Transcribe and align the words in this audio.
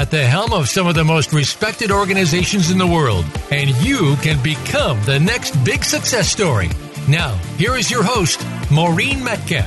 at 0.00 0.10
the 0.10 0.24
helm 0.24 0.50
of 0.54 0.66
some 0.66 0.86
of 0.86 0.94
the 0.94 1.04
most 1.04 1.30
respected 1.30 1.90
organizations 1.90 2.70
in 2.70 2.78
the 2.78 2.86
world, 2.86 3.22
and 3.50 3.68
you 3.82 4.16
can 4.22 4.42
become 4.42 4.98
the 5.04 5.20
next 5.20 5.54
big 5.62 5.84
success 5.84 6.26
story. 6.26 6.70
Now, 7.06 7.34
here 7.58 7.76
is 7.76 7.90
your 7.90 8.02
host, 8.02 8.42
Maureen 8.70 9.22
Metcalf. 9.22 9.66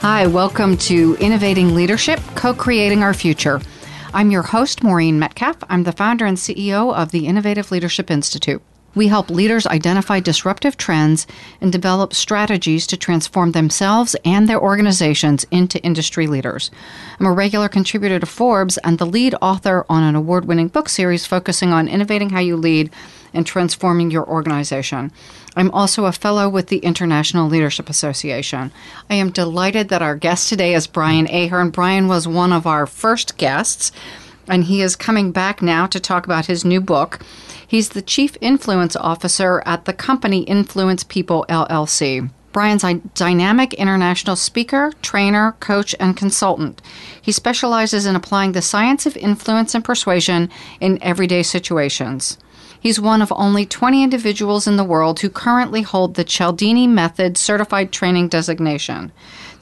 Hi, 0.00 0.26
welcome 0.26 0.76
to 0.78 1.16
Innovating 1.20 1.72
Leadership, 1.72 2.18
co 2.34 2.52
creating 2.52 3.04
our 3.04 3.14
future. 3.14 3.60
I'm 4.12 4.32
your 4.32 4.42
host, 4.42 4.82
Maureen 4.82 5.20
Metcalf. 5.20 5.58
I'm 5.70 5.84
the 5.84 5.92
founder 5.92 6.24
and 6.24 6.36
CEO 6.36 6.92
of 6.92 7.12
the 7.12 7.28
Innovative 7.28 7.70
Leadership 7.70 8.10
Institute. 8.10 8.60
We 8.94 9.08
help 9.08 9.30
leaders 9.30 9.66
identify 9.66 10.20
disruptive 10.20 10.76
trends 10.76 11.26
and 11.60 11.72
develop 11.72 12.12
strategies 12.12 12.86
to 12.88 12.96
transform 12.96 13.52
themselves 13.52 14.14
and 14.24 14.48
their 14.48 14.60
organizations 14.60 15.46
into 15.50 15.82
industry 15.82 16.26
leaders. 16.26 16.70
I'm 17.18 17.26
a 17.26 17.32
regular 17.32 17.68
contributor 17.68 18.18
to 18.18 18.26
Forbes 18.26 18.76
and 18.78 18.98
the 18.98 19.06
lead 19.06 19.34
author 19.40 19.86
on 19.88 20.02
an 20.02 20.14
award 20.14 20.44
winning 20.44 20.68
book 20.68 20.88
series 20.88 21.24
focusing 21.24 21.72
on 21.72 21.88
innovating 21.88 22.30
how 22.30 22.40
you 22.40 22.56
lead 22.56 22.90
and 23.32 23.46
transforming 23.46 24.10
your 24.10 24.28
organization. 24.28 25.10
I'm 25.56 25.70
also 25.70 26.04
a 26.04 26.12
fellow 26.12 26.48
with 26.48 26.68
the 26.68 26.78
International 26.78 27.48
Leadership 27.48 27.88
Association. 27.88 28.72
I 29.08 29.14
am 29.14 29.30
delighted 29.30 29.88
that 29.88 30.02
our 30.02 30.16
guest 30.16 30.48
today 30.48 30.74
is 30.74 30.86
Brian 30.86 31.26
Ahearn. 31.28 31.70
Brian 31.70 32.08
was 32.08 32.28
one 32.28 32.52
of 32.52 32.66
our 32.66 32.86
first 32.86 33.38
guests, 33.38 33.90
and 34.48 34.64
he 34.64 34.82
is 34.82 34.96
coming 34.96 35.32
back 35.32 35.62
now 35.62 35.86
to 35.86 36.00
talk 36.00 36.26
about 36.26 36.46
his 36.46 36.64
new 36.64 36.80
book. 36.80 37.20
He's 37.72 37.88
the 37.88 38.02
Chief 38.02 38.36
Influence 38.42 38.96
Officer 38.96 39.62
at 39.64 39.86
the 39.86 39.94
company 39.94 40.42
Influence 40.42 41.04
People 41.04 41.46
LLC. 41.48 42.28
Brian's 42.52 42.84
a 42.84 42.96
dynamic 43.14 43.72
international 43.72 44.36
speaker, 44.36 44.92
trainer, 45.00 45.52
coach, 45.58 45.94
and 45.98 46.14
consultant. 46.14 46.82
He 47.22 47.32
specializes 47.32 48.04
in 48.04 48.14
applying 48.14 48.52
the 48.52 48.60
science 48.60 49.06
of 49.06 49.16
influence 49.16 49.74
and 49.74 49.82
persuasion 49.82 50.50
in 50.82 51.02
everyday 51.02 51.42
situations. 51.42 52.36
He's 52.78 53.00
one 53.00 53.22
of 53.22 53.32
only 53.34 53.64
20 53.64 54.02
individuals 54.02 54.66
in 54.66 54.76
the 54.76 54.84
world 54.84 55.20
who 55.20 55.30
currently 55.30 55.80
hold 55.80 56.14
the 56.14 56.24
Cialdini 56.24 56.86
Method 56.86 57.38
Certified 57.38 57.90
Training 57.90 58.28
designation. 58.28 59.12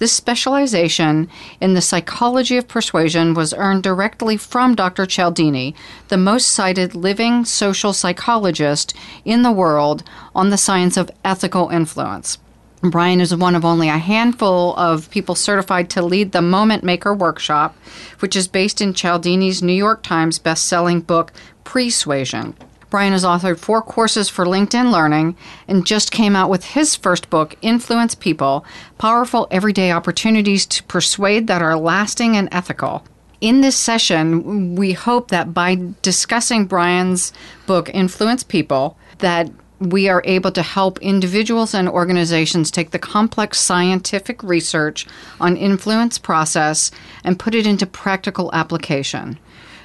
This 0.01 0.15
specialization 0.15 1.29
in 1.61 1.75
the 1.75 1.83
psychology 1.83 2.57
of 2.57 2.67
persuasion 2.67 3.35
was 3.35 3.53
earned 3.53 3.83
directly 3.83 4.39
from 4.39 4.75
Dr. 4.75 5.05
Cialdini, 5.05 5.75
the 6.09 6.17
most 6.17 6.49
cited 6.49 6.95
living 6.95 7.45
social 7.45 7.93
psychologist 7.93 8.95
in 9.27 9.43
the 9.43 9.53
world 9.53 10.03
on 10.35 10.49
the 10.49 10.57
science 10.57 10.97
of 10.97 11.11
ethical 11.23 11.69
influence. 11.69 12.39
Brian 12.81 13.21
is 13.21 13.37
one 13.37 13.55
of 13.55 13.63
only 13.63 13.91
a 13.91 13.99
handful 13.99 14.75
of 14.77 15.11
people 15.11 15.35
certified 15.35 15.91
to 15.91 16.01
lead 16.01 16.33
the 16.33 16.41
Moment 16.41 16.83
Maker 16.83 17.13
workshop, 17.13 17.77
which 18.21 18.35
is 18.35 18.49
based 18.49 18.81
in 18.81 18.95
Cialdini's 18.95 19.63
New 19.63 19.75
York 19.75 20.03
Times 20.03 20.39
best-selling 20.39 21.03
book 21.03 21.31
Pre-Suasion. 21.65 22.55
Brian 22.91 23.13
has 23.13 23.25
authored 23.25 23.61
four 23.61 23.81
courses 23.81 24.29
for 24.29 24.45
LinkedIn 24.45 24.93
Learning 24.93 25.37
and 25.69 25.87
just 25.87 26.11
came 26.11 26.35
out 26.35 26.51
with 26.51 26.65
his 26.65 26.97
first 26.97 27.31
book, 27.31 27.57
Influence 27.63 28.17
People 28.17 28.65
Powerful 28.99 29.47
Everyday 29.51 29.93
Opportunities 29.93 30.67
to 30.67 30.83
Persuade 30.83 31.47
That 31.47 31.63
Are 31.63 31.79
Lasting 31.79 32.37
and 32.37 32.49
Ethical. 32.51 33.05
In 33.41 33.61
this 33.61 33.77
session, 33.77 34.75
we 34.75 34.93
hope 34.93 35.29
that 35.29 35.55
by 35.55 35.81
discussing 36.03 36.67
Brian's 36.67 37.33
book, 37.67 37.89
Influence 37.95 38.43
People, 38.43 38.99
that 39.19 39.49
we 39.79 40.09
are 40.09 40.23
able 40.27 40.53
to 40.53 40.63
help 40.63 40.99
individuals 41.01 41.75
and 41.75 41.89
organizations 41.89 42.71
take 42.71 42.91
the 42.91 42.99
complex 42.99 43.59
scientific 43.59 44.43
research 44.43 45.07
on 45.41 45.57
influence 45.57 46.19
process 46.19 46.91
and 47.25 47.39
put 47.39 47.55
it 47.55 47.67
into 47.67 47.87
practical 47.87 48.51
application. 48.53 49.39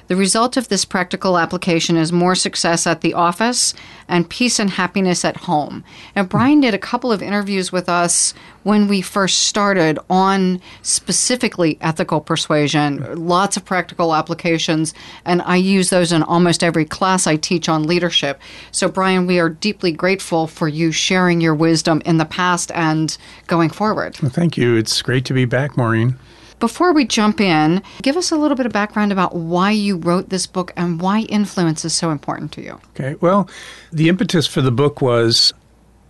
The 0.08 0.16
result 0.16 0.56
of 0.56 0.68
this 0.68 0.84
practical 0.84 1.38
application 1.38 1.96
is 1.96 2.12
more 2.12 2.34
success 2.34 2.86
at 2.86 3.00
the 3.00 3.14
office 3.14 3.74
and 4.08 4.28
peace 4.28 4.58
and 4.58 4.70
happiness 4.70 5.24
at 5.24 5.36
home. 5.36 5.82
And 6.14 6.28
Brian 6.28 6.60
did 6.60 6.74
a 6.74 6.78
couple 6.78 7.10
of 7.10 7.22
interviews 7.22 7.72
with 7.72 7.88
us 7.88 8.34
when 8.62 8.86
we 8.88 9.00
first 9.00 9.44
started 9.44 9.98
on 10.08 10.60
specifically 10.82 11.78
ethical 11.80 12.20
persuasion, 12.20 13.26
lots 13.26 13.56
of 13.56 13.64
practical 13.64 14.14
applications, 14.14 14.94
and 15.24 15.42
I 15.42 15.56
use 15.56 15.90
those 15.90 16.12
in 16.12 16.22
almost 16.22 16.62
every 16.62 16.84
class 16.84 17.26
I 17.26 17.36
teach 17.36 17.68
on 17.68 17.84
leadership. 17.84 18.40
So, 18.72 18.88
Brian, 18.88 19.26
we 19.26 19.38
are 19.38 19.48
deeply 19.48 19.92
grateful 19.92 20.46
for 20.46 20.68
you 20.68 20.92
sharing 20.92 21.40
your 21.40 21.54
wisdom 21.54 22.02
in 22.04 22.18
the 22.18 22.24
past 22.24 22.70
and 22.74 23.16
going 23.46 23.70
forward. 23.70 24.18
Well, 24.20 24.30
thank 24.30 24.56
you. 24.56 24.76
It's 24.76 25.02
great 25.02 25.24
to 25.26 25.32
be 25.32 25.44
back, 25.44 25.76
Maureen. 25.76 26.16
Before 26.58 26.92
we 26.92 27.04
jump 27.04 27.40
in, 27.40 27.82
give 28.02 28.16
us 28.16 28.30
a 28.30 28.36
little 28.36 28.56
bit 28.56 28.66
of 28.66 28.72
background 28.72 29.12
about 29.12 29.34
why 29.34 29.70
you 29.70 29.98
wrote 29.98 30.30
this 30.30 30.46
book 30.46 30.72
and 30.76 31.00
why 31.00 31.20
influence 31.20 31.84
is 31.84 31.92
so 31.92 32.10
important 32.10 32.52
to 32.52 32.62
you. 32.62 32.80
Okay. 32.90 33.14
Well, 33.20 33.48
the 33.92 34.08
impetus 34.08 34.46
for 34.46 34.62
the 34.62 34.70
book 34.70 35.02
was 35.02 35.52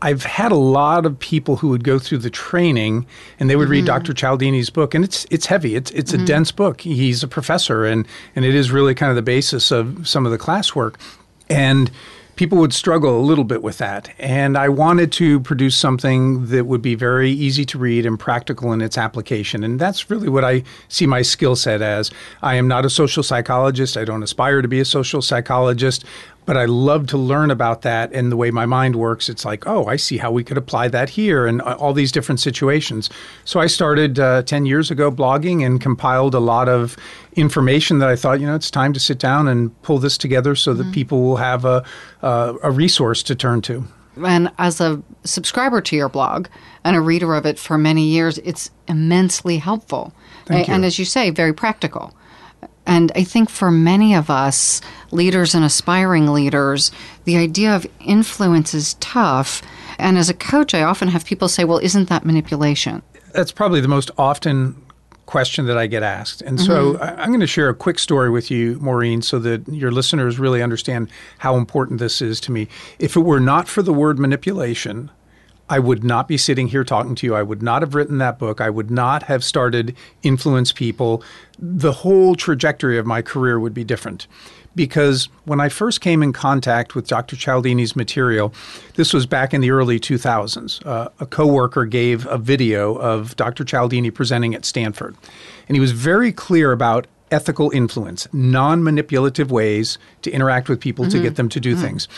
I've 0.03 0.25
had 0.25 0.53
a 0.53 0.57
lot 0.57 1.07
of 1.07 1.19
people 1.19 1.57
who 1.57 1.69
would 1.71 1.83
go 1.83 1.99
through 1.99 2.19
the 2.19 2.31
training 2.31 3.07
and 3.41 3.49
they 3.49 3.57
would 3.57 3.65
mm-hmm. 3.65 3.73
read 3.73 3.87
Dr. 3.87 4.13
Cialdini's 4.13 4.71
book 4.71 4.95
and 4.95 5.03
it's 5.03 5.27
it's 5.31 5.47
heavy. 5.47 5.75
It's 5.75 5.91
it's 5.93 6.13
mm-hmm. 6.13 6.23
a 6.23 6.27
dense 6.27 6.53
book. 6.53 6.83
He's 6.83 7.23
a 7.23 7.29
professor 7.29 7.85
and 7.85 8.07
and 8.37 8.45
it 8.45 8.55
is 8.55 8.71
really 8.71 8.95
kind 8.95 9.11
of 9.11 9.17
the 9.17 9.23
basis 9.23 9.71
of 9.71 10.07
some 10.07 10.27
of 10.27 10.33
the 10.33 10.39
classwork. 10.39 10.97
And 11.49 11.91
people 12.37 12.59
would 12.59 12.73
struggle 12.73 13.19
a 13.19 13.21
little 13.21 13.45
bit 13.45 13.63
with 13.63 13.79
that. 13.79 14.11
And 14.19 14.57
I 14.57 14.69
wanted 14.69 15.11
to 15.13 15.41
produce 15.41 15.77
something 15.77 16.47
that 16.47 16.67
would 16.67 16.83
be 16.83 16.95
very 16.95 17.31
easy 17.31 17.65
to 17.67 17.79
read 17.79 18.07
and 18.07 18.19
practical 18.19 18.73
in 18.73 18.81
its 18.81 18.97
application. 18.97 19.65
And 19.65 19.81
that's 19.81 20.11
really 20.11 20.29
what 20.29 20.45
I 20.45 20.63
see 20.89 21.07
my 21.07 21.23
skill 21.23 21.57
set 21.57 21.83
as. 21.83 22.11
I 22.43 22.55
am 22.55 22.69
not 22.69 22.85
a 22.85 22.91
social 22.91 23.23
psychologist. 23.23 23.97
I 23.97 24.05
don't 24.05 24.23
aspire 24.23 24.63
to 24.63 24.69
be 24.69 24.81
a 24.81 24.85
social 24.85 25.23
psychologist 25.23 26.05
but 26.47 26.57
I 26.57 26.65
love 26.65 27.09
to 27.09 27.19
learn 27.19 27.51
about 27.51 27.83
that 27.83 28.13
and 28.13 28.33
the 28.33 28.37
way 28.37 28.51
my 28.51 28.65
mind 28.65 28.97
works. 28.97 29.29
It's 29.29 29.45
like, 29.45 29.67
oh, 29.67 29.87
I 29.87 29.97
see 29.97 30.17
how 30.17 30.31
we 30.31 30.45
could 30.45 30.57
apply 30.57 30.89
that 30.89 31.11
here 31.11 31.47
and 31.47 31.61
uh, 31.63 31.77
all 31.79 31.93
these 31.93 32.13
different 32.13 32.41
situations. 32.41 33.11
So 33.45 33.61
I 33.61 33.67
started 33.67 34.19
uh, 34.19 34.43
10 34.43 34.65
years 34.65 34.91
ago 34.91 35.11
blogging 35.11 35.67
and 35.67 35.81
compiled 35.81 36.35
a 36.35 36.41
lot 36.41 36.69
of 36.69 36.97
information 37.35 37.99
that 37.99 38.09
I 38.09 38.17
thought, 38.17 38.41
you 38.41 38.47
know, 38.47 38.55
it's 38.55 38.71
time 38.71 38.93
to 38.93 39.01
sit 39.01 39.19
down 39.19 39.49
and 39.49 39.81
pull 39.83 39.99
this 39.99 40.17
together 40.17 40.55
so 40.55 40.73
mm-hmm. 40.73 40.83
that 40.83 40.95
people 40.95 41.23
will 41.23 41.37
have 41.37 41.65
a, 41.65 41.85
uh, 42.23 42.55
a 42.63 42.71
resource 42.71 43.23
to 43.25 43.35
turn 43.35 43.61
to. 43.63 43.85
And 44.25 44.51
as 44.57 44.81
a 44.81 45.03
subscriber 45.25 45.81
to 45.83 45.97
your 45.97 46.09
blog 46.09 46.47
and 46.85 46.97
a 46.97 47.01
reader 47.01 47.35
of 47.35 47.45
it 47.45 47.59
for 47.59 47.77
many 47.77 48.05
years, 48.05 48.39
it's 48.39 48.71
immensely 48.89 49.59
helpful. 49.59 50.15
Thank 50.47 50.69
and, 50.69 50.77
and 50.77 50.85
as 50.85 50.99
you 50.99 51.05
say, 51.05 51.31
very 51.31 51.53
practical. 51.53 52.15
And 52.87 53.13
I 53.15 53.25
think 53.25 53.51
for 53.51 53.71
many 53.71 54.15
of 54.15 54.31
us, 54.31 54.81
leaders 55.11 55.55
and 55.55 55.65
aspiring 55.65 56.33
leaders, 56.33 56.93
the 57.25 57.37
idea 57.37 57.75
of 57.75 57.87
influence 58.01 58.75
is 58.75 58.95
tough. 58.95 59.63
And 59.99 60.17
as 60.17 60.29
a 60.29 60.35
coach, 60.35 60.75
I 60.75 60.83
often 60.83 61.09
have 61.09 61.25
people 61.25 61.49
say, 61.49 61.65
well, 61.65 61.79
isn't 61.79 62.09
that 62.09 62.25
manipulation? 62.25 63.03
That's 63.33 63.53
probably 63.53 63.81
the 63.81 63.89
most 63.89 64.11
often 64.17 64.81
question 65.27 65.67
that 65.67 65.77
I 65.77 65.89
get 65.89 66.05
asked. 66.05 66.41
And 66.43 66.61
so 66.61 66.95
mm-hmm. 66.95 67.21
I'm 67.21 67.29
going 67.29 67.41
to 67.41 67.47
share 67.49 67.69
a 67.69 67.75
quick 67.75 67.99
story 67.99 68.31
with 68.31 68.51
you, 68.51 68.79
Maureen, 68.81 69.23
so 69.23 69.41
that 69.41 69.67
your 69.69 69.91
listeners 69.91 70.39
really 70.39 70.63
understand 70.63 71.11
how 71.39 71.57
important 71.57 71.99
this 71.99 72.23
is 72.23 72.41
to 72.43 72.53
me. 72.53 72.69
If 73.01 73.17
it 73.17 73.21
were 73.21 73.41
not 73.41 73.67
for 73.67 73.83
the 73.83 73.93
word 73.93 74.21
manipulation, 74.21 75.11
I 75.69 75.79
would 75.79 76.05
not 76.05 76.29
be 76.29 76.37
sitting 76.37 76.69
here 76.69 76.85
talking 76.85 77.15
to 77.17 77.27
you. 77.27 77.35
I 77.35 77.43
would 77.43 77.63
not 77.63 77.83
have 77.83 77.95
written 77.95 78.19
that 78.19 78.39
book. 78.39 78.61
I 78.61 78.71
would 78.71 78.91
not 78.91 79.25
have 79.25 79.43
started 79.43 79.97
Influence 80.23 80.73
People. 80.73 81.23
The 81.59 81.93
whole 81.93 82.37
trajectory 82.37 82.99
of 82.99 83.07
my 83.07 83.23
career 83.23 83.59
would 83.59 83.75
be 83.75 83.85
different. 83.85 84.27
Because 84.77 85.31
when 85.47 85.59
I 85.59 85.71
first 85.71 86.03
came 86.03 86.23
in 86.23 86.35
contact 86.35 86.95
with 86.95 87.09
Dr. 87.09 87.35
Cialdini's 87.35 87.97
material, 87.97 88.53
this 88.95 89.15
was 89.15 89.25
back 89.25 89.55
in 89.55 89.63
the 89.63 89.71
early 89.71 89.99
2000s. 89.99 90.85
Uh, 90.85 91.09
a 91.19 91.27
coworker 91.27 91.87
gave 91.87 92.27
a 92.27 92.37
video 92.37 92.95
of 92.95 93.35
Dr. 93.37 93.65
Cialdini 93.65 94.11
presenting 94.11 94.55
at 94.55 94.67
Stanford. 94.67 95.17
And 95.67 95.77
he 95.77 95.81
was 95.81 95.93
very 95.93 96.31
clear 96.31 96.73
about 96.73 97.07
ethical 97.31 97.71
influence, 97.71 98.29
non 98.33 98.85
manipulative 98.85 99.51
ways 99.51 99.99
to 100.23 100.31
interact 100.31 100.69
with 100.69 100.79
people 100.79 101.07
mm-hmm. 101.07 101.17
to 101.17 101.23
get 101.23 101.37
them 101.37 101.49
to 101.49 101.59
do 101.59 101.73
mm-hmm. 101.73 101.83
things. 101.83 102.09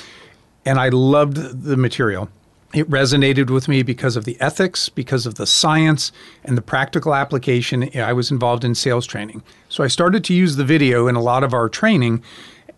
And 0.64 0.78
I 0.78 0.88
loved 0.88 1.36
the 1.36 1.76
material. 1.76 2.28
It 2.74 2.90
resonated 2.90 3.48
with 3.48 3.66
me 3.66 3.82
because 3.82 4.14
of 4.14 4.26
the 4.26 4.38
ethics, 4.40 4.90
because 4.90 5.24
of 5.24 5.36
the 5.36 5.46
science, 5.46 6.12
and 6.44 6.56
the 6.56 6.62
practical 6.62 7.14
application. 7.14 7.88
I 7.98 8.12
was 8.12 8.30
involved 8.30 8.62
in 8.62 8.74
sales 8.74 9.06
training. 9.06 9.42
So 9.70 9.82
I 9.82 9.88
started 9.88 10.22
to 10.24 10.34
use 10.34 10.56
the 10.56 10.64
video 10.64 11.08
in 11.08 11.16
a 11.16 11.22
lot 11.22 11.44
of 11.44 11.54
our 11.54 11.70
training, 11.70 12.22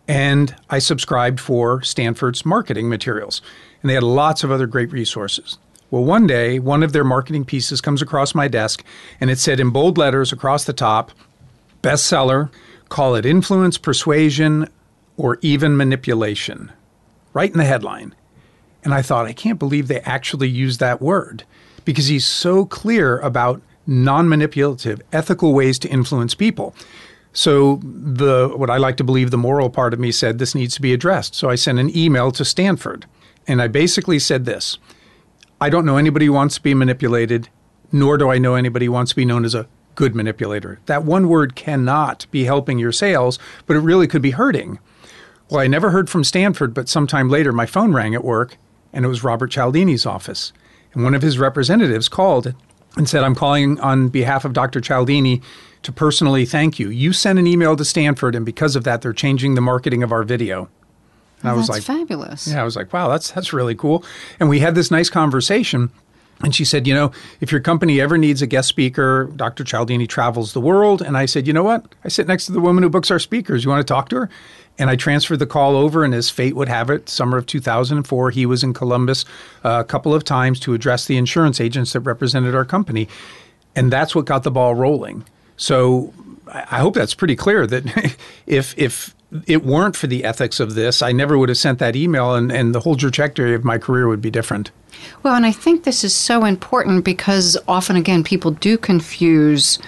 and 0.07 0.55
I 0.71 0.79
subscribed 0.79 1.41
for 1.41 1.83
Stanford's 1.83 2.47
marketing 2.47 2.89
materials. 2.89 3.43
and 3.83 3.91
they 3.91 3.95
had 3.95 4.03
lots 4.03 4.45
of 4.45 4.51
other 4.51 4.67
great 4.67 4.93
resources. 4.93 5.59
Well, 5.91 6.05
one 6.05 6.27
day, 6.27 6.59
one 6.59 6.83
of 6.83 6.93
their 6.93 7.05
marketing 7.05 7.45
pieces 7.45 7.81
comes 7.81 8.03
across 8.03 8.35
my 8.35 8.47
desk, 8.47 8.85
and 9.21 9.31
it 9.31 9.39
said 9.39 9.59
in 9.59 9.71
bold 9.71 9.99
letters 9.99 10.33
across 10.33 10.65
the 10.65 10.73
top 10.73 11.11
bestseller, 11.83 12.51
call 12.89 13.15
it 13.15 13.27
influence, 13.27 13.79
persuasion, 13.79 14.69
or 15.17 15.39
even 15.43 15.77
manipulation. 15.77 16.71
Right 17.33 17.51
in 17.51 17.59
the 17.59 17.65
headline. 17.65 18.15
And 18.83 18.95
I 18.95 19.03
thought, 19.03 19.27
I 19.27 19.33
can't 19.33 19.59
believe 19.59 19.89
they 19.89 20.01
actually 20.01 20.49
used 20.49 20.81
that 20.81 21.03
word 21.03 21.45
because 21.85 22.07
he's 22.07 22.27
so 22.27 22.65
clear 22.65 23.19
about 23.19 23.61
non 23.87 24.29
manipulative, 24.29 25.03
ethical 25.13 25.53
ways 25.53 25.79
to 25.81 25.89
influence 25.89 26.35
people. 26.35 26.75
So 27.33 27.81
the 27.83 28.49
what 28.49 28.71
I 28.71 28.79
like 28.79 28.97
to 28.97 29.05
believe 29.05 29.31
the 29.31 29.39
moral 29.39 29.71
part 29.71 29.95
of 29.95 30.01
me 30.01 30.11
said 30.11 30.39
this 30.39 30.55
needs 30.55 30.75
to 30.75 30.83
be 30.83 30.93
addressed. 30.93 31.35
So 31.35 31.49
I 31.49 31.55
sent 31.55 31.79
an 31.79 31.97
email 31.97 32.33
to 32.33 32.45
Stanford 32.45 33.07
and 33.47 33.63
I 33.63 33.69
basically 33.69 34.19
said 34.19 34.45
this. 34.45 34.79
I 35.61 35.69
don't 35.69 35.85
know 35.85 35.97
anybody 35.97 36.27
who 36.27 36.33
wants 36.33 36.57
to 36.57 36.63
be 36.63 36.75
manipulated, 36.75 37.49
nor 37.93 38.17
do 38.17 38.31
I 38.31 38.39
know 38.39 38.55
anybody 38.55 38.87
who 38.87 38.93
wants 38.93 39.11
to 39.11 39.17
be 39.17 39.25
known 39.25 39.45
as 39.45 39.55
a 39.55 39.69
good 39.95 40.15
manipulator. 40.15 40.81
That 40.87 41.05
one 41.05 41.29
word 41.29 41.55
cannot 41.55 42.27
be 42.31 42.45
helping 42.45 42.79
your 42.79 42.93
sales, 42.93 43.39
but 43.67 43.77
it 43.77 43.81
really 43.81 44.07
could 44.07 44.23
be 44.23 44.31
hurting. 44.31 44.79
Well, 45.51 45.61
I 45.61 45.67
never 45.67 45.91
heard 45.91 46.09
from 46.09 46.25
Stanford, 46.25 46.73
but 46.73 46.89
sometime 46.89 47.29
later 47.29 47.53
my 47.53 47.67
phone 47.67 47.93
rang 47.93 48.15
at 48.15 48.25
work 48.25 48.57
and 48.93 49.05
it 49.05 49.09
was 49.09 49.25
Robert 49.25 49.51
Cialdini's 49.51 50.07
office. 50.07 50.53
And 50.93 51.05
one 51.05 51.15
of 51.15 51.23
his 51.23 51.39
representatives 51.39 52.09
called 52.09 52.55
and 52.97 53.09
said, 53.09 53.23
I'm 53.23 53.35
calling 53.35 53.79
on 53.81 54.09
behalf 54.09 54.45
of 54.45 54.53
Dr. 54.53 54.81
Cialdini 54.81 55.41
to 55.83 55.93
personally 55.93 56.45
thank 56.45 56.79
you. 56.79 56.91
You 56.91 57.13
sent 57.13 57.39
an 57.39 57.47
email 57.47 57.77
to 57.77 57.85
Stanford, 57.85 58.35
and 58.35 58.45
because 58.45 58.77
of 58.77 58.85
that, 58.85 59.03
they're 59.03 59.13
changing 59.13 59.55
the 59.55 59.61
marketing 59.61 60.03
of 60.03 60.13
our 60.13 60.25
video. 60.25 60.69
And 61.41 61.51
oh, 61.51 61.55
I 61.55 61.57
was 61.57 61.69
like, 61.69 61.83
fabulous. 61.83 62.49
Yeah, 62.49 62.61
I 62.61 62.65
was 62.65 62.77
like, 62.77 62.93
wow, 62.93 63.09
that's 63.09 63.31
that's 63.31 63.53
really 63.53 63.75
cool. 63.75 64.05
And 64.39 64.49
we 64.49 64.61
had 64.61 64.75
this 64.75 64.91
nice 64.91 65.09
conversation. 65.09 65.91
And 66.43 66.55
she 66.55 66.65
said, 66.65 66.87
you 66.87 66.95
know, 66.95 67.13
if 67.41 67.53
your 67.53 67.61
company 67.61 68.01
ever 68.01 68.17
needs 68.17 68.41
a 68.41 68.47
guest 68.47 68.69
speaker, 68.69 69.31
Dr. 69.37 69.63
Cialdini 69.63 70.07
travels 70.07 70.55
the 70.55 70.61
world. 70.61 71.03
And 71.03 71.17
I 71.17 71.27
said, 71.27 71.47
you 71.47 71.53
know 71.53 71.63
what? 71.63 71.85
I 72.03 72.09
sit 72.09 72.27
next 72.27 72.47
to 72.47 72.53
the 72.53 72.61
woman 72.61 72.83
who 72.83 72.89
books 72.89 73.11
our 73.11 73.19
speakers. 73.19 73.63
You 73.63 73.71
want 73.71 73.87
to 73.87 73.93
talk 73.93 74.09
to 74.11 74.17
her? 74.17 74.31
And 74.79 74.89
I 74.89 74.97
transferred 74.97 75.41
the 75.41 75.47
call 75.47 75.77
over, 75.77 76.05
and 76.05 76.15
as 76.15 76.31
fate 76.31 76.57
would 76.57 76.69
have 76.69 76.89
it, 76.89 77.11
summer 77.11 77.37
of 77.37 77.45
2004, 77.45 78.31
he 78.31 78.47
was 78.47 78.63
in 78.63 78.73
Columbus 78.73 79.27
uh, 79.63 79.81
a 79.81 79.85
couple 79.85 80.15
of 80.15 80.25
times 80.25 80.59
to 80.61 80.73
address 80.73 81.05
the 81.05 81.19
insurance 81.19 81.61
agents 81.61 81.93
that 81.93 82.01
represented 82.01 82.55
our 82.55 82.65
company. 82.65 83.07
And 83.77 83.93
that's 83.93 84.15
what 84.15 84.25
got 84.25 84.43
the 84.43 84.51
ball 84.51 84.75
rolling. 84.75 85.25
So 85.59 86.15
I 86.47 86.79
hope 86.79 86.95
that's 86.95 87.13
pretty 87.13 87.37
clear 87.37 87.67
that 87.67 88.17
if, 88.47 88.79
if 88.79 89.15
it 89.47 89.63
weren't 89.65 89.97
for 89.97 90.07
the 90.07 90.25
ethics 90.25 90.61
of 90.61 90.75
this, 90.75 91.03
I 91.03 91.13
never 91.13 91.37
would 91.37 91.51
have 91.51 91.59
sent 91.59 91.79
that 91.81 91.95
email, 91.95 92.35
and, 92.35 92.51
and 92.51 92.75
the 92.75 92.81
whole 92.81 92.97
trajectory 92.97 93.55
of 93.55 93.65
my 93.65 93.77
career 93.77 94.09
would 94.09 94.23
be 94.23 94.31
different. 94.31 94.71
Well, 95.23 95.35
and 95.35 95.47
I 95.47 95.53
think 95.53 95.85
this 95.85 96.05
is 96.05 96.15
so 96.15 96.45
important 96.45 97.05
because 97.05 97.57
often, 97.69 97.97
again, 97.97 98.25
people 98.25 98.53
do 98.53 98.79
confuse 98.79 99.79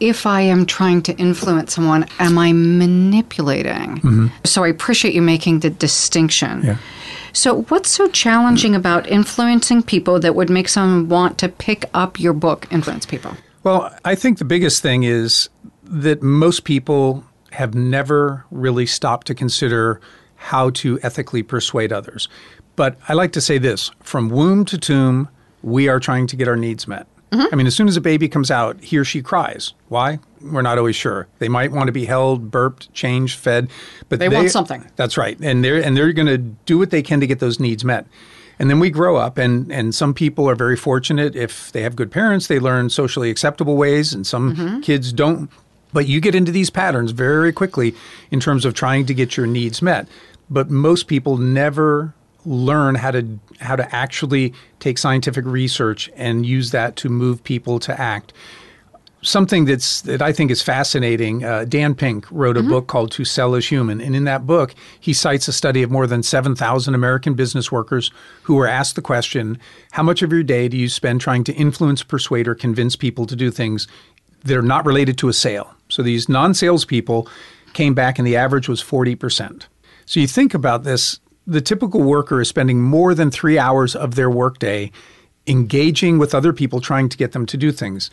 if 0.00 0.26
I 0.26 0.40
am 0.40 0.66
trying 0.66 1.02
to 1.02 1.16
influence 1.16 1.74
someone, 1.74 2.06
am 2.18 2.36
I 2.36 2.52
manipulating? 2.52 3.98
Mm-hmm. 3.98 4.26
So 4.44 4.64
I 4.64 4.68
appreciate 4.68 5.14
you 5.14 5.22
making 5.22 5.60
the 5.60 5.70
distinction. 5.70 6.62
Yeah. 6.64 6.78
So, 7.32 7.62
what's 7.62 7.88
so 7.88 8.08
challenging 8.08 8.74
about 8.74 9.08
influencing 9.08 9.82
people 9.82 10.20
that 10.20 10.34
would 10.34 10.50
make 10.50 10.68
someone 10.68 11.08
want 11.08 11.38
to 11.38 11.48
pick 11.48 11.84
up 11.94 12.20
your 12.20 12.32
book, 12.32 12.66
Influence 12.70 13.06
People? 13.06 13.36
Well, 13.62 13.94
I 14.04 14.16
think 14.16 14.38
the 14.38 14.44
biggest 14.44 14.82
thing 14.82 15.04
is 15.04 15.48
that 15.84 16.22
most 16.22 16.64
people 16.64 17.24
have 17.52 17.74
never 17.74 18.44
really 18.50 18.86
stopped 18.86 19.28
to 19.28 19.34
consider 19.34 20.00
how 20.36 20.70
to 20.70 20.98
ethically 21.02 21.42
persuade 21.42 21.92
others. 21.92 22.28
But 22.76 22.96
I 23.08 23.12
like 23.12 23.32
to 23.32 23.40
say 23.40 23.58
this 23.58 23.90
from 24.00 24.28
womb 24.28 24.64
to 24.66 24.78
tomb, 24.78 25.28
we 25.62 25.88
are 25.88 26.00
trying 26.00 26.26
to 26.28 26.36
get 26.36 26.48
our 26.48 26.56
needs 26.56 26.88
met. 26.88 27.06
Mm-hmm. 27.30 27.46
I 27.50 27.56
mean, 27.56 27.66
as 27.66 27.74
soon 27.74 27.88
as 27.88 27.96
a 27.96 28.00
baby 28.00 28.28
comes 28.28 28.50
out, 28.50 28.82
he 28.82 28.98
or 28.98 29.04
she 29.04 29.22
cries. 29.22 29.72
Why? 29.88 30.18
We're 30.42 30.62
not 30.62 30.76
always 30.76 30.96
sure. 30.96 31.28
They 31.38 31.48
might 31.48 31.72
want 31.72 31.86
to 31.86 31.92
be 31.92 32.04
held, 32.04 32.50
burped, 32.50 32.92
changed, 32.92 33.38
fed, 33.38 33.70
but 34.10 34.18
they, 34.18 34.28
they 34.28 34.34
want 34.34 34.50
something. 34.50 34.84
That's 34.96 35.16
right, 35.16 35.38
and 35.40 35.64
they're 35.64 35.82
and 35.82 35.96
they're 35.96 36.12
going 36.12 36.26
to 36.26 36.38
do 36.38 36.78
what 36.78 36.90
they 36.90 37.00
can 37.00 37.20
to 37.20 37.26
get 37.26 37.38
those 37.38 37.58
needs 37.58 37.84
met. 37.84 38.06
And 38.58 38.68
then 38.68 38.78
we 38.80 38.90
grow 38.90 39.16
up, 39.16 39.38
and, 39.38 39.72
and 39.72 39.94
some 39.94 40.14
people 40.14 40.48
are 40.48 40.54
very 40.54 40.76
fortunate 40.76 41.34
if 41.34 41.72
they 41.72 41.82
have 41.82 41.96
good 41.96 42.12
parents, 42.12 42.46
they 42.46 42.60
learn 42.60 42.90
socially 42.90 43.30
acceptable 43.30 43.76
ways, 43.76 44.12
and 44.12 44.26
some 44.26 44.54
mm-hmm. 44.54 44.80
kids 44.80 45.12
don't. 45.12 45.50
But 45.92 46.06
you 46.06 46.20
get 46.20 46.34
into 46.34 46.52
these 46.52 46.70
patterns 46.70 47.10
very 47.12 47.52
quickly 47.52 47.94
in 48.30 48.40
terms 48.40 48.64
of 48.64 48.74
trying 48.74 49.06
to 49.06 49.14
get 49.14 49.36
your 49.36 49.46
needs 49.46 49.82
met. 49.82 50.06
But 50.48 50.70
most 50.70 51.06
people 51.06 51.38
never 51.38 52.14
learn 52.44 52.94
how 52.96 53.10
to 53.10 53.26
how 53.60 53.76
to 53.76 53.94
actually 53.94 54.52
take 54.80 54.98
scientific 54.98 55.44
research 55.44 56.10
and 56.16 56.44
use 56.44 56.70
that 56.72 56.96
to 56.96 57.08
move 57.08 57.42
people 57.44 57.78
to 57.80 58.00
act. 58.00 58.32
Something 59.24 59.66
that's 59.66 60.00
that 60.02 60.20
I 60.20 60.32
think 60.32 60.50
is 60.50 60.62
fascinating. 60.62 61.44
Uh, 61.44 61.64
Dan 61.64 61.94
Pink 61.94 62.26
wrote 62.32 62.56
a 62.56 62.60
mm-hmm. 62.60 62.70
book 62.70 62.86
called 62.88 63.12
"To 63.12 63.24
Sell 63.24 63.54
Is 63.54 63.68
Human," 63.68 64.00
and 64.00 64.16
in 64.16 64.24
that 64.24 64.46
book, 64.48 64.74
he 64.98 65.12
cites 65.12 65.46
a 65.46 65.52
study 65.52 65.84
of 65.84 65.92
more 65.92 66.08
than 66.08 66.24
seven 66.24 66.56
thousand 66.56 66.94
American 66.94 67.34
business 67.34 67.70
workers 67.70 68.10
who 68.42 68.56
were 68.56 68.66
asked 68.66 68.96
the 68.96 69.02
question: 69.02 69.58
"How 69.92 70.02
much 70.02 70.22
of 70.22 70.32
your 70.32 70.42
day 70.42 70.66
do 70.66 70.76
you 70.76 70.88
spend 70.88 71.20
trying 71.20 71.44
to 71.44 71.52
influence, 71.52 72.02
persuade, 72.02 72.48
or 72.48 72.56
convince 72.56 72.96
people 72.96 73.24
to 73.26 73.36
do 73.36 73.52
things 73.52 73.86
that 74.42 74.56
are 74.56 74.62
not 74.62 74.84
related 74.84 75.16
to 75.18 75.28
a 75.28 75.32
sale?" 75.32 75.72
So 75.88 76.02
these 76.02 76.28
non-salespeople 76.28 77.28
came 77.74 77.94
back, 77.94 78.18
and 78.18 78.26
the 78.26 78.36
average 78.36 78.68
was 78.68 78.80
forty 78.80 79.14
percent. 79.14 79.68
So 80.04 80.18
you 80.18 80.26
think 80.26 80.52
about 80.52 80.82
this 80.82 81.20
the 81.46 81.60
typical 81.60 82.02
worker 82.02 82.40
is 82.40 82.48
spending 82.48 82.80
more 82.80 83.14
than 83.14 83.30
three 83.30 83.58
hours 83.58 83.96
of 83.96 84.14
their 84.14 84.30
workday 84.30 84.90
engaging 85.46 86.18
with 86.18 86.34
other 86.34 86.52
people 86.52 86.80
trying 86.80 87.08
to 87.08 87.16
get 87.16 87.32
them 87.32 87.46
to 87.46 87.56
do 87.56 87.72
things. 87.72 88.10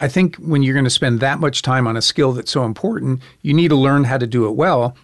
I 0.00 0.08
think 0.08 0.36
when 0.36 0.62
you're 0.62 0.74
going 0.74 0.84
to 0.84 0.90
spend 0.90 1.20
that 1.20 1.40
much 1.40 1.62
time 1.62 1.86
on 1.86 1.96
a 1.96 2.02
skill 2.02 2.32
that's 2.32 2.50
so 2.50 2.64
important, 2.64 3.20
you 3.42 3.52
need 3.52 3.68
to 3.68 3.76
learn 3.76 4.04
how 4.04 4.18
to 4.18 4.26
do 4.26 4.46
it 4.46 4.52
well. 4.52 4.96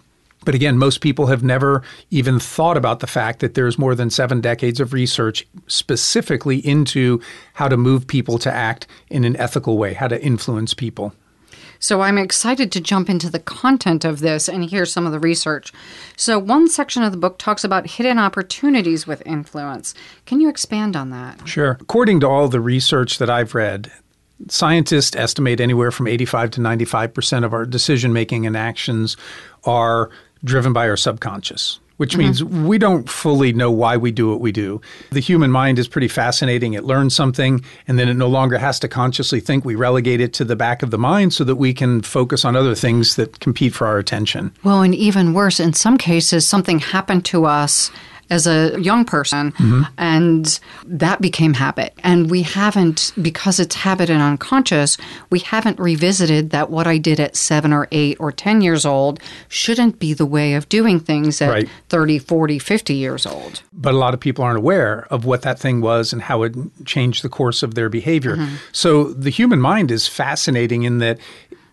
But 0.45 0.55
again, 0.55 0.79
most 0.79 1.01
people 1.01 1.27
have 1.27 1.43
never 1.43 1.83
even 2.11 2.39
thought 2.39 2.77
about 2.77 3.01
the 3.01 3.07
fact 3.07 3.41
that 3.41 3.55
there's 3.55 3.79
more 3.79 3.95
than 3.95 4.11
seven 4.11 4.41
decades 4.41 4.79
of 4.79 4.93
research 4.93 5.47
specifically 5.67 6.59
into 6.59 7.21
how 7.55 7.69
to 7.69 7.77
move 7.77 8.07
people 8.07 8.39
to 8.39 8.53
act 8.53 8.87
in 9.09 9.25
an 9.25 9.37
ethical 9.37 9.79
way, 9.79 9.95
how 9.95 10.09
to 10.09 10.23
influence 10.23 10.75
people. 10.75 11.15
So 11.85 12.01
I'm 12.01 12.17
excited 12.17 12.73
to 12.73 12.81
jump 12.81 13.11
into 13.11 13.29
the 13.29 13.39
content 13.39 14.07
of 14.07 14.21
this 14.21 14.49
and 14.49 14.65
hear 14.65 14.87
some 14.87 15.05
of 15.05 15.13
the 15.13 15.19
research. 15.19 15.71
So, 16.17 16.39
one 16.39 16.67
section 16.67 17.03
of 17.03 17.13
the 17.13 17.19
book 17.19 17.37
talks 17.37 17.63
about 17.63 17.87
hidden 17.87 18.19
opportunities 18.19 19.07
with 19.07 19.23
influence. 19.27 19.93
Can 20.25 20.41
you 20.41 20.49
expand 20.49 20.97
on 20.97 21.11
that? 21.11 21.47
Sure. 21.47 21.77
According 21.79 22.21
to 22.21 22.27
all 22.27 22.49
the 22.49 22.59
research 22.59 23.19
that 23.19 23.29
I've 23.29 23.55
read, 23.55 23.93
scientists 24.49 25.15
estimate 25.15 25.61
anywhere 25.61 25.91
from 25.91 26.07
85 26.07 26.53
to 26.53 26.61
95% 26.63 27.45
of 27.45 27.53
our 27.53 27.67
decision 27.67 28.15
making 28.15 28.47
and 28.47 28.57
actions 28.57 29.19
are 29.65 30.09
driven 30.43 30.73
by 30.73 30.89
our 30.89 30.97
subconscious 30.97 31.81
which 31.97 32.13
mm-hmm. 32.13 32.21
means 32.21 32.45
we 32.45 32.79
don't 32.79 33.09
fully 33.09 33.53
know 33.53 33.71
why 33.71 33.97
we 33.97 34.11
do 34.11 34.31
what 34.31 34.41
we 34.41 34.53
do. 34.53 34.81
The 35.11 35.21
human 35.21 35.51
mind 35.51 35.79
is 35.79 35.89
pretty 35.89 36.09
fascinating. 36.09 36.75
It 36.75 36.85
learns 36.85 37.15
something 37.15 37.65
and 37.87 37.99
then 37.99 38.09
it 38.09 38.15
no 38.15 38.29
longer 38.29 38.59
has 38.59 38.81
to 38.81 38.89
consciously 38.89 39.41
think. 39.41 39.65
We 39.65 39.75
relegate 39.75 40.21
it 40.21 40.33
to 40.35 40.45
the 40.45 40.57
back 40.57 40.83
of 40.83 40.91
the 40.91 40.99
mind 40.99 41.33
so 41.33 41.45
that 41.45 41.57
we 41.57 41.75
can 41.75 42.03
focus 42.03 42.45
on 42.45 42.57
other 42.57 42.75
things 42.75 43.17
that 43.17 43.41
compete 43.41 43.75
for 43.75 43.87
our 43.87 43.99
attention. 43.99 44.53
Well, 44.63 44.83
and 44.83 44.95
even 44.95 45.35
worse, 45.35 45.61
in 45.61 45.73
some 45.73 45.99
cases, 45.99 46.47
something 46.47 46.79
happened 46.79 47.25
to 47.27 47.45
us 47.45 47.91
as 48.31 48.47
a 48.47 48.81
young 48.81 49.05
person, 49.05 49.53
mm-hmm. 49.53 49.83
and 49.99 50.59
that 50.87 51.21
became 51.21 51.55
habit. 51.55 51.93
And 52.03 52.31
we 52.31 52.43
haven't, 52.43 53.13
because 53.21 53.61
it's 53.61 53.75
habit 53.75 54.11
and 54.11 54.23
unconscious, 54.23 54.97
we 55.31 55.41
haven't 55.41 55.79
revisited 55.79 56.51
that 56.51 56.71
what 56.71 56.87
I 56.87 56.99
did 56.99 57.21
at 57.21 57.37
seven 57.37 57.73
or 57.73 57.89
eight 57.93 58.17
or 58.21 58.33
10 58.33 58.61
years 58.61 58.85
old 58.85 59.21
shouldn't 59.49 59.99
be 59.99 60.15
the 60.15 60.27
way 60.27 60.55
of 60.55 60.69
doing 60.69 61.01
things 61.01 61.41
at 61.43 61.51
right. 61.51 61.69
30, 61.89 62.19
40, 62.19 62.59
50 62.59 62.95
years 62.95 63.27
old. 63.27 63.63
But 63.73 63.95
a 63.95 63.99
lot 63.99 64.15
of 64.15 64.21
people 64.21 64.45
aren't 64.45 64.59
aware 64.59 65.07
of 65.11 65.25
what 65.25 65.43
that 65.43 65.59
thing 65.59 65.81
was 65.81 66.13
and 66.13 66.23
how 66.23 66.43
it 66.43 66.55
changed 66.85 67.23
the 67.23 67.29
course 67.29 67.63
of 67.63 67.75
their 67.75 67.89
behavior. 67.89 68.37
Mm-hmm. 68.37 68.57
So 68.73 69.13
the 69.13 69.31
human 69.31 69.61
mind 69.61 69.91
is 69.91 70.09
fascinating 70.09 70.85
in 70.85 70.99
that 70.99 71.19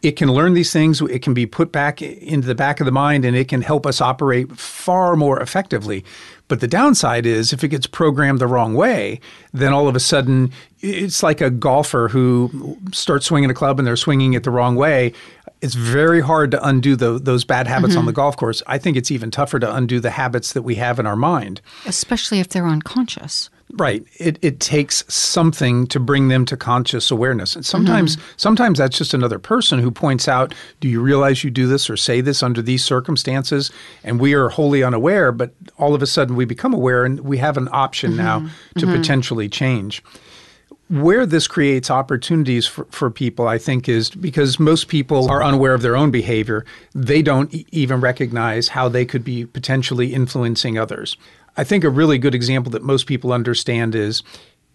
it 0.02 0.14
can 0.14 0.32
learn 0.32 0.54
these 0.54 0.74
things, 0.74 1.02
it 1.02 1.22
can 1.22 1.34
be 1.34 1.46
put 1.46 1.72
back 1.72 2.02
into 2.02 2.48
the 2.48 2.56
back 2.56 2.80
of 2.80 2.86
the 2.86 2.92
mind, 2.92 3.24
and 3.24 3.36
it 3.36 3.48
can 3.48 3.62
help 3.62 3.86
us 3.86 4.02
operate 4.02 4.52
far 4.58 5.16
more 5.16 5.40
effectively. 5.40 6.04
But 6.52 6.60
the 6.60 6.68
downside 6.68 7.26
is 7.26 7.54
if 7.54 7.64
it 7.64 7.70
gets 7.70 7.88
programmed 7.88 8.40
the 8.40 8.46
wrong 8.46 8.74
way, 8.74 9.22
then 9.54 9.72
all 9.72 9.88
of 9.88 9.96
a 9.96 10.02
sudden 10.02 10.52
it's 10.82 11.24
like 11.24 11.40
a 11.40 11.50
golfer 11.50 12.10
who 12.10 12.78
starts 12.92 13.28
swinging 13.28 13.50
a 13.50 13.54
club 13.54 13.80
and 13.80 13.88
they're 13.88 13.96
swinging 13.96 14.34
it 14.34 14.44
the 14.44 14.52
wrong 14.52 14.76
way. 14.76 15.14
It's 15.62 15.76
very 15.76 16.20
hard 16.20 16.52
to 16.52 16.62
undo 16.68 16.98
the, 16.98 17.20
those 17.20 17.46
bad 17.46 17.68
habits 17.68 17.92
mm-hmm. 17.92 18.00
on 18.00 18.06
the 18.06 18.12
golf 18.12 18.36
course. 18.36 18.62
I 18.68 18.80
think 18.80 18.98
it's 18.98 19.12
even 19.12 19.32
tougher 19.32 19.60
to 19.60 19.74
undo 19.74 20.02
the 20.02 20.10
habits 20.10 20.52
that 20.52 20.64
we 20.64 20.76
have 20.76 21.00
in 21.00 21.08
our 21.08 21.16
mind, 21.16 21.62
especially 21.86 22.42
if 22.42 22.50
they're 22.50 22.68
unconscious. 22.68 23.50
Right. 23.76 24.04
It, 24.18 24.38
it 24.42 24.60
takes 24.60 25.06
something 25.08 25.88
to 25.88 26.00
bring 26.00 26.28
them 26.28 26.46
to 26.46 26.58
conscious 26.58 27.10
awareness. 27.10 27.56
And 27.56 27.66
sometimes 27.66 28.18
mm-hmm. 28.18 28.34
sometimes 28.38 28.80
that's 28.80 28.98
just 28.98 29.14
another 29.14 29.40
person 29.40 29.80
who 29.80 29.92
points 29.92 30.28
out, 30.28 30.54
do 30.80 30.90
you 30.90 31.02
realize 31.02 31.44
you 31.44 31.52
do 31.52 31.68
this 31.68 31.90
or 31.90 31.96
say 31.96 32.22
this 32.22 32.44
under 32.44 32.62
these 32.62 32.84
circumstances? 32.84 33.72
And 34.04 34.20
we 34.20 34.34
are 34.34 34.50
wholly 34.50 34.84
unaware, 34.84 35.32
but 35.32 35.54
all 35.78 35.96
of 35.96 36.02
a 36.02 36.08
sudden 36.08 36.36
we 36.36 36.46
become 36.46 36.74
aware 36.74 37.06
and 37.06 37.22
we 37.22 37.38
have 37.38 37.58
an 37.58 37.70
option 37.72 38.18
now 38.18 38.40
mm-hmm. 38.40 38.80
to 38.80 38.86
mm-hmm. 38.86 38.96
potentially 38.98 39.48
change. 39.48 40.04
Where 40.90 41.26
this 41.26 41.48
creates 41.48 41.90
opportunities 41.90 42.68
for, 42.68 42.84
for 42.90 43.10
people, 43.10 43.48
I 43.48 43.58
think, 43.58 43.88
is 43.88 44.10
because 44.10 44.60
most 44.60 44.90
people 44.90 45.32
are 45.32 45.42
unaware 45.42 45.74
of 45.74 45.82
their 45.82 45.96
own 45.96 46.12
behavior. 46.12 46.66
They 46.94 47.22
don't 47.22 47.54
e- 47.54 47.66
even 47.72 48.02
recognize 48.02 48.68
how 48.68 48.90
they 48.90 49.06
could 49.06 49.24
be 49.24 49.46
potentially 49.46 50.14
influencing 50.14 50.78
others. 50.78 51.16
I 51.58 51.64
think 51.64 51.84
a 51.84 51.90
really 51.90 52.18
good 52.18 52.36
example 52.36 52.72
that 52.72 52.84
most 52.84 53.06
people 53.08 53.34
understand 53.34 53.96
is 53.96 54.24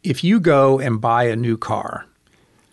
if 0.02 0.22
you 0.22 0.40
go 0.40 0.78
and 0.78 1.00
buy 1.00 1.24
a 1.24 1.36
new 1.36 1.56
car, 1.56 2.06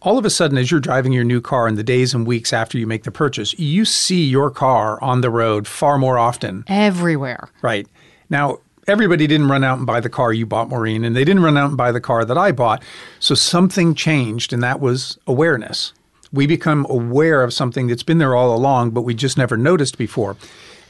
all 0.02 0.18
of 0.18 0.26
a 0.26 0.30
sudden, 0.30 0.58
as 0.58 0.70
you're 0.70 0.82
driving 0.82 1.14
your 1.14 1.24
new 1.24 1.40
car 1.40 1.68
in 1.68 1.76
the 1.76 1.84
days 1.84 2.14
and 2.14 2.28
weeks 2.28 2.52
after 2.52 2.78
you 2.78 2.86
make 2.86 3.04
the 3.04 3.12
purchase, 3.12 3.58
you 3.58 3.86
see 3.86 4.24
your 4.26 4.52
car 4.52 5.02
on 5.02 5.22
the 5.22 5.30
road 5.30 5.68
far 5.68 5.98
more 5.98 6.18
often 6.18 6.66
Everywhere. 6.68 7.50
Right. 7.62 7.88
Now, 8.30 8.60
everybody 8.88 9.28
didn't 9.28 9.48
run 9.48 9.64
out 9.64 9.78
and 9.78 9.88
buy 9.88 10.02
the 10.02 10.10
car 10.10 10.34
you 10.34 10.46
bought, 10.46 10.70
Maureen, 10.70 11.06
and 11.06 11.16
they 11.16 11.24
didn't 11.24 11.44
run 11.44 11.58
out 11.58 11.70
and 11.70 11.78
buy 11.78 11.92
the 11.94 12.02
car 12.02 12.26
that 12.26 12.38
I 12.38 12.52
bought. 12.52 12.84
So 13.20 13.34
something 13.34 13.96
changed, 13.96 14.52
and 14.52 14.62
that 14.62 14.82
was 14.82 15.18
awareness. 15.26 15.94
We 16.34 16.48
become 16.48 16.86
aware 16.90 17.44
of 17.44 17.54
something 17.54 17.88
that's 17.88 18.04
been 18.04 18.18
there 18.18 18.36
all 18.36 18.56
along, 18.56 18.92
but 18.92 19.04
we 19.04 19.14
just 19.14 19.38
never 19.38 19.56
noticed 19.56 19.98
before. 19.98 20.36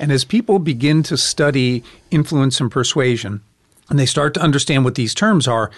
And 0.04 0.12
as 0.12 0.26
people 0.26 0.60
begin 0.60 1.02
to 1.04 1.16
study 1.16 1.82
influence 2.12 2.60
and 2.60 2.70
persuasion, 2.70 3.40
and 3.90 3.98
they 3.98 4.06
start 4.06 4.34
to 4.34 4.42
understand 4.42 4.84
what 4.84 4.96
these 4.96 5.14
terms 5.14 5.48
are, 5.48 5.72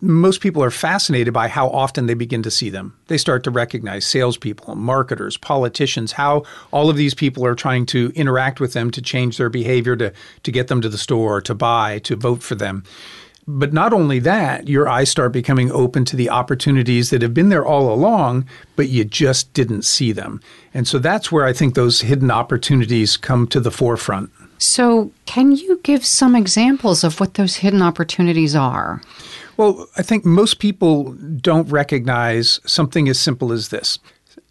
most 0.00 0.40
people 0.40 0.64
are 0.64 0.70
fascinated 0.70 1.34
by 1.34 1.48
how 1.48 1.68
often 1.68 2.06
they 2.06 2.14
begin 2.14 2.42
to 2.44 2.50
see 2.50 2.70
them. 2.70 2.96
They 3.08 3.18
start 3.18 3.44
to 3.44 3.50
recognize 3.50 4.06
salespeople, 4.06 4.74
marketers, 4.74 5.36
politicians, 5.36 6.12
how 6.12 6.44
all 6.70 6.88
of 6.88 6.96
these 6.96 7.12
people 7.12 7.44
are 7.44 7.54
trying 7.54 7.84
to 7.86 8.10
interact 8.14 8.58
with 8.58 8.72
them 8.72 8.90
to 8.90 9.02
change 9.02 9.36
their 9.36 9.50
behavior, 9.50 9.96
to, 9.96 10.14
to 10.44 10.50
get 10.50 10.68
them 10.68 10.80
to 10.80 10.88
the 10.88 10.96
store, 10.96 11.42
to 11.42 11.54
buy, 11.54 11.98
to 11.98 12.16
vote 12.16 12.42
for 12.42 12.54
them. 12.54 12.84
But 13.50 13.72
not 13.72 13.94
only 13.94 14.18
that, 14.18 14.68
your 14.68 14.90
eyes 14.90 15.08
start 15.08 15.32
becoming 15.32 15.72
open 15.72 16.04
to 16.04 16.16
the 16.16 16.28
opportunities 16.28 17.08
that 17.08 17.22
have 17.22 17.32
been 17.32 17.48
there 17.48 17.64
all 17.64 17.90
along, 17.90 18.46
but 18.76 18.90
you 18.90 19.06
just 19.06 19.54
didn't 19.54 19.86
see 19.86 20.12
them. 20.12 20.42
And 20.74 20.86
so 20.86 20.98
that's 20.98 21.32
where 21.32 21.46
I 21.46 21.54
think 21.54 21.74
those 21.74 22.02
hidden 22.02 22.30
opportunities 22.30 23.16
come 23.16 23.48
to 23.48 23.58
the 23.58 23.70
forefront. 23.70 24.30
So, 24.58 25.12
can 25.24 25.52
you 25.52 25.80
give 25.82 26.04
some 26.04 26.36
examples 26.36 27.04
of 27.04 27.20
what 27.20 27.34
those 27.34 27.56
hidden 27.56 27.80
opportunities 27.80 28.54
are? 28.54 29.00
Well, 29.56 29.88
I 29.96 30.02
think 30.02 30.26
most 30.26 30.58
people 30.58 31.12
don't 31.40 31.70
recognize 31.70 32.60
something 32.66 33.08
as 33.08 33.18
simple 33.18 33.52
as 33.52 33.70
this. 33.70 33.98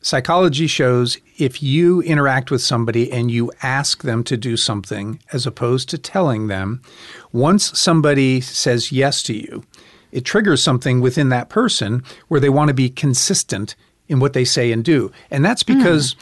Psychology 0.01 0.67
shows 0.67 1.17
if 1.37 1.61
you 1.61 2.01
interact 2.01 2.49
with 2.49 2.61
somebody 2.61 3.11
and 3.11 3.29
you 3.29 3.51
ask 3.61 4.03
them 4.03 4.23
to 4.23 4.37
do 4.37 4.55
something 4.55 5.19
as 5.33 5.45
opposed 5.45 5.89
to 5.89 5.97
telling 5.97 6.47
them, 6.47 6.81
once 7.31 7.77
somebody 7.77 8.41
says 8.41 8.91
yes 8.91 9.21
to 9.23 9.33
you, 9.33 9.63
it 10.11 10.25
triggers 10.25 10.63
something 10.63 11.01
within 11.01 11.29
that 11.29 11.49
person 11.49 12.03
where 12.27 12.39
they 12.39 12.49
want 12.49 12.69
to 12.69 12.73
be 12.73 12.89
consistent 12.89 13.75
in 14.07 14.19
what 14.19 14.33
they 14.33 14.45
say 14.45 14.71
and 14.71 14.83
do. 14.83 15.11
And 15.29 15.43
that's 15.43 15.63
hmm. 15.63 15.77
because 15.77 16.15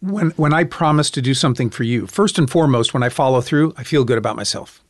when 0.00 0.30
when 0.30 0.54
I 0.54 0.64
promise 0.64 1.10
to 1.10 1.22
do 1.22 1.34
something 1.34 1.70
for 1.70 1.82
you, 1.82 2.06
first 2.06 2.38
and 2.38 2.50
foremost, 2.50 2.94
when 2.94 3.02
I 3.02 3.08
follow 3.08 3.40
through, 3.40 3.74
I 3.76 3.84
feel 3.84 4.04
good 4.04 4.18
about 4.18 4.36
myself. 4.36 4.82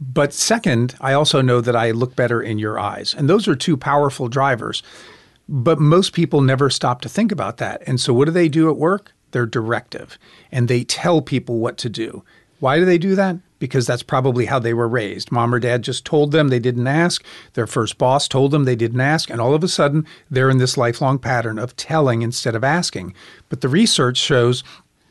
But 0.00 0.32
second, 0.32 0.94
I 1.00 1.12
also 1.12 1.42
know 1.42 1.60
that 1.60 1.76
I 1.76 1.90
look 1.90 2.16
better 2.16 2.40
in 2.40 2.58
your 2.58 2.78
eyes. 2.78 3.14
And 3.14 3.28
those 3.28 3.46
are 3.46 3.54
two 3.54 3.76
powerful 3.76 4.28
drivers. 4.28 4.82
But 5.46 5.78
most 5.78 6.14
people 6.14 6.40
never 6.40 6.70
stop 6.70 7.02
to 7.02 7.08
think 7.08 7.30
about 7.30 7.58
that. 7.58 7.82
And 7.86 8.00
so 8.00 8.14
what 8.14 8.24
do 8.24 8.30
they 8.30 8.48
do 8.48 8.70
at 8.70 8.76
work? 8.76 9.12
They're 9.32 9.46
directive 9.46 10.18
and 10.50 10.68
they 10.68 10.84
tell 10.84 11.20
people 11.20 11.58
what 11.58 11.76
to 11.78 11.88
do. 11.88 12.24
Why 12.60 12.78
do 12.78 12.84
they 12.84 12.98
do 12.98 13.14
that? 13.14 13.36
Because 13.60 13.86
that's 13.86 14.02
probably 14.02 14.46
how 14.46 14.58
they 14.58 14.74
were 14.74 14.88
raised. 14.88 15.30
Mom 15.30 15.54
or 15.54 15.60
dad 15.60 15.82
just 15.82 16.04
told 16.04 16.32
them 16.32 16.48
they 16.48 16.58
didn't 16.58 16.88
ask. 16.88 17.24
Their 17.52 17.68
first 17.68 17.96
boss 17.96 18.26
told 18.26 18.50
them 18.50 18.64
they 18.64 18.74
didn't 18.74 19.00
ask. 19.00 19.30
And 19.30 19.40
all 19.40 19.54
of 19.54 19.62
a 19.62 19.68
sudden, 19.68 20.04
they're 20.28 20.50
in 20.50 20.58
this 20.58 20.76
lifelong 20.76 21.20
pattern 21.20 21.58
of 21.58 21.76
telling 21.76 22.22
instead 22.22 22.56
of 22.56 22.64
asking. 22.64 23.14
But 23.48 23.60
the 23.60 23.68
research 23.68 24.16
shows 24.16 24.64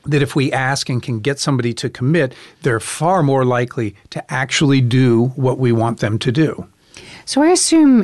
that 0.06 0.22
if 0.22 0.36
we 0.36 0.52
ask 0.52 0.90
and 0.90 1.02
can 1.02 1.20
get 1.20 1.40
somebody 1.40 1.74
to 1.76 1.90
commit, 1.90 2.34
they're 2.64 2.80
far 2.80 3.24
more 3.24 3.46
likely 3.46 3.96
to 4.10 4.34
actually 4.34 4.82
do 4.82 5.28
what 5.36 5.60
we 5.60 5.72
want 5.72 6.00
them 6.00 6.20
to 6.20 6.32
do. 6.32 6.68
So, 7.26 7.42
I 7.44 7.50
assume 7.50 8.04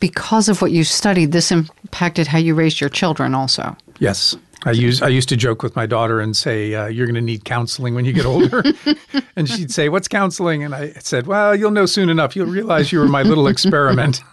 because 0.00 0.48
of 0.48 0.60
what 0.60 0.70
you 0.70 0.84
studied, 0.84 1.32
this 1.32 1.50
impacted 1.50 2.26
how 2.26 2.38
you 2.38 2.54
raised 2.54 2.80
your 2.80 2.90
children 2.90 3.34
also. 3.34 3.76
Yes. 3.98 4.36
I 4.64 4.72
use 4.72 5.02
I 5.02 5.08
used 5.08 5.28
to 5.28 5.36
joke 5.36 5.62
with 5.62 5.76
my 5.76 5.86
daughter 5.86 6.20
and 6.20 6.36
say, 6.36 6.74
uh, 6.74 6.86
"You're 6.86 7.06
going 7.06 7.14
to 7.14 7.20
need 7.20 7.44
counseling 7.44 7.94
when 7.94 8.04
you 8.04 8.12
get 8.12 8.26
older," 8.26 8.62
and 9.36 9.48
she'd 9.48 9.70
say, 9.70 9.88
"What's 9.88 10.08
counseling?" 10.08 10.62
And 10.64 10.74
I 10.74 10.92
said, 11.00 11.26
"Well, 11.26 11.54
you'll 11.54 11.70
know 11.70 11.86
soon 11.86 12.08
enough. 12.08 12.34
You'll 12.34 12.46
realize 12.46 12.92
you 12.92 12.98
were 12.98 13.08
my 13.08 13.22
little 13.22 13.46
experiment." 13.46 14.22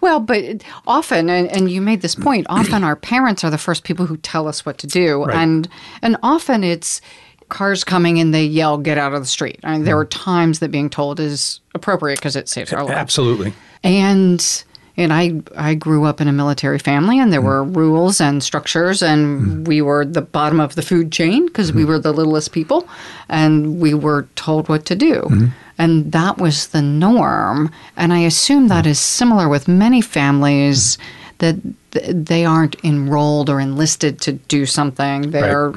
Well, 0.00 0.20
but 0.20 0.64
often, 0.86 1.28
and, 1.28 1.46
and 1.48 1.70
you 1.70 1.80
made 1.80 2.00
this 2.00 2.14
point, 2.14 2.46
often 2.48 2.82
our 2.82 2.96
parents 2.96 3.44
are 3.44 3.50
the 3.50 3.58
first 3.58 3.84
people 3.84 4.06
who 4.06 4.16
tell 4.16 4.48
us 4.48 4.64
what 4.64 4.78
to 4.78 4.86
do. 4.86 5.24
Right. 5.24 5.36
And 5.36 5.68
and 6.02 6.16
often 6.22 6.64
it's 6.64 7.00
cars 7.50 7.84
coming 7.84 8.18
and 8.18 8.32
they 8.32 8.44
yell, 8.44 8.78
get 8.78 8.96
out 8.96 9.12
of 9.12 9.20
the 9.20 9.26
street. 9.26 9.60
I 9.62 9.72
mean, 9.72 9.84
there 9.84 9.98
are 9.98 10.06
times 10.06 10.60
that 10.60 10.70
being 10.70 10.88
told 10.88 11.20
is 11.20 11.60
appropriate 11.74 12.16
because 12.16 12.36
it 12.36 12.48
saves 12.48 12.72
our 12.72 12.82
lives. 12.82 12.96
Absolutely. 12.96 13.52
And 13.84 14.64
and 15.00 15.12
I 15.12 15.42
I 15.56 15.74
grew 15.74 16.04
up 16.04 16.20
in 16.20 16.28
a 16.28 16.32
military 16.32 16.78
family 16.78 17.18
and 17.18 17.32
there 17.32 17.40
hmm. 17.40 17.46
were 17.46 17.64
rules 17.64 18.20
and 18.20 18.42
structures 18.42 19.02
and 19.02 19.40
hmm. 19.40 19.64
we 19.64 19.82
were 19.82 20.04
the 20.04 20.22
bottom 20.22 20.60
of 20.60 20.74
the 20.74 20.82
food 20.82 21.10
chain 21.10 21.46
because 21.46 21.72
we 21.72 21.82
hmm. 21.82 21.88
were 21.88 21.98
the 21.98 22.12
littlest 22.12 22.52
people 22.52 22.88
and 23.28 23.80
we 23.80 23.94
were 23.94 24.28
told 24.34 24.68
what 24.68 24.84
to 24.86 24.94
do. 24.94 25.28
And 25.78 26.12
that 26.12 26.36
was 26.36 26.68
the 26.68 26.82
norm. 26.82 27.72
And 27.96 28.12
I 28.12 28.18
assume 28.18 28.68
that 28.68 28.86
is 28.86 28.98
similar 28.98 29.48
with 29.48 29.66
many 29.66 30.02
families 30.02 30.98
that 31.38 31.56
th- 31.92 32.04
they 32.14 32.44
aren't 32.44 32.76
enrolled 32.84 33.48
or 33.48 33.60
enlisted 33.60 34.20
to 34.20 34.32
do 34.32 34.66
something. 34.66 35.30
They're 35.30 35.72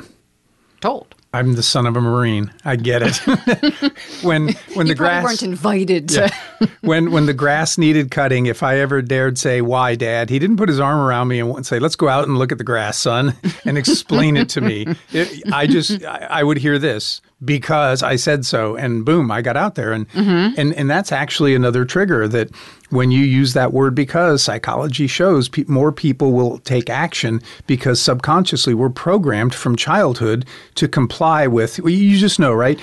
told. 0.82 1.16
I'm 1.36 1.54
the 1.54 1.64
son 1.64 1.88
of 1.88 1.98
a 1.98 2.02
Marine. 2.02 2.54
I 2.64 2.76
get 2.76 3.02
it. 3.04 3.18
when 4.24 4.54
when 4.76 4.88
the 4.88 4.94
grass 4.94 5.24
weren't 5.24 5.42
invited 5.42 6.10
to. 6.10 6.32
when 6.82 7.12
when 7.12 7.26
the 7.26 7.34
grass 7.34 7.76
needed 7.76 8.12
cutting, 8.12 8.46
if 8.46 8.62
I 8.62 8.78
ever 8.78 9.02
dared 9.02 9.40
say 9.40 9.62
why, 9.62 9.96
Dad, 9.96 10.30
he 10.30 10.38
didn't 10.38 10.58
put 10.58 10.70
his 10.70 10.80
arm 10.80 11.00
around 11.00 11.30
me 11.30 11.40
and 11.40 11.66
say, 11.66 11.80
"Let's 11.80 11.96
go 11.96 12.08
out 12.08 12.28
and 12.28 12.38
look 12.38 12.52
at 12.52 12.60
the 12.60 12.64
grass, 12.64 13.00
son," 13.00 13.36
and 13.66 13.80
explain 13.80 14.38
it 14.38 14.50
to 14.50 14.62
me. 14.62 14.86
It, 15.12 15.52
I 15.52 15.66
just 15.66 16.04
I, 16.06 16.28
I 16.30 16.44
would 16.44 16.58
hear 16.58 16.78
this 16.78 17.22
because 17.44 18.04
I 18.04 18.16
said 18.16 18.46
so, 18.46 18.76
and 18.76 19.04
boom, 19.04 19.32
I 19.32 19.42
got 19.42 19.58
out 19.58 19.74
there, 19.76 19.92
and 19.92 20.08
mm-hmm. 20.10 20.60
and 20.60 20.74
and 20.74 20.90
that's 20.90 21.12
actually 21.12 21.56
another 21.56 21.84
trigger 21.84 22.28
that 22.28 22.52
when 22.94 23.12
you 23.12 23.24
use 23.24 23.54
that 23.54 23.74
word 23.74 23.96
because 23.96 24.44
psychology 24.44 25.08
shows 25.08 25.50
pe- 25.50 25.66
more 25.68 25.92
people 25.92 26.32
will 26.32 26.60
take 26.60 26.90
action 26.90 27.42
because 27.68 28.00
subconsciously 28.00 28.74
we're 28.74 28.90
programmed 28.90 29.54
from 29.56 29.76
childhood 29.76 30.46
to 30.76 30.88
comply 30.88 31.48
with 31.48 31.80
well, 31.80 31.90
you 31.90 32.18
just 32.18 32.40
know 32.40 32.54
right 32.54 32.80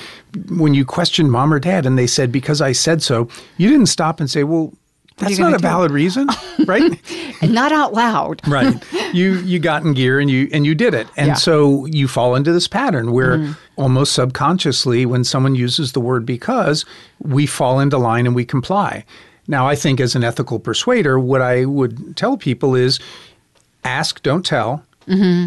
when 0.50 0.74
you 0.74 0.84
question 0.84 1.30
mom 1.30 1.52
or 1.54 1.60
dad 1.60 1.86
and 1.86 1.96
they 1.98 2.06
said 2.06 2.32
because 2.32 2.60
i 2.60 2.72
said 2.72 3.02
so 3.02 3.28
you 3.56 3.68
didn't 3.68 3.86
stop 3.86 4.20
and 4.20 4.28
say 4.30 4.42
well 4.44 4.72
that's 5.16 5.38
not 5.38 5.52
a 5.52 5.58
do? 5.58 5.62
valid 5.62 5.90
reason 5.90 6.26
right 6.66 6.98
and 7.42 7.52
not 7.52 7.72
out 7.72 7.92
loud. 7.92 8.40
right 8.48 8.82
you 9.12 9.34
you 9.40 9.58
got 9.58 9.82
in 9.82 9.92
gear 9.92 10.18
and 10.18 10.30
you 10.30 10.48
and 10.52 10.64
you 10.66 10.74
did 10.74 10.94
it 10.94 11.06
and 11.16 11.28
Yeah. 11.28 11.34
so 11.34 11.84
you 11.86 12.08
fall 12.08 12.34
into 12.34 12.52
this 12.52 12.66
pattern 12.66 13.12
where 13.12 13.36
mm-hmm. 13.36 13.52
almost 13.76 14.12
subconsciously 14.14 15.04
when 15.06 15.22
someone 15.24 15.54
uses 15.54 15.92
the 15.92 16.00
word 16.00 16.24
because 16.24 16.84
we 17.18 17.46
fall 17.46 17.80
into 17.80 17.98
line 17.98 18.26
and 18.26 18.34
we 18.34 18.44
comply 18.44 19.04
now 19.48 19.66
i 19.66 19.74
think 19.74 20.00
as 20.00 20.14
an 20.14 20.24
ethical 20.24 20.58
persuader 20.58 21.18
what 21.18 21.40
i 21.42 21.64
would 21.64 22.16
tell 22.16 22.36
people 22.36 22.74
is 22.74 22.98
ask 23.84 24.22
don't 24.22 24.44
tell 24.44 24.84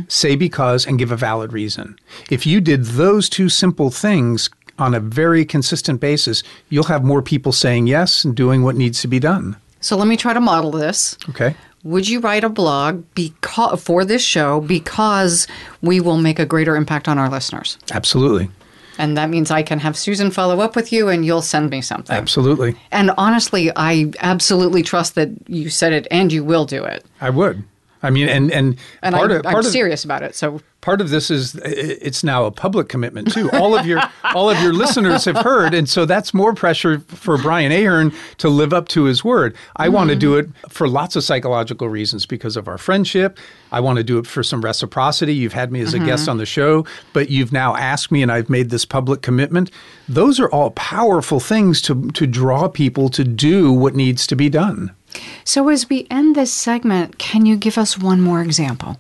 say 0.10 0.36
because 0.36 0.86
and 0.86 1.00
give 1.00 1.10
a 1.12 1.16
valid 1.16 1.54
reason 1.54 1.98
if 2.30 2.46
you 2.46 2.60
did 2.60 2.84
those 2.84 3.30
two 3.30 3.48
simple 3.48 3.90
things 3.90 4.50
on 4.78 4.94
a 4.94 5.00
very 5.00 5.46
consistent 5.46 6.02
basis 6.02 6.44
you'll 6.70 6.84
have 6.84 7.04
more 7.06 7.22
people 7.22 7.54
saying 7.54 7.88
yes 7.88 8.26
and 8.26 8.36
doing 8.36 8.64
what 8.64 8.76
needs 8.76 9.00
to 9.02 9.08
be 9.08 9.20
done 9.20 9.56
So 9.80 9.96
let 9.96 10.08
me 10.08 10.18
try 10.18 10.34
to 10.34 10.42
model 10.42 10.72
this. 10.72 11.18
okay 11.30 11.56
Would 11.86 12.10
you 12.10 12.20
write 12.20 12.44
a 12.44 12.50
blog 12.50 13.04
because, 13.16 13.82
for 13.82 14.04
this 14.04 14.22
show 14.22 14.60
because 14.62 15.48
we 15.82 16.02
will 16.02 16.18
make 16.18 16.40
a 16.40 16.46
greater 16.46 16.76
impact 16.76 17.08
on 17.08 17.18
our 17.18 17.30
listeners? 17.30 17.78
absolutely 17.92 18.50
And 18.98 19.18
that 19.18 19.30
means 19.30 19.52
I 19.52 19.64
can 19.64 19.80
have 19.80 19.98
Susan 19.98 20.32
follow 20.32 20.60
up 20.60 20.76
with 20.76 20.92
you 20.92 21.10
and 21.10 21.26
you'll 21.26 21.42
send 21.42 21.70
me 21.70 21.82
something. 21.82 22.16
absolutely 22.16 22.76
And 22.92 23.12
honestly, 23.18 23.72
I 23.76 24.12
absolutely 24.20 24.84
trust 24.84 25.16
that 25.16 25.30
you 25.48 25.70
said 25.70 25.94
it 25.94 26.08
and 26.12 26.32
you 26.32 26.44
will 26.44 26.66
do 26.66 26.84
it. 26.84 27.06
I 27.22 27.30
would. 27.30 27.64
I 28.04 28.10
mean, 28.10 28.28
and 28.28 28.52
and, 28.52 28.78
and 29.02 29.16
part 29.16 29.32
I, 29.32 29.36
of 29.36 29.44
part 29.44 29.56
I'm 29.56 29.60
of, 29.60 29.66
serious 29.66 30.04
about 30.04 30.22
it. 30.22 30.36
So 30.36 30.62
part 30.82 31.00
of 31.00 31.10
this 31.10 31.32
is 31.32 31.56
it's 31.64 32.22
now 32.24 32.44
a 32.44 32.52
public 32.52 32.90
commitment 32.90 33.32
too. 33.32 33.50
All 33.54 33.78
of 33.78 33.86
your 33.86 34.02
all 34.36 34.50
of 34.50 34.62
your 34.62 34.74
listeners 34.74 35.24
have 35.24 35.38
heard, 35.38 35.74
and 35.74 35.88
so 35.90 36.06
that's 36.06 36.34
more 36.34 36.54
pressure 36.54 37.00
for 37.00 37.38
Brian 37.38 37.72
Ahearn 37.72 38.12
to 38.40 38.50
live 38.50 38.74
up 38.74 38.90
to 38.90 39.06
his 39.06 39.24
word. 39.24 39.56
I 39.78 39.86
mm-hmm. 39.86 39.96
want 39.96 40.10
to 40.10 40.18
do 40.18 40.36
it 40.36 40.50
for 40.68 40.88
lots 40.88 41.16
of 41.16 41.24
psychological 41.24 41.88
reasons 41.88 42.26
because 42.26 42.58
of 42.58 42.68
our 42.68 42.78
friendship. 42.78 43.40
I 43.72 43.80
want 43.80 43.98
to 43.98 44.04
do 44.04 44.20
it 44.20 44.28
for 44.28 44.44
some 44.44 44.62
reciprocity. 44.62 45.34
You've 45.34 45.54
had 45.54 45.72
me 45.72 45.80
as 45.80 45.94
mm-hmm. 45.94 46.04
a 46.04 46.06
guest 46.06 46.28
on 46.28 46.38
the 46.38 46.46
show, 46.46 46.86
but 47.14 47.30
you've 47.30 47.54
now 47.54 47.76
asked 47.78 48.12
me, 48.12 48.22
and 48.22 48.32
I've 48.32 48.50
made 48.50 48.70
this 48.70 48.84
public 48.84 49.22
commitment. 49.22 49.72
Those 50.10 50.42
are 50.42 50.50
all 50.50 50.72
powerful 50.72 51.40
things 51.40 51.82
to 51.84 52.12
to 52.12 52.28
draw 52.28 52.68
people 52.68 53.08
to 53.10 53.24
do 53.24 53.72
what 53.72 53.96
needs 53.96 54.28
to 54.28 54.36
be 54.36 54.50
done. 54.50 54.94
So, 55.44 55.70
as 55.70 55.90
we 55.90 56.08
end 56.10 56.36
this 56.36 56.52
segment, 56.52 57.18
can 57.18 57.46
you 57.46 57.58
give 57.58 57.78
us 57.78 57.98
one 57.98 58.22
more 58.22 58.42
example? 58.42 59.00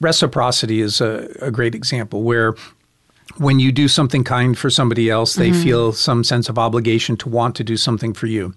Reciprocity 0.00 0.80
is 0.80 1.00
a, 1.00 1.28
a 1.40 1.50
great 1.50 1.74
example 1.74 2.22
where 2.22 2.54
when 3.38 3.60
you 3.60 3.72
do 3.72 3.88
something 3.88 4.24
kind 4.24 4.58
for 4.58 4.70
somebody 4.70 5.08
else, 5.08 5.34
they 5.34 5.50
mm-hmm. 5.50 5.62
feel 5.62 5.92
some 5.92 6.24
sense 6.24 6.48
of 6.48 6.58
obligation 6.58 7.16
to 7.18 7.28
want 7.28 7.54
to 7.56 7.64
do 7.64 7.76
something 7.76 8.12
for 8.12 8.26
you. 8.26 8.54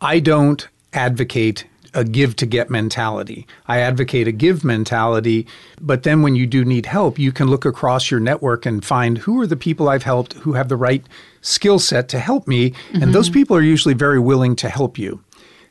I 0.00 0.20
don't 0.20 0.66
advocate 0.92 1.66
a 1.92 2.04
give 2.04 2.36
to 2.36 2.46
get 2.46 2.70
mentality. 2.70 3.46
I 3.66 3.80
advocate 3.80 4.28
a 4.28 4.32
give 4.32 4.64
mentality, 4.64 5.46
but 5.80 6.04
then 6.04 6.22
when 6.22 6.36
you 6.36 6.46
do 6.46 6.64
need 6.64 6.86
help, 6.86 7.18
you 7.18 7.32
can 7.32 7.48
look 7.48 7.64
across 7.64 8.10
your 8.10 8.20
network 8.20 8.64
and 8.64 8.84
find 8.84 9.18
who 9.18 9.40
are 9.40 9.46
the 9.46 9.56
people 9.56 9.88
I've 9.88 10.04
helped 10.04 10.34
who 10.34 10.52
have 10.52 10.68
the 10.68 10.76
right 10.76 11.04
skill 11.40 11.78
set 11.78 12.08
to 12.10 12.18
help 12.18 12.46
me, 12.46 12.70
mm-hmm. 12.70 13.02
and 13.02 13.14
those 13.14 13.28
people 13.28 13.56
are 13.56 13.62
usually 13.62 13.94
very 13.94 14.20
willing 14.20 14.54
to 14.56 14.68
help 14.68 14.98
you. 14.98 15.22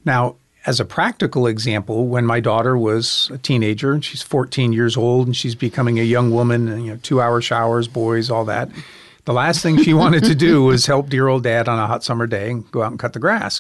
Now, 0.04 0.36
as 0.66 0.80
a 0.80 0.86
practical 0.86 1.48
example, 1.48 2.08
when 2.08 2.26
my 2.26 2.40
daughter 2.40 2.78
was 2.78 3.30
a 3.34 3.38
teenager 3.38 3.94
and 3.94 4.04
she's 4.04 4.22
14 4.22 4.74
years 4.74 4.98
old 4.98 5.28
and 5.28 5.36
she's 5.36 5.56
becoming 5.56 6.00
a 6.00 6.04
young 6.04 6.32
woman, 6.32 6.68
and, 6.68 6.86
you 6.86 6.92
know, 6.92 7.00
two 7.02 7.22
hour 7.22 7.42
showers, 7.42 7.88
boys, 7.88 8.30
all 8.30 8.46
that, 8.46 8.70
the 9.26 9.34
last 9.34 9.62
thing 9.62 9.82
she 9.82 9.94
wanted 9.94 10.24
to 10.26 10.36
do 10.36 10.64
was 10.64 10.86
help 10.86 11.10
dear 11.10 11.28
old 11.28 11.44
dad 11.44 11.68
on 11.68 11.80
a 11.80 11.88
hot 11.88 12.04
summer 12.04 12.28
day 12.28 12.52
and 12.52 12.70
go 12.72 12.84
out 12.84 12.92
and 12.92 13.00
cut 13.00 13.14
the 13.14 13.20
grass. 13.20 13.60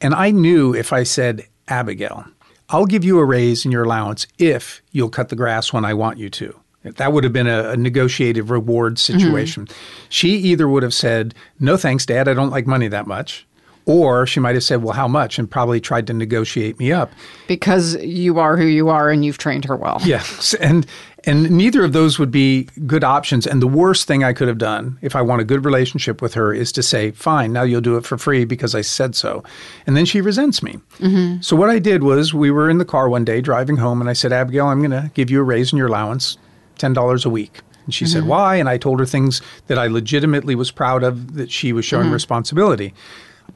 And 0.00 0.14
I 0.14 0.30
knew 0.30 0.74
if 0.74 0.92
I 0.92 1.02
said, 1.02 1.46
Abigail, 1.68 2.24
I'll 2.68 2.86
give 2.86 3.04
you 3.04 3.18
a 3.18 3.24
raise 3.24 3.64
in 3.64 3.72
your 3.72 3.84
allowance 3.84 4.26
if 4.38 4.82
you'll 4.92 5.10
cut 5.10 5.28
the 5.28 5.36
grass 5.36 5.72
when 5.72 5.84
I 5.84 5.94
want 5.94 6.18
you 6.18 6.30
to. 6.30 6.58
That 6.84 7.12
would 7.12 7.24
have 7.24 7.32
been 7.32 7.46
a, 7.46 7.70
a 7.70 7.76
negotiated 7.76 8.50
reward 8.50 8.98
situation. 8.98 9.66
Mm-hmm. 9.66 10.06
She 10.10 10.30
either 10.36 10.68
would 10.68 10.82
have 10.82 10.92
said, 10.92 11.34
No 11.58 11.76
thanks, 11.76 12.04
Dad, 12.04 12.28
I 12.28 12.34
don't 12.34 12.50
like 12.50 12.66
money 12.66 12.88
that 12.88 13.06
much. 13.06 13.46
Or 13.86 14.26
she 14.26 14.40
might 14.40 14.54
have 14.54 14.64
said, 14.64 14.82
Well, 14.82 14.94
how 14.94 15.08
much? 15.08 15.38
and 15.38 15.50
probably 15.50 15.80
tried 15.80 16.06
to 16.06 16.14
negotiate 16.14 16.78
me 16.78 16.92
up. 16.92 17.12
Because 17.48 17.96
you 17.96 18.38
are 18.38 18.56
who 18.56 18.64
you 18.64 18.88
are 18.88 19.10
and 19.10 19.24
you've 19.24 19.38
trained 19.38 19.64
her 19.66 19.76
well. 19.76 19.98
Yes. 20.04 20.54
And 20.54 20.86
and 21.26 21.50
neither 21.50 21.84
of 21.84 21.92
those 21.92 22.18
would 22.18 22.30
be 22.30 22.64
good 22.86 23.02
options. 23.02 23.46
And 23.46 23.62
the 23.62 23.66
worst 23.66 24.06
thing 24.06 24.22
I 24.22 24.32
could 24.32 24.48
have 24.48 24.58
done 24.58 24.98
if 25.00 25.16
I 25.16 25.22
want 25.22 25.40
a 25.40 25.44
good 25.44 25.64
relationship 25.64 26.20
with 26.20 26.34
her 26.34 26.52
is 26.52 26.70
to 26.72 26.82
say, 26.82 27.10
Fine, 27.10 27.52
now 27.52 27.62
you'll 27.62 27.80
do 27.80 27.96
it 27.96 28.04
for 28.04 28.18
free 28.18 28.44
because 28.44 28.74
I 28.74 28.80
said 28.80 29.14
so. 29.14 29.42
And 29.86 29.96
then 29.96 30.04
she 30.04 30.20
resents 30.20 30.62
me. 30.62 30.78
Mm-hmm. 30.98 31.40
So 31.40 31.56
what 31.56 31.70
I 31.70 31.78
did 31.78 32.02
was 32.02 32.34
we 32.34 32.50
were 32.50 32.70
in 32.70 32.78
the 32.78 32.84
car 32.84 33.08
one 33.08 33.24
day 33.24 33.40
driving 33.40 33.76
home 33.76 34.00
and 34.00 34.08
I 34.08 34.14
said, 34.14 34.32
Abigail, 34.32 34.66
I'm 34.66 34.82
gonna 34.82 35.10
give 35.14 35.30
you 35.30 35.40
a 35.40 35.44
raise 35.44 35.72
in 35.72 35.78
your 35.78 35.88
allowance, 35.88 36.38
ten 36.78 36.92
dollars 36.92 37.24
a 37.24 37.30
week. 37.30 37.60
And 37.84 37.94
she 37.94 38.04
mm-hmm. 38.04 38.12
said, 38.12 38.24
Why? 38.24 38.56
And 38.56 38.68
I 38.68 38.78
told 38.78 39.00
her 39.00 39.06
things 39.06 39.42
that 39.66 39.78
I 39.78 39.86
legitimately 39.86 40.54
was 40.54 40.70
proud 40.70 41.02
of 41.02 41.34
that 41.34 41.50
she 41.50 41.72
was 41.72 41.84
showing 41.84 42.04
mm-hmm. 42.04 42.14
responsibility. 42.14 42.94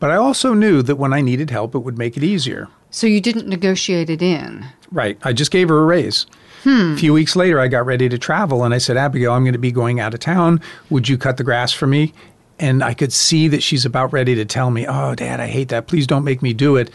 But 0.00 0.10
I 0.10 0.16
also 0.16 0.54
knew 0.54 0.82
that 0.82 0.96
when 0.96 1.12
I 1.12 1.20
needed 1.20 1.50
help, 1.50 1.74
it 1.74 1.80
would 1.80 1.98
make 1.98 2.16
it 2.16 2.22
easier. 2.22 2.68
So 2.90 3.06
you 3.06 3.20
didn't 3.20 3.48
negotiate 3.48 4.10
it 4.10 4.22
in? 4.22 4.64
Right. 4.90 5.18
I 5.22 5.32
just 5.32 5.50
gave 5.50 5.68
her 5.68 5.78
a 5.78 5.84
raise. 5.84 6.26
Hmm. 6.62 6.94
A 6.94 6.96
few 6.96 7.12
weeks 7.12 7.36
later, 7.36 7.60
I 7.60 7.68
got 7.68 7.86
ready 7.86 8.08
to 8.08 8.18
travel 8.18 8.64
and 8.64 8.74
I 8.74 8.78
said, 8.78 8.96
Abigail, 8.96 9.32
I'm 9.32 9.44
going 9.44 9.52
to 9.52 9.58
be 9.58 9.72
going 9.72 10.00
out 10.00 10.14
of 10.14 10.20
town. 10.20 10.60
Would 10.90 11.08
you 11.08 11.18
cut 11.18 11.36
the 11.36 11.44
grass 11.44 11.72
for 11.72 11.86
me? 11.86 12.12
And 12.58 12.82
I 12.82 12.94
could 12.94 13.12
see 13.12 13.46
that 13.48 13.62
she's 13.62 13.84
about 13.84 14.12
ready 14.12 14.34
to 14.34 14.44
tell 14.44 14.70
me, 14.70 14.86
Oh, 14.88 15.14
Dad, 15.14 15.40
I 15.40 15.46
hate 15.46 15.68
that. 15.68 15.86
Please 15.86 16.06
don't 16.06 16.24
make 16.24 16.42
me 16.42 16.52
do 16.52 16.76
it. 16.76 16.90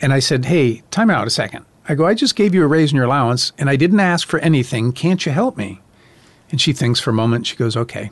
And 0.00 0.12
I 0.12 0.18
said, 0.18 0.44
Hey, 0.44 0.82
time 0.90 1.10
out 1.10 1.26
a 1.26 1.30
second. 1.30 1.64
I 1.88 1.94
go, 1.94 2.06
I 2.06 2.14
just 2.14 2.36
gave 2.36 2.54
you 2.54 2.62
a 2.64 2.66
raise 2.66 2.90
in 2.90 2.96
your 2.96 3.06
allowance 3.06 3.52
and 3.56 3.70
I 3.70 3.76
didn't 3.76 4.00
ask 4.00 4.28
for 4.28 4.38
anything. 4.40 4.92
Can't 4.92 5.24
you 5.24 5.32
help 5.32 5.56
me? 5.56 5.80
And 6.50 6.60
she 6.60 6.72
thinks 6.72 7.00
for 7.00 7.10
a 7.10 7.14
moment. 7.14 7.46
She 7.46 7.56
goes, 7.56 7.76
Okay. 7.76 8.10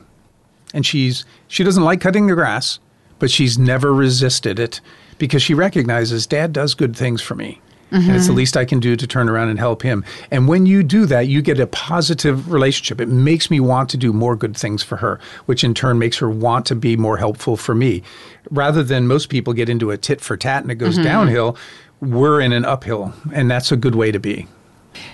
And 0.73 0.85
she's 0.85 1.25
she 1.47 1.63
doesn't 1.63 1.83
like 1.83 2.01
cutting 2.01 2.27
the 2.27 2.33
grass 2.33 2.79
but 3.19 3.31
she's 3.31 3.57
never 3.57 3.93
resisted 3.93 4.59
it 4.59 4.81
because 5.17 5.41
she 5.41 5.53
recognizes 5.53 6.27
dad 6.27 6.53
does 6.53 6.73
good 6.73 6.95
things 6.95 7.21
for 7.21 7.35
me. 7.35 7.61
Mm-hmm. 7.91 8.09
And 8.09 8.17
it's 8.17 8.25
the 8.25 8.31
mm-hmm. 8.31 8.37
least 8.37 8.57
I 8.57 8.65
can 8.65 8.79
do 8.81 8.97
to 8.97 9.07
turn 9.07 9.29
around 9.29 9.47
and 9.47 9.57
help 9.57 9.81
him. 9.81 10.03
And 10.29 10.47
when 10.47 10.65
you 10.65 10.83
do 10.83 11.05
that, 11.05 11.27
you 11.27 11.41
get 11.41 11.59
a 11.59 11.67
positive 11.67 12.51
relationship. 12.51 12.99
It 12.99 13.07
makes 13.07 13.49
me 13.49 13.61
want 13.61 13.89
to 13.91 13.97
do 13.97 14.11
more 14.11 14.35
good 14.35 14.57
things 14.57 14.83
for 14.83 14.97
her, 14.97 15.21
which 15.45 15.63
in 15.63 15.73
turn 15.73 15.97
makes 15.97 16.17
her 16.17 16.29
want 16.29 16.65
to 16.65 16.75
be 16.75 16.97
more 16.97 17.15
helpful 17.15 17.55
for 17.55 17.73
me. 17.73 18.03
Rather 18.51 18.83
than 18.83 19.07
most 19.07 19.29
people 19.29 19.53
get 19.53 19.69
into 19.69 19.91
a 19.91 19.97
tit 19.97 20.19
for 20.19 20.35
tat 20.35 20.63
and 20.63 20.71
it 20.71 20.75
goes 20.75 20.95
mm-hmm. 20.95 21.05
downhill, 21.05 21.57
we're 22.01 22.41
in 22.41 22.51
an 22.51 22.65
uphill. 22.65 23.13
And 23.33 23.49
that's 23.49 23.71
a 23.71 23.77
good 23.77 23.95
way 23.95 24.11
to 24.11 24.19
be. 24.19 24.47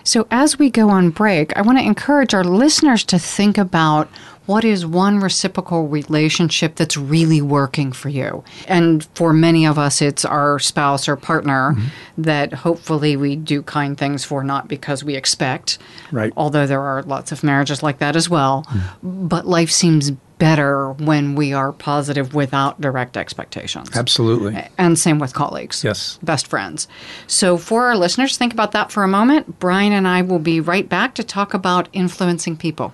So, 0.04 0.28
as 0.32 0.58
we 0.58 0.70
go 0.70 0.90
on 0.90 1.10
break, 1.10 1.56
I 1.58 1.62
want 1.62 1.78
to 1.78 1.84
encourage 1.84 2.34
our 2.34 2.44
listeners 2.44 3.04
to 3.06 3.20
think 3.20 3.58
about 3.58 4.10
what 4.46 4.64
is 4.64 4.86
one 4.86 5.20
reciprocal 5.20 5.88
relationship 5.88 6.76
that's 6.76 6.98
really 6.98 7.42
working 7.42 7.92
for 7.92 8.10
you? 8.10 8.44
And 8.68 9.04
for 9.16 9.34
many 9.34 9.66
of 9.66 9.78
us, 9.78 10.02
it's 10.02 10.26
our 10.26 10.60
spouse 10.60 11.08
or 11.08 11.16
partner 11.16 11.76
mm-hmm. 11.76 12.22
that 12.22 12.54
hopefully 12.54 13.16
we 13.16 13.36
do 13.36 13.62
kind 13.62 13.98
things 13.98 14.26
for, 14.26 14.44
not 14.44 14.68
because 14.68 15.04
we 15.04 15.16
expect. 15.16 15.78
Right. 16.12 16.34
Although 16.36 16.68
there 16.68 16.82
are 16.82 17.04
lots 17.04 17.32
of 17.32 17.44
marriages 17.44 17.82
like 17.84 18.00
that 18.00 18.16
as 18.16 18.30
well. 18.30 18.66
Mm. 18.70 19.30
But 19.30 19.48
life 19.48 19.72
seems 19.72 20.12
better 20.40 20.92
when 20.94 21.36
we 21.36 21.54
are 21.54 21.72
positive 21.72 22.34
without 22.34 22.82
direct 22.82 23.16
expectations. 23.16 23.90
Absolutely. 23.96 24.62
And 24.78 25.00
same 25.00 25.20
with 25.20 25.34
colleagues. 25.34 25.86
Yes. 25.86 26.20
Best 26.22 26.48
friends. 26.48 26.88
So 27.28 27.58
for 27.58 27.86
our 27.86 27.96
listeners, 27.96 28.38
think 28.38 28.52
about 28.52 28.74
that 28.74 28.92
for 28.92 29.04
a 29.04 29.08
moment. 29.08 29.60
Brian 29.60 29.94
and 29.94 30.06
I 30.06 30.22
will 30.22 30.40
be 30.40 30.60
right 30.60 30.90
back 30.90 31.16
to 31.16 31.24
talk 31.24 31.54
about 31.54 31.88
influencing 31.94 32.58
people. 32.58 32.94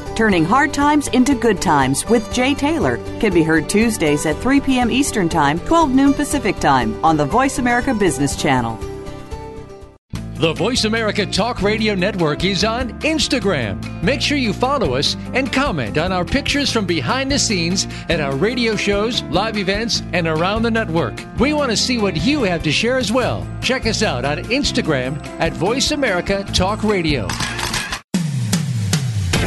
Turning 0.15 0.43
Hard 0.45 0.73
Times 0.73 1.07
into 1.09 1.33
Good 1.33 1.61
Times 1.61 2.05
with 2.05 2.31
Jay 2.33 2.53
Taylor 2.53 2.97
can 3.19 3.33
be 3.33 3.43
heard 3.43 3.69
Tuesdays 3.69 4.25
at 4.25 4.35
3 4.37 4.59
p.m. 4.61 4.91
Eastern 4.91 5.29
Time, 5.29 5.59
12 5.59 5.91
noon 5.91 6.13
Pacific 6.13 6.59
Time 6.59 7.03
on 7.03 7.17
the 7.17 7.25
Voice 7.25 7.59
America 7.59 7.93
Business 7.93 8.35
Channel. 8.35 8.77
The 10.41 10.53
Voice 10.53 10.85
America 10.85 11.23
Talk 11.23 11.61
Radio 11.61 11.93
Network 11.93 12.43
is 12.43 12.63
on 12.63 12.99
Instagram. 13.01 14.01
Make 14.01 14.21
sure 14.21 14.39
you 14.39 14.53
follow 14.53 14.95
us 14.95 15.15
and 15.33 15.53
comment 15.53 15.99
on 15.99 16.11
our 16.11 16.25
pictures 16.25 16.71
from 16.71 16.87
behind 16.87 17.31
the 17.31 17.37
scenes 17.37 17.85
at 18.09 18.19
our 18.19 18.35
radio 18.35 18.75
shows, 18.75 19.21
live 19.25 19.55
events, 19.55 20.01
and 20.13 20.25
around 20.25 20.63
the 20.63 20.71
network. 20.71 21.13
We 21.39 21.53
want 21.53 21.69
to 21.69 21.77
see 21.77 21.99
what 21.99 22.17
you 22.17 22.41
have 22.41 22.63
to 22.63 22.71
share 22.71 22.97
as 22.97 23.11
well. 23.11 23.47
Check 23.61 23.85
us 23.85 24.01
out 24.01 24.25
on 24.25 24.39
Instagram 24.45 25.23
at 25.39 25.53
Voice 25.53 25.91
America 25.91 26.43
Talk 26.53 26.83
Radio. 26.83 27.27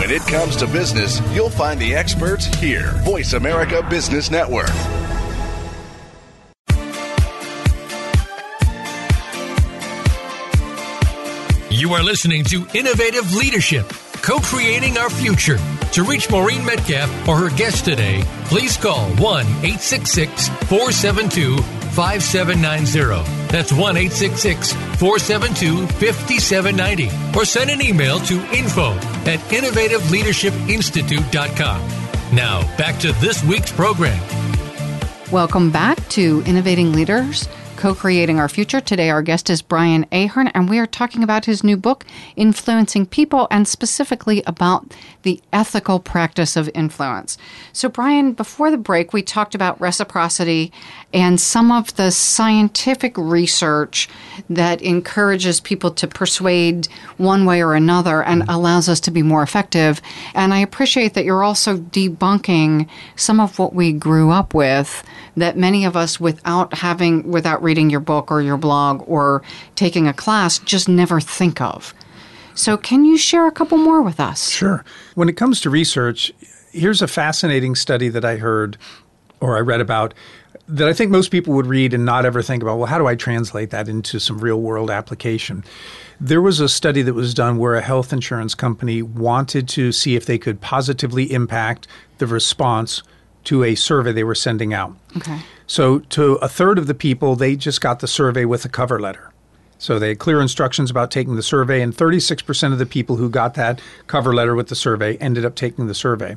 When 0.04 0.12
it 0.12 0.26
comes 0.26 0.54
to 0.56 0.66
business, 0.66 1.18
you'll 1.34 1.48
find 1.48 1.80
the 1.80 1.94
experts 1.94 2.44
here. 2.44 2.90
Voice 3.04 3.32
America 3.32 3.82
Business 3.88 4.30
Network. 4.30 4.68
You 11.70 11.94
are 11.94 12.02
listening 12.02 12.44
to 12.44 12.66
Innovative 12.74 13.34
Leadership, 13.34 13.88
co 14.20 14.40
creating 14.40 14.98
our 14.98 15.08
future. 15.08 15.56
To 15.92 16.04
reach 16.04 16.30
Maureen 16.30 16.66
Metcalf 16.66 17.26
or 17.26 17.38
her 17.38 17.56
guest 17.56 17.86
today, 17.86 18.22
please 18.44 18.76
call 18.76 19.08
1 19.08 19.46
866 19.46 20.48
472 20.68 21.56
5790. 21.94 23.22
That's 23.50 23.72
1 23.72 23.96
866 23.96 24.72
472 24.98 25.86
5790. 25.86 27.38
Or 27.38 27.44
send 27.44 27.70
an 27.70 27.80
email 27.80 28.18
to 28.20 28.34
info 28.54 28.92
at 29.24 29.40
innovativeleadershipinstitute.com. 29.50 31.80
Now, 32.34 32.62
back 32.76 32.98
to 33.00 33.12
this 33.14 33.42
week's 33.44 33.72
program. 33.72 34.20
Welcome 35.30 35.70
back 35.70 36.06
to 36.10 36.42
Innovating 36.46 36.92
Leaders 36.92 37.48
co 37.76 37.94
creating 37.94 38.38
our 38.38 38.48
future. 38.48 38.80
Today, 38.80 39.10
our 39.10 39.22
guest 39.22 39.50
is 39.50 39.62
Brian 39.62 40.06
Ahearn, 40.12 40.48
and 40.48 40.68
we 40.68 40.78
are 40.78 40.86
talking 40.86 41.22
about 41.22 41.44
his 41.44 41.64
new 41.64 41.76
book, 41.76 42.04
Influencing 42.36 43.06
People, 43.06 43.48
and 43.50 43.66
specifically 43.66 44.42
about 44.46 44.94
the 45.22 45.40
ethical 45.52 45.98
practice 45.98 46.56
of 46.56 46.70
influence. 46.74 47.36
So, 47.72 47.88
Brian, 47.88 48.32
before 48.32 48.70
the 48.70 48.76
break, 48.76 49.12
we 49.12 49.22
talked 49.22 49.54
about 49.54 49.80
reciprocity 49.80 50.72
and 51.12 51.40
some 51.40 51.70
of 51.70 51.94
the 51.96 52.10
scientific 52.10 53.16
research 53.16 54.08
that 54.50 54.82
encourages 54.82 55.60
people 55.60 55.90
to 55.92 56.06
persuade 56.06 56.88
one 57.16 57.44
way 57.44 57.62
or 57.62 57.74
another 57.74 58.22
and 58.22 58.44
allows 58.48 58.88
us 58.88 59.00
to 59.00 59.10
be 59.10 59.22
more 59.22 59.42
effective. 59.42 60.00
And 60.34 60.52
I 60.52 60.58
appreciate 60.58 61.14
that 61.14 61.24
you're 61.24 61.44
also 61.44 61.78
debunking 61.78 62.88
some 63.16 63.40
of 63.40 63.58
what 63.58 63.74
we 63.74 63.92
grew 63.92 64.30
up 64.30 64.54
with 64.54 65.02
that 65.36 65.56
many 65.56 65.84
of 65.84 65.96
us, 65.96 66.20
without 66.20 66.74
having, 66.74 67.30
without 67.30 67.62
reading 67.62 67.90
your 67.90 68.00
book 68.00 68.30
or 68.30 68.40
your 68.40 68.56
blog 68.56 69.02
or 69.06 69.42
taking 69.74 70.06
a 70.06 70.14
class, 70.14 70.58
just 70.60 70.88
never 70.88 71.20
think 71.20 71.60
of. 71.60 71.94
So, 72.54 72.76
can 72.76 73.04
you 73.04 73.18
share 73.18 73.46
a 73.46 73.52
couple 73.52 73.78
more 73.78 74.00
with 74.00 74.20
us? 74.20 74.48
Sure. 74.50 74.84
When 75.14 75.28
it 75.28 75.36
comes 75.36 75.60
to 75.62 75.70
research, 75.70 76.32
here's 76.70 77.02
a 77.02 77.08
fascinating 77.08 77.74
study 77.74 78.08
that 78.08 78.24
I 78.24 78.36
heard 78.36 78.78
or 79.40 79.56
I 79.56 79.60
read 79.60 79.80
about 79.80 80.14
that 80.66 80.88
I 80.88 80.92
think 80.92 81.10
most 81.10 81.30
people 81.30 81.52
would 81.54 81.66
read 81.66 81.92
and 81.92 82.04
not 82.04 82.24
ever 82.24 82.42
think 82.42 82.62
about, 82.62 82.78
well, 82.78 82.86
how 82.86 82.98
do 82.98 83.06
I 83.06 83.14
translate 83.14 83.70
that 83.70 83.88
into 83.88 84.18
some 84.18 84.38
real 84.38 84.60
world 84.60 84.90
application? 84.90 85.64
There 86.20 86.40
was 86.40 86.60
a 86.60 86.68
study 86.68 87.02
that 87.02 87.12
was 87.12 87.34
done 87.34 87.58
where 87.58 87.74
a 87.74 87.82
health 87.82 88.12
insurance 88.12 88.54
company 88.54 89.02
wanted 89.02 89.68
to 89.70 89.92
see 89.92 90.16
if 90.16 90.24
they 90.24 90.38
could 90.38 90.60
positively 90.60 91.30
impact 91.32 91.86
the 92.18 92.26
response 92.26 93.02
to 93.44 93.62
a 93.62 93.74
survey 93.74 94.12
they 94.12 94.24
were 94.24 94.34
sending 94.34 94.72
out. 94.72 94.96
Okay. 95.16 95.40
So, 95.66 96.00
to 96.00 96.34
a 96.36 96.48
third 96.48 96.78
of 96.78 96.86
the 96.86 96.94
people, 96.94 97.36
they 97.36 97.56
just 97.56 97.80
got 97.80 98.00
the 98.00 98.08
survey 98.08 98.44
with 98.44 98.64
a 98.64 98.68
cover 98.68 99.00
letter. 99.00 99.32
So, 99.78 99.98
they 99.98 100.08
had 100.08 100.18
clear 100.18 100.40
instructions 100.40 100.90
about 100.90 101.10
taking 101.10 101.36
the 101.36 101.42
survey, 101.42 101.80
and 101.80 101.96
36% 101.96 102.72
of 102.72 102.78
the 102.78 102.86
people 102.86 103.16
who 103.16 103.30
got 103.30 103.54
that 103.54 103.80
cover 104.06 104.34
letter 104.34 104.54
with 104.54 104.68
the 104.68 104.74
survey 104.74 105.16
ended 105.18 105.44
up 105.44 105.54
taking 105.54 105.86
the 105.86 105.94
survey. 105.94 106.36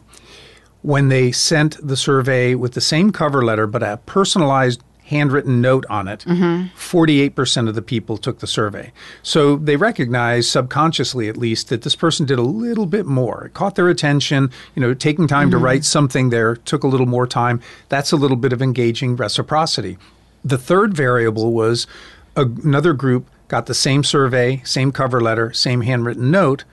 When 0.82 1.10
they 1.10 1.32
sent 1.32 1.78
the 1.86 1.98
survey 1.98 2.56
with 2.56 2.74
the 2.74 2.82
same 2.82 3.12
cover 3.12 3.44
letter 3.44 3.68
but 3.68 3.84
a 3.84 3.98
personalized 4.06 4.82
handwritten 5.08 5.62
note 5.62 5.86
on 5.90 6.08
it, 6.08 6.26
48% 6.26 7.70
of 7.70 7.76
the 7.76 7.82
people 7.82 8.18
took 8.18 8.40
the 8.40 8.48
survey. 8.48 8.92
So 9.24 9.56
they 9.56 9.78
recognized 9.78 10.50
subconsciously 10.50 11.30
at 11.30 11.38
least 11.38 11.70
that 11.70 11.84
this 11.84 11.96
person 11.96 12.26
did 12.26 12.38
a 12.38 12.44
little 12.44 12.86
bit 12.86 13.06
more. 13.06 13.46
It 13.46 13.54
caught 13.54 13.76
their 13.76 13.88
attention, 13.88 14.52
you 14.76 14.82
know, 14.82 14.94
taking 14.94 15.26
time 15.28 15.50
to 15.52 15.56
mm-hmm. 15.56 15.66
write 15.66 15.86
something 15.86 16.30
there 16.30 16.58
took 16.58 16.84
a 16.84 16.88
little 16.88 17.06
more 17.06 17.26
time. 17.26 17.62
That's 17.88 18.12
a 18.12 18.18
little 18.18 18.36
bit 18.36 18.52
of 18.52 18.62
engaging 18.62 19.16
reciprocity. 19.16 19.98
The 20.44 20.58
third 20.58 20.94
variable 20.94 21.54
was 21.54 21.88
another 22.36 22.92
group 22.92 23.30
got 23.48 23.68
the 23.68 23.74
same 23.74 24.04
survey, 24.04 24.62
same 24.66 24.92
cover 24.92 25.22
letter, 25.22 25.54
same 25.54 25.82
handwritten 25.82 26.30
note, 26.30 26.66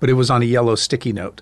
but 0.00 0.10
it 0.10 0.14
was 0.14 0.30
on 0.30 0.42
a 0.42 0.46
yellow 0.46 0.74
sticky 0.74 1.14
note. 1.14 1.40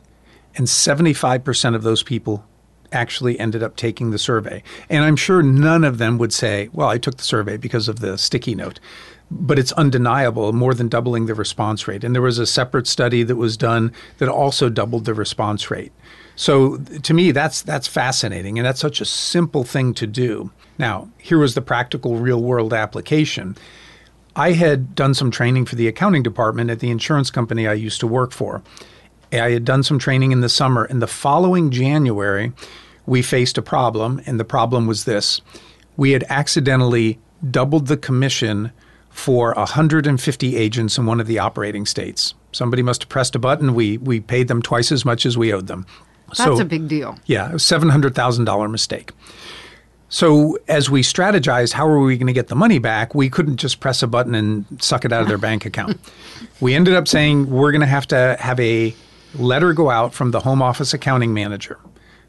And 0.55 0.68
75% 0.68 1.74
of 1.74 1.83
those 1.83 2.05
people 2.05 2.44
actually 2.92 3.38
ended 3.38 3.62
up 3.62 3.77
taking 3.77 4.11
the 4.11 4.18
survey. 4.18 4.62
And 4.88 5.05
I'm 5.05 5.16
sure 5.16 5.42
none 5.42 5.85
of 5.85 5.98
them 5.98 6.18
would 6.18 6.33
say, 6.33 6.68
well, 6.72 6.88
I 6.88 6.98
took 6.98 7.16
the 7.16 7.24
survey 7.24 7.57
because 7.57 7.88
of 7.88 8.01
the 8.01 8.18
sticky 8.18 8.55
note. 8.55 8.81
But 9.31 9.59
it's 9.59 9.72
undeniable, 9.72 10.53
more 10.55 10.72
than 10.72 10.88
doubling 10.88 11.27
the 11.27 11.35
response 11.35 11.87
rate. 11.87 12.03
And 12.03 12.14
there 12.14 12.22
was 12.22 12.38
a 12.38 12.46
separate 12.46 12.87
study 12.87 13.22
that 13.24 13.37
was 13.37 13.59
done 13.59 13.92
that 14.16 14.29
also 14.29 14.70
doubled 14.70 15.05
the 15.05 15.12
response 15.12 15.70
rate. 15.70 15.92
So 16.35 16.77
to 16.77 17.12
me, 17.12 17.33
that's 17.33 17.62
that's 17.62 17.88
fascinating, 17.88 18.59
and 18.59 18.64
that's 18.64 18.81
such 18.81 19.01
a 19.01 19.05
simple 19.05 19.64
thing 19.64 19.92
to 19.94 20.07
do. 20.07 20.53
Now, 20.79 21.11
here 21.18 21.38
was 21.38 21.55
the 21.55 21.61
practical, 21.61 22.16
real 22.16 22.40
world 22.40 22.72
application. 22.72 23.57
I 24.37 24.53
had 24.53 24.94
done 24.94 25.14
some 25.14 25.33
training 25.33 25.64
for 25.66 25.74
the 25.74 25.88
accounting 25.88 26.22
department 26.22 26.70
at 26.70 26.79
the 26.79 26.90
insurance 26.90 27.33
company 27.33 27.66
I 27.66 27.72
used 27.72 27.98
to 28.01 28.07
work 28.07 28.31
for. 28.31 28.62
I 29.32 29.50
had 29.50 29.64
done 29.64 29.82
some 29.82 29.98
training 29.98 30.32
in 30.32 30.40
the 30.40 30.48
summer, 30.48 30.84
and 30.84 31.02
the 31.02 31.06
following 31.06 31.70
January, 31.70 32.52
we 33.06 33.22
faced 33.22 33.58
a 33.58 33.62
problem, 33.62 34.20
and 34.26 34.38
the 34.38 34.44
problem 34.44 34.86
was 34.86 35.04
this: 35.04 35.40
we 35.96 36.12
had 36.12 36.24
accidentally 36.28 37.18
doubled 37.50 37.86
the 37.86 37.96
commission 37.96 38.72
for 39.10 39.52
150 39.54 40.56
agents 40.56 40.96
in 40.96 41.06
one 41.06 41.20
of 41.20 41.26
the 41.26 41.38
operating 41.38 41.86
states. 41.86 42.34
Somebody 42.52 42.82
must 42.82 43.02
have 43.02 43.08
pressed 43.08 43.34
a 43.34 43.38
button. 43.38 43.74
We 43.74 43.98
we 43.98 44.20
paid 44.20 44.48
them 44.48 44.62
twice 44.62 44.92
as 44.92 45.04
much 45.04 45.26
as 45.26 45.36
we 45.36 45.52
owed 45.52 45.66
them. 45.66 45.86
That's 46.36 46.60
a 46.60 46.64
big 46.64 46.88
deal. 46.88 47.18
Yeah, 47.26 47.56
seven 47.56 47.88
hundred 47.88 48.14
thousand 48.14 48.44
dollar 48.44 48.68
mistake. 48.68 49.12
So 50.10 50.58
as 50.68 50.88
we 50.88 51.02
strategized, 51.02 51.72
how 51.72 51.86
are 51.86 52.00
we 52.00 52.16
going 52.16 52.28
to 52.28 52.32
get 52.32 52.48
the 52.48 52.54
money 52.54 52.78
back? 52.78 53.14
We 53.14 53.28
couldn't 53.28 53.58
just 53.58 53.80
press 53.80 54.02
a 54.02 54.06
button 54.06 54.34
and 54.34 54.64
suck 54.80 55.04
it 55.04 55.12
out 55.12 55.20
of 55.20 55.28
their 55.28 55.38
bank 55.48 55.66
account. 55.66 55.98
We 56.60 56.74
ended 56.74 56.94
up 56.94 57.06
saying 57.06 57.50
we're 57.50 57.72
going 57.72 57.82
to 57.82 57.86
have 57.86 58.06
to 58.08 58.36
have 58.40 58.58
a 58.58 58.94
letter 59.34 59.72
go 59.72 59.90
out 59.90 60.14
from 60.14 60.30
the 60.30 60.40
home 60.40 60.62
office 60.62 60.94
accounting 60.94 61.34
manager. 61.34 61.78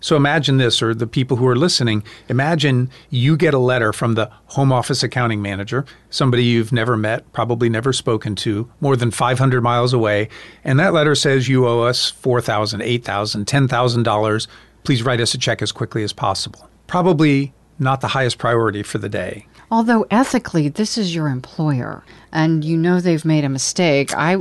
So 0.02 0.16
imagine 0.16 0.58
this, 0.58 0.82
or 0.82 0.94
the 0.94 1.08
people 1.08 1.36
who 1.38 1.48
are 1.48 1.58
listening, 1.58 2.04
imagine 2.30 2.90
you 3.10 3.36
get 3.36 3.54
a 3.54 3.60
letter 3.60 3.92
from 3.92 4.14
the 4.14 4.32
home 4.46 4.72
office 4.72 5.04
accounting 5.04 5.42
manager, 5.42 5.86
somebody 6.10 6.46
you've 6.46 6.72
never 6.72 6.96
met, 6.96 7.30
probably 7.34 7.68
never 7.68 7.92
spoken 7.92 8.36
to, 8.38 8.72
more 8.80 8.96
than 8.96 9.12
500 9.12 9.62
miles 9.62 9.92
away, 9.92 10.30
and 10.64 10.80
that 10.80 10.94
letter 10.94 11.16
says 11.16 11.50
you 11.50 11.68
owe 11.68 11.82
us 11.82 12.12
$4,000, 12.12 12.82
$8,000, 13.02 13.44
$10,000. 13.46 14.48
Please 14.86 15.04
write 15.04 15.20
us 15.20 15.34
a 15.34 15.38
check 15.38 15.62
as 15.62 15.74
quickly 15.74 16.04
as 16.04 16.14
possible. 16.14 16.70
Probably 16.88 17.54
not 17.78 18.00
the 18.00 18.08
highest 18.08 18.38
priority 18.38 18.84
for 18.84 19.00
the 19.00 19.10
day. 19.10 19.48
Although 19.72 20.06
ethically, 20.10 20.70
this 20.70 20.98
is 20.98 21.14
your 21.14 21.28
employer, 21.28 22.04
and 22.32 22.64
you 22.64 22.78
know 22.78 23.00
they've 23.02 23.26
made 23.26 23.44
a 23.44 23.50
mistake. 23.50 24.14
I, 24.16 24.38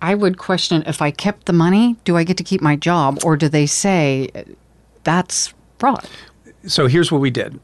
I 0.00 0.14
would 0.14 0.38
question 0.38 0.82
if 0.86 1.00
I 1.00 1.10
kept 1.10 1.46
the 1.46 1.52
money, 1.52 1.96
do 2.04 2.16
I 2.16 2.24
get 2.24 2.36
to 2.36 2.44
keep 2.44 2.60
my 2.60 2.76
job, 2.76 3.20
or 3.24 3.36
do 3.36 3.48
they 3.48 3.66
say 3.66 4.30
that's 5.04 5.54
fraud? 5.78 6.08
So 6.66 6.86
here's 6.86 7.10
what 7.10 7.20
we 7.20 7.30
did. 7.30 7.58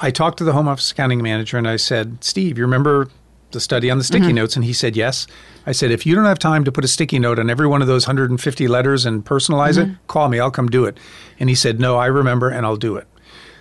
I 0.00 0.10
talked 0.10 0.38
to 0.38 0.44
the 0.44 0.52
home 0.52 0.68
office 0.68 0.90
accounting 0.90 1.22
manager 1.22 1.58
and 1.58 1.68
I 1.68 1.76
said, 1.76 2.24
Steve, 2.24 2.58
you 2.58 2.64
remember 2.64 3.08
the 3.52 3.60
study 3.60 3.90
on 3.90 3.98
the 3.98 4.04
sticky 4.04 4.26
mm-hmm. 4.26 4.36
notes? 4.36 4.56
And 4.56 4.64
he 4.64 4.72
said, 4.72 4.96
yes. 4.96 5.26
I 5.66 5.72
said, 5.72 5.90
if 5.90 6.06
you 6.06 6.14
don't 6.14 6.24
have 6.24 6.38
time 6.38 6.64
to 6.64 6.72
put 6.72 6.84
a 6.84 6.88
sticky 6.88 7.18
note 7.18 7.38
on 7.38 7.50
every 7.50 7.66
one 7.66 7.82
of 7.82 7.88
those 7.88 8.06
150 8.06 8.68
letters 8.68 9.04
and 9.04 9.24
personalize 9.24 9.78
it, 9.78 9.86
mm-hmm. 9.86 10.06
call 10.08 10.28
me. 10.28 10.40
I'll 10.40 10.50
come 10.50 10.68
do 10.68 10.84
it. 10.84 10.98
And 11.38 11.48
he 11.48 11.54
said, 11.54 11.78
no, 11.78 11.96
I 11.96 12.06
remember 12.06 12.48
and 12.48 12.64
I'll 12.66 12.76
do 12.76 12.96
it. 12.96 13.06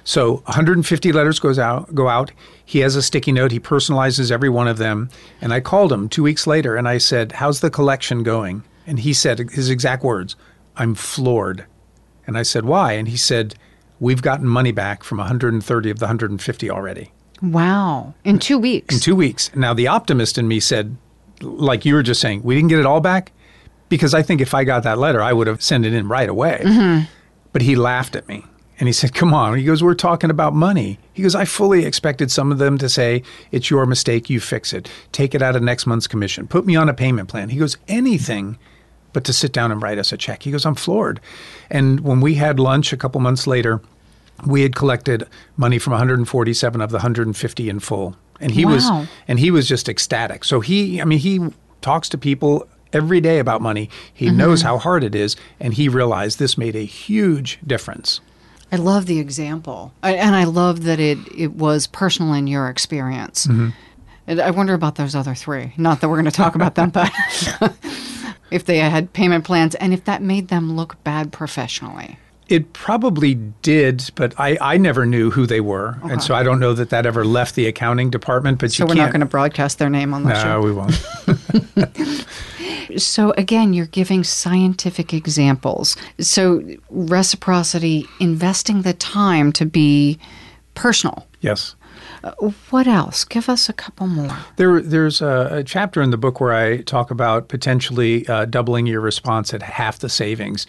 So 0.04 0.38
150 0.46 1.12
letters 1.12 1.40
goes 1.40 1.60
out 1.60 1.94
go 1.94 2.08
out. 2.08 2.32
He 2.66 2.80
has 2.80 2.96
a 2.96 3.02
sticky 3.02 3.32
note. 3.32 3.52
He 3.52 3.60
personalizes 3.60 4.32
every 4.32 4.50
one 4.50 4.68
of 4.68 4.78
them. 4.78 5.10
And 5.42 5.54
I 5.54 5.60
called 5.60 5.92
him 5.92 6.10
two 6.10 6.24
weeks 6.24 6.48
later 6.48 6.76
and 6.76 6.88
I 6.88 6.98
said, 6.98 7.34
How's 7.34 7.60
the 7.60 7.70
collection 7.70 8.24
going? 8.24 8.64
And 8.88 9.00
he 9.00 9.14
said 9.14 9.40
his 9.52 9.70
exact 9.70 10.04
words, 10.04 10.36
I'm 10.76 10.96
floored. 10.96 11.66
And 12.26 12.38
I 12.38 12.44
said, 12.44 12.66
Why? 12.66 12.94
And 12.94 13.08
he 13.08 13.18
said, 13.18 13.56
we've 14.00 14.22
gotten 14.24 14.48
money 14.48 14.72
back 14.72 15.04
from 15.04 15.20
130 15.20 15.90
of 15.92 16.00
the 16.00 16.06
150 16.06 16.70
already 16.72 17.12
Wow. 17.42 18.14
In 18.24 18.38
two 18.38 18.60
weeks. 18.60 18.94
in 18.96 19.02
two 19.02 19.16
weeks. 19.16 19.50
Now, 19.56 19.74
the 19.74 19.88
optimist 19.88 20.38
in 20.38 20.48
me 20.48 20.60
said, 20.60 20.96
like 21.42 21.86
you 21.86 21.96
were 21.96 22.04
just 22.04 22.22
saying, 22.22 22.44
we 22.44 22.54
didn't 22.54 22.70
get 22.70 22.80
it 22.80 22.86
all 22.86 23.02
back 23.02 23.32
because 23.90 24.14
I 24.14 24.22
think 24.22 24.42
if 24.42 24.54
I 24.54 24.64
got 24.64 24.84
that 24.84 25.00
letter, 25.00 25.22
I 25.24 25.34
would 25.34 25.48
have 25.48 25.62
sent 25.62 25.86
it 25.86 25.94
in 25.94 26.08
right 26.08 26.30
away. 26.30 26.62
Mm-hmm. 26.64 27.06
But 27.52 27.64
he 27.64 27.76
laughed 27.76 28.16
at 28.16 28.28
me 28.28 28.46
and 28.82 28.88
he 28.88 28.94
said, 28.94 29.14
Come 29.14 29.32
on. 29.32 29.56
He 29.56 29.64
goes, 29.64 29.84
We're 29.84 29.94
talking 29.94 30.32
about 30.32 30.56
money. 30.56 30.98
He 31.14 31.22
goes, 31.22 31.36
I 31.36 31.46
fully 31.46 31.86
expected 31.86 32.32
some 32.32 32.52
of 32.52 32.58
them 32.58 32.80
to 32.80 32.90
say, 32.90 33.22
It's 33.52 33.70
your 33.70 33.86
mistake. 33.86 34.28
You 34.28 34.40
fix 34.40 34.74
it. 34.74 34.90
Take 35.12 35.36
it 35.36 35.44
out 35.44 35.56
of 35.56 35.62
next 35.62 35.86
month's 35.86 36.08
commission. 36.08 36.48
Put 36.48 36.66
me 36.66 36.76
on 36.76 36.90
a 36.90 36.94
payment 36.96 37.30
plan. 37.30 37.50
He 37.50 37.60
goes, 37.60 37.78
Anything 37.88 38.58
but 39.14 39.24
to 39.26 39.34
sit 39.34 39.54
down 39.54 39.72
and 39.72 39.84
write 39.84 40.00
us 40.00 40.12
a 40.12 40.18
check. 40.18 40.42
He 40.42 40.52
goes, 40.52 40.66
I'm 40.66 40.74
floored. 40.74 41.20
And 41.70 42.00
when 42.00 42.22
we 42.22 42.36
had 42.36 42.60
lunch 42.60 42.92
a 42.92 42.98
couple 42.98 43.22
months 43.22 43.46
later, 43.46 43.82
we 44.48 44.64
had 44.64 44.74
collected 44.74 45.28
money 45.58 45.78
from 45.78 45.92
147 45.92 46.82
of 46.82 46.90
the 46.90 46.98
150 46.98 47.70
in 47.70 47.80
full. 47.80 48.16
And 48.40 48.52
he 48.52 48.66
Wow. 48.66 48.72
was 48.72 49.08
and 49.28 49.40
he 49.40 49.52
was 49.52 49.68
just 49.68 49.90
ecstatic. 49.90 50.44
So 50.44 50.60
he 50.60 51.00
I 51.00 51.06
mean 51.06 51.20
he 51.20 51.40
talks 51.82 52.10
to 52.10 52.18
people 52.18 52.68
every 52.94 53.22
day 53.22 53.38
about 53.38 53.62
money. 53.62 53.92
He 54.12 54.26
mm-hmm. 54.26 54.38
knows 54.38 54.64
how 54.64 54.80
hard 54.80 55.04
it 55.04 55.14
is 55.14 55.36
and 55.60 55.76
he 55.76 55.88
realized 55.88 56.40
this 56.40 56.58
made 56.58 56.76
a 56.76 56.84
huge 56.84 57.60
difference. 57.68 58.22
I 58.72 58.78
love 58.78 59.06
the 59.06 59.20
example. 59.20 59.94
I, 60.02 60.16
and 60.16 60.36
I 60.36 60.46
love 60.46 60.84
that 60.84 61.00
it, 61.00 61.18
it 61.36 61.54
was 61.54 61.88
personal 61.88 62.34
in 62.34 62.48
your 62.48 62.70
experience. 62.70 63.48
Mm-hmm. 63.48 63.70
And 64.28 64.40
I 64.40 64.52
wonder 64.52 64.74
about 64.74 64.96
those 64.96 65.14
other 65.14 65.36
three. 65.36 65.74
Not 65.78 66.00
that 66.02 66.10
we're 66.10 66.16
going 66.16 66.26
to 66.26 66.32
talk 66.32 66.56
about 66.56 66.76
them, 66.76 66.90
but 66.90 67.12
if 68.52 68.66
they 68.66 68.78
had 68.78 69.14
payment 69.14 69.44
plans 69.44 69.76
and 69.76 69.94
if 69.94 70.06
that 70.06 70.22
made 70.22 70.48
them 70.48 70.76
look 70.76 71.04
bad 71.04 71.32
professionally. 71.34 72.18
It 72.52 72.74
probably 72.74 73.36
did, 73.62 74.12
but 74.16 74.38
I, 74.40 74.58
I 74.60 74.78
never 74.78 75.06
knew 75.06 75.32
who 75.32 75.46
they 75.46 75.62
were, 75.62 75.98
and 76.04 76.22
so 76.22 76.36
I 76.36 76.44
don't 76.44 76.60
know 76.60 76.74
that 76.74 76.90
that 76.90 77.06
ever 77.06 77.24
left 77.24 77.56
the 77.56 77.66
accounting 77.66 78.10
department. 78.10 78.60
But 78.60 78.72
So 78.74 78.84
you 78.84 78.88
we're 78.88 78.96
can't. 78.96 79.06
not 79.08 79.12
going 79.12 79.22
to 79.22 79.26
broadcast 79.26 79.80
their 79.80 79.90
name 79.90 80.14
on 80.14 80.24
the 80.24 80.34
no, 80.34 80.42
show. 80.44 80.62
we 80.62 80.72
won't. 80.74 82.26
So 82.98 83.32
again, 83.38 83.72
you're 83.74 83.86
giving 83.86 84.26
scientific 84.26 85.14
examples. 85.14 85.96
So 86.20 86.62
reciprocity, 86.90 88.06
investing 88.20 88.82
the 88.82 88.94
time 88.94 89.54
to 89.54 89.66
be 89.66 90.20
personal. 90.74 91.26
yes. 91.40 91.76
What 92.70 92.88
else? 92.88 93.24
Give 93.24 93.48
us 93.50 93.70
a 93.70 93.74
couple 93.74 94.08
more. 94.08 94.36
There, 94.58 94.82
there's 94.82 95.22
a, 95.22 95.48
a 95.60 95.64
chapter 95.64 96.02
in 96.02 96.12
the 96.12 96.18
book 96.18 96.40
where 96.42 96.54
I 96.54 96.82
talk 96.82 97.10
about 97.12 97.48
potentially 97.48 98.28
uh, 98.28 98.46
doubling 98.46 98.86
your 98.88 99.00
response 99.02 99.54
at 99.54 99.62
half 99.64 100.00
the 100.00 100.10
savings. 100.10 100.68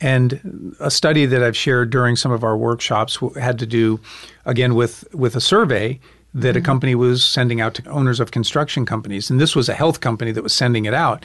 And 0.00 0.74
a 0.80 0.90
study 0.90 1.26
that 1.26 1.42
I've 1.42 1.56
shared 1.56 1.90
during 1.90 2.16
some 2.16 2.30
of 2.30 2.44
our 2.44 2.56
workshops 2.56 3.18
had 3.38 3.58
to 3.58 3.66
do, 3.66 4.00
again, 4.44 4.74
with, 4.74 5.04
with 5.12 5.34
a 5.34 5.40
survey 5.40 5.98
that 6.34 6.56
a 6.56 6.58
mm-hmm. 6.58 6.66
company 6.66 6.94
was 6.94 7.24
sending 7.24 7.60
out 7.60 7.74
to 7.74 7.88
owners 7.88 8.20
of 8.20 8.30
construction 8.30 8.86
companies. 8.86 9.30
And 9.30 9.40
this 9.40 9.56
was 9.56 9.68
a 9.68 9.74
health 9.74 10.00
company 10.00 10.30
that 10.32 10.42
was 10.42 10.54
sending 10.54 10.84
it 10.84 10.94
out. 10.94 11.24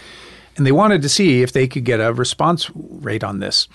And 0.56 0.66
they 0.66 0.72
wanted 0.72 1.02
to 1.02 1.10
see 1.10 1.42
if 1.42 1.52
they 1.52 1.68
could 1.68 1.84
get 1.84 2.00
a 2.00 2.14
response 2.14 2.70
rate 2.76 3.24
on 3.24 3.40
this. 3.40 3.68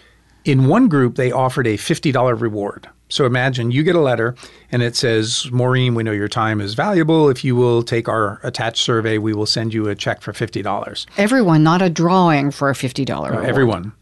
In 0.44 0.68
one 0.68 0.88
group, 0.88 1.16
they 1.16 1.32
offered 1.32 1.66
a 1.66 1.76
$50 1.76 2.40
reward. 2.40 2.88
So 3.08 3.24
imagine 3.24 3.70
you 3.70 3.82
get 3.82 3.96
a 3.96 4.00
letter 4.00 4.34
and 4.70 4.82
it 4.82 4.94
says, 4.94 5.50
Maureen, 5.50 5.94
we 5.94 6.02
know 6.02 6.12
your 6.12 6.28
time 6.28 6.60
is 6.60 6.74
valuable. 6.74 7.30
If 7.30 7.42
you 7.42 7.56
will 7.56 7.82
take 7.82 8.08
our 8.08 8.38
attached 8.42 8.84
survey, 8.84 9.18
we 9.18 9.32
will 9.32 9.46
send 9.46 9.72
you 9.72 9.88
a 9.88 9.94
check 9.94 10.20
for 10.20 10.32
$50. 10.32 11.06
Everyone, 11.16 11.62
not 11.62 11.82
a 11.82 11.88
drawing 11.88 12.50
for 12.50 12.68
a 12.68 12.74
$50 12.74 13.30
reward. 13.30 13.46
Everyone. 13.46 13.92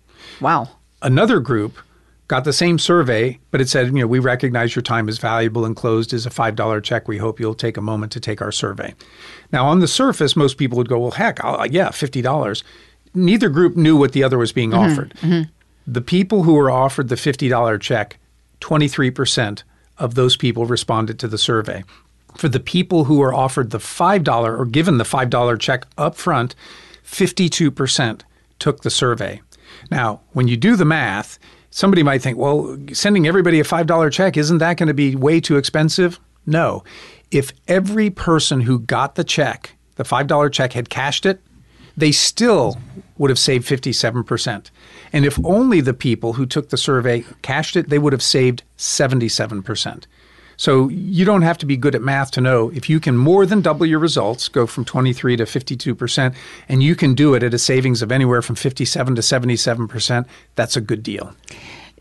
Wow. 0.41 0.69
Another 1.03 1.41
group 1.41 1.79
got 2.29 2.45
the 2.45 2.53
same 2.53 2.79
survey, 2.79 3.39
but 3.51 3.61
it 3.61 3.69
said, 3.69 3.87
you 3.89 4.01
know, 4.01 4.07
we 4.07 4.19
recognize 4.19 4.75
your 4.75 4.83
time 4.83 5.09
is 5.09 5.19
valuable 5.19 5.65
and 5.65 5.77
closed 5.77 6.13
is 6.13 6.27
a 6.27 6.31
$5 6.31 6.83
check. 6.83 7.07
We 7.07 7.19
hope 7.19 7.39
you'll 7.39 7.55
take 7.55 7.77
a 7.77 7.83
moment 7.83 8.13
to 8.13 8.21
take 8.21 8.43
our 8.43 8.51
survey. 8.51 8.95
Now, 9.53 9.67
on 9.67 9.79
the 9.79 9.89
surface, 9.89 10.35
most 10.35 10.59
people 10.59 10.77
would 10.79 10.89
go, 10.89 10.99
well, 10.99 11.13
heck, 11.13 11.43
I'll, 11.45 11.67
yeah, 11.67 11.89
$50. 11.91 12.63
Neither 13.15 13.49
group 13.49 13.77
knew 13.77 13.97
what 13.97 14.13
the 14.13 14.25
other 14.25 14.39
was 14.39 14.53
being 14.53 14.71
mm-hmm, 14.71 14.93
offered. 14.93 15.15
Mm-hmm. 15.21 15.51
The 15.87 16.01
people 16.01 16.43
who 16.43 16.55
were 16.55 16.71
offered 16.71 17.09
the 17.09 17.15
$50 17.15 17.81
check, 17.81 18.19
23% 18.61 19.63
of 19.99 20.15
those 20.15 20.37
people 20.37 20.67
responded 20.67 21.19
to 21.21 21.29
the 21.29 21.39
survey. 21.39 21.85
For 22.37 22.49
the 22.49 22.61
people 22.61 23.05
who 23.05 23.19
were 23.19 23.33
offered 23.33 23.71
the 23.71 23.79
$5 23.79 24.59
or 24.59 24.65
given 24.67 24.99
the 24.99 25.05
$5 25.05 25.61
check 25.61 25.87
up 25.97 26.17
front, 26.17 26.55
52% 27.05 28.23
took 28.59 28.83
the 28.83 28.91
survey. 28.91 29.41
Now, 29.91 30.21
when 30.33 30.49
you 30.49 30.57
do 30.57 30.77
the 30.77 30.85
math, 30.85 31.39
somebody 31.71 32.03
might 32.03 32.23
think, 32.23 32.39
well, 32.39 32.79
sending 32.93 33.27
everybody 33.27 33.61
a 33.61 33.65
$5 33.65 34.13
check, 34.13 34.37
isn't 34.37 34.59
that 34.59 34.77
going 34.77 34.89
to 34.89 34.95
be 34.95 35.15
way 35.15 35.41
too 35.41 35.57
expensive? 35.57 36.19
No. 36.47 36.85
If 37.31 37.53
every 37.69 38.11
person 38.11 38.63
who 38.63 38.79
got 38.79 39.15
the 39.15 39.25
check, 39.25 39.77
the 39.97 40.05
$5 40.05 40.53
check, 40.53 40.73
had 40.73 40.89
cashed 40.89 41.27
it, 41.27 41.41
they 41.97 42.13
still 42.13 42.79
would 43.19 43.31
have 43.31 43.39
saved 43.39 43.67
57%. 43.67 44.71
And 45.13 45.25
if 45.25 45.39
only 45.45 45.81
the 45.81 45.95
people 45.95 46.35
who 46.35 46.47
took 46.47 46.69
the 46.69 46.77
survey 46.77 47.25
cashed 47.43 47.77
it, 47.77 47.89
they 47.89 47.99
would 47.99 48.13
have 48.13 48.23
saved 48.23 48.63
77%. 48.77 50.05
So 50.57 50.89
you 50.89 51.25
don't 51.25 51.43
have 51.43 51.59
to 51.59 51.67
be 51.67 51.77
good 51.77 51.95
at 51.95 52.03
math 52.03 52.31
to 52.33 52.41
know 52.41 52.71
if 52.71 52.89
you 52.89 53.01
can 53.01 53.17
more 53.17 53.47
than 53.47 53.61
double 53.61 53.87
your 53.87 53.99
results, 53.99 54.49
go 54.49 54.67
from 54.67 54.85
23 54.85 55.37
to 55.37 55.45
52%, 55.45 56.35
and 56.69 56.83
you 56.83 56.95
can 56.95 57.15
do 57.15 57.35
it 57.35 57.43
at 57.43 57.55
a 57.55 57.59
savings 57.59 58.03
of 58.03 58.11
anywhere 58.11 58.43
from 58.43 58.57
57 58.57 59.15
to 59.15 59.23
77%, 59.23 60.27
that's 60.55 60.77
a 60.77 60.81
good 60.81 61.03
deal. 61.03 61.35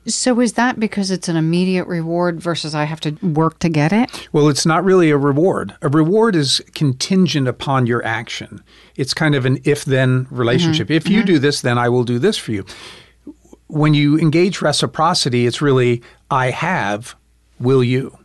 So 0.07 0.39
is 0.39 0.53
that 0.53 0.79
because 0.79 1.09
it's 1.09 1.27
an 1.27 1.35
immediate 1.35 1.87
reward 1.87 2.39
versus 2.39 2.75
I 2.75 2.83
have 2.83 2.99
to 3.01 3.11
work 3.25 3.57
to 3.59 3.69
get 3.69 3.91
it? 3.91 4.29
Well, 4.31 4.49
it's 4.49 4.65
not 4.65 4.83
really 4.83 5.09
a 5.09 5.17
reward. 5.17 5.75
A 5.81 5.89
reward 5.89 6.35
is 6.35 6.61
contingent 6.75 7.47
upon 7.47 7.87
your 7.87 8.05
action. 8.05 8.63
It's 8.95 9.15
kind 9.15 9.33
of 9.33 9.45
an 9.45 9.59
if 9.63 9.83
then 9.83 10.27
relationship. 10.29 10.87
Mm-hmm. 10.87 10.97
If 10.97 11.09
you 11.09 11.19
mm-hmm. 11.19 11.25
do 11.25 11.39
this, 11.39 11.61
then 11.61 11.79
I 11.79 11.89
will 11.89 12.03
do 12.03 12.19
this 12.19 12.37
for 12.37 12.51
you. 12.51 12.65
When 13.65 13.95
you 13.95 14.19
engage 14.19 14.61
reciprocity, 14.61 15.47
it's 15.47 15.59
really 15.59 16.03
I 16.29 16.51
have, 16.51 17.15
will 17.59 17.83
you? 17.83 18.15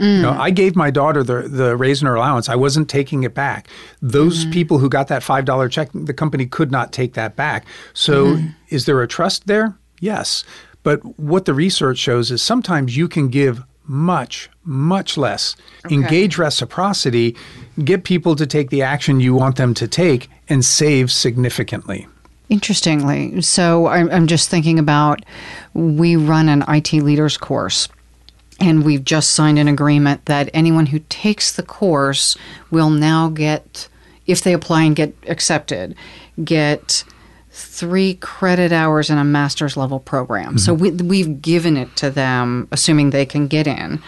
Mm. 0.00 0.16
You 0.16 0.22
know, 0.22 0.32
I 0.32 0.50
gave 0.50 0.74
my 0.74 0.90
daughter 0.90 1.22
the, 1.22 1.42
the 1.42 1.76
raise 1.76 2.00
in 2.00 2.06
her 2.06 2.14
allowance. 2.14 2.48
I 2.48 2.56
wasn't 2.56 2.88
taking 2.88 3.22
it 3.22 3.34
back. 3.34 3.68
Those 4.00 4.46
mm. 4.46 4.52
people 4.52 4.78
who 4.78 4.88
got 4.88 5.08
that 5.08 5.22
$5 5.22 5.70
check, 5.70 5.90
the 5.92 6.14
company 6.14 6.46
could 6.46 6.70
not 6.70 6.92
take 6.92 7.12
that 7.14 7.36
back. 7.36 7.66
So 7.92 8.36
mm-hmm. 8.36 8.48
is 8.70 8.86
there 8.86 9.02
a 9.02 9.06
trust 9.06 9.46
there? 9.46 9.76
Yes. 10.00 10.44
But 10.82 11.00
what 11.18 11.44
the 11.44 11.52
research 11.52 11.98
shows 11.98 12.30
is 12.30 12.42
sometimes 12.42 12.96
you 12.96 13.08
can 13.08 13.28
give 13.28 13.62
much, 13.84 14.48
much 14.64 15.18
less. 15.18 15.56
Engage 15.90 16.38
reciprocity, 16.38 17.36
get 17.84 18.04
people 18.04 18.36
to 18.36 18.46
take 18.46 18.70
the 18.70 18.82
action 18.82 19.20
you 19.20 19.34
want 19.34 19.56
them 19.56 19.74
to 19.74 19.88
take, 19.88 20.30
and 20.48 20.64
save 20.64 21.10
significantly. 21.10 22.06
Interestingly, 22.48 23.42
so 23.42 23.86
I'm, 23.86 24.10
I'm 24.10 24.26
just 24.26 24.48
thinking 24.48 24.78
about 24.78 25.24
we 25.74 26.16
run 26.16 26.48
an 26.48 26.64
IT 26.66 26.92
leaders 26.94 27.36
course, 27.36 27.88
and 28.60 28.84
we've 28.84 29.04
just 29.04 29.30
signed 29.30 29.58
an 29.58 29.68
agreement 29.68 30.26
that 30.26 30.50
anyone 30.52 30.86
who 30.86 31.00
takes 31.08 31.52
the 31.52 31.62
course 31.62 32.36
will 32.70 32.90
now 32.90 33.28
get, 33.28 33.88
if 34.26 34.42
they 34.42 34.52
apply 34.52 34.82
and 34.82 34.94
get 34.94 35.14
accepted, 35.26 35.94
get 36.44 37.04
three 37.50 38.14
credit 38.14 38.70
hours 38.70 39.10
in 39.10 39.18
a 39.18 39.24
master's 39.24 39.76
level 39.76 39.98
program. 39.98 40.58
So 40.58 40.74
mm-hmm. 40.74 41.08
we, 41.08 41.24
we've 41.24 41.42
given 41.42 41.76
it 41.76 41.96
to 41.96 42.10
them, 42.10 42.68
assuming 42.70 43.10
they 43.10 43.26
can 43.26 43.48
get 43.48 43.66
in. 43.66 44.00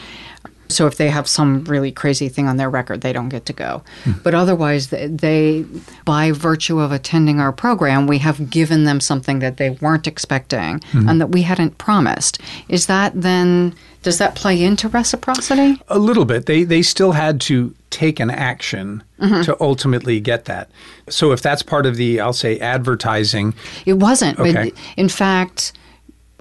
So 0.73 0.87
if 0.87 0.97
they 0.97 1.11
have 1.11 1.29
some 1.29 1.65
really 1.65 1.93
crazy 1.93 2.29
thing 2.29 2.49
on 2.49 2.57
their 2.57 2.71
record, 2.71 3.03
they 3.03 3.13
don't 3.13 3.29
get 3.29 3.47
to 3.47 3.53
go. 3.53 3.83
But 4.23 4.35
otherwise, 4.35 4.89
they, 4.89 5.07
they, 5.07 5.65
by 6.05 6.33
virtue 6.33 6.81
of 6.81 6.93
attending 6.93 7.41
our 7.41 7.53
program, 7.53 8.07
we 8.07 8.19
have 8.19 8.51
given 8.51 8.85
them 8.85 9.01
something 9.01 9.39
that 9.41 9.57
they 9.57 9.71
weren't 9.71 10.07
expecting 10.07 10.81
mm-hmm. 10.81 11.09
and 11.09 11.21
that 11.21 11.29
we 11.29 11.43
hadn't 11.43 11.79
promised. 11.79 12.41
Is 12.69 12.87
that 12.87 13.13
then? 13.15 13.75
Does 14.03 14.19
that 14.19 14.35
play 14.35 14.63
into 14.65 14.89
reciprocity? 14.89 15.81
A 15.87 15.99
little 15.99 16.25
bit. 16.25 16.47
They 16.47 16.65
they 16.65 16.83
still 16.83 17.13
had 17.13 17.41
to 17.43 17.75
take 17.91 18.19
an 18.19 18.31
action 18.31 19.05
mm-hmm. 19.21 19.43
to 19.43 19.57
ultimately 19.61 20.19
get 20.19 20.47
that. 20.47 20.71
So 21.09 21.31
if 21.31 21.41
that's 21.43 21.63
part 21.63 21.87
of 21.87 21.97
the, 21.97 22.21
I'll 22.21 22.33
say, 22.33 22.59
advertising, 22.59 23.55
It 23.87 23.95
wasn't. 23.95 24.41
Okay. 24.41 24.71
But 24.71 24.73
in 24.97 25.09
fact, 25.09 25.73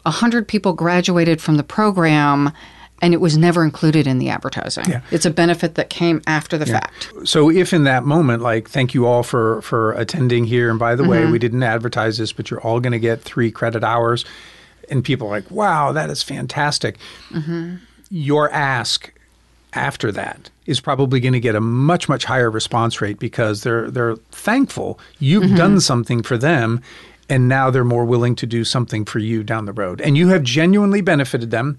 a 0.06 0.12
hundred 0.12 0.48
people 0.48 0.74
graduated 0.74 1.42
from 1.42 1.58
the 1.58 1.64
program. 1.64 2.52
And 3.02 3.14
it 3.16 3.18
was 3.22 3.36
never 3.36 3.64
included 3.64 4.06
in 4.06 4.20
the 4.20 4.30
advertising. 4.30 4.86
Yeah. 4.88 5.02
It's 5.10 5.26
a 5.26 5.32
benefit 5.32 5.74
that 5.76 5.90
came 5.90 6.22
after 6.28 6.58
the 6.58 6.68
fact. 6.68 7.12
So 7.24 7.50
if 7.50 7.74
in 7.74 7.84
that 7.86 8.04
moment, 8.06 8.44
like, 8.44 8.70
thank 8.70 8.94
you 8.94 9.08
all 9.08 9.24
for 9.24 9.62
for 9.64 9.94
attending 9.94 10.46
here, 10.46 10.70
and 10.70 10.78
by 10.78 10.96
the 10.96 11.04
way, 11.04 11.22
Mm-hmm. 11.22 11.32
we 11.32 11.40
didn't 11.40 11.64
advertise 11.64 12.18
this, 12.20 12.32
but 12.32 12.52
you're 12.52 12.62
all 12.62 12.80
going 12.80 12.94
to 12.94 13.00
get 13.00 13.22
three 13.22 13.52
credit 13.52 13.84
hours, 13.84 14.24
and 14.90 15.04
people 15.04 15.28
are 15.28 15.32
like, 15.32 15.50
wow, 15.50 15.92
that 15.94 16.10
is 16.12 16.22
fantastic. 16.22 16.98
Mm-hmm. 17.32 17.78
Your 18.10 18.52
ask 18.52 19.12
after 19.74 20.12
that 20.12 20.50
is 20.66 20.80
probably 20.82 21.20
going 21.20 21.34
to 21.34 21.40
get 21.40 21.56
a 21.56 21.62
much 21.62 22.08
much 22.10 22.26
higher 22.26 22.52
response 22.52 23.00
rate 23.02 23.18
because 23.20 23.64
they're 23.64 23.90
they're 23.90 24.18
thankful 24.32 25.00
you've 25.20 25.44
Mm-hmm. 25.44 25.56
done 25.56 25.80
something 25.80 26.22
for 26.24 26.38
them. 26.38 26.82
And 27.32 27.48
now 27.48 27.72
they're 27.72 27.86
more 27.86 28.04
willing 28.06 28.36
to 28.36 28.46
do 28.46 28.64
something 28.66 29.06
for 29.06 29.20
you 29.20 29.42
down 29.42 29.64
the 29.66 29.72
road. 29.74 30.02
And 30.02 30.18
you 30.18 30.28
have 30.28 30.44
genuinely 30.44 31.02
benefited 31.02 31.50
them, 31.50 31.78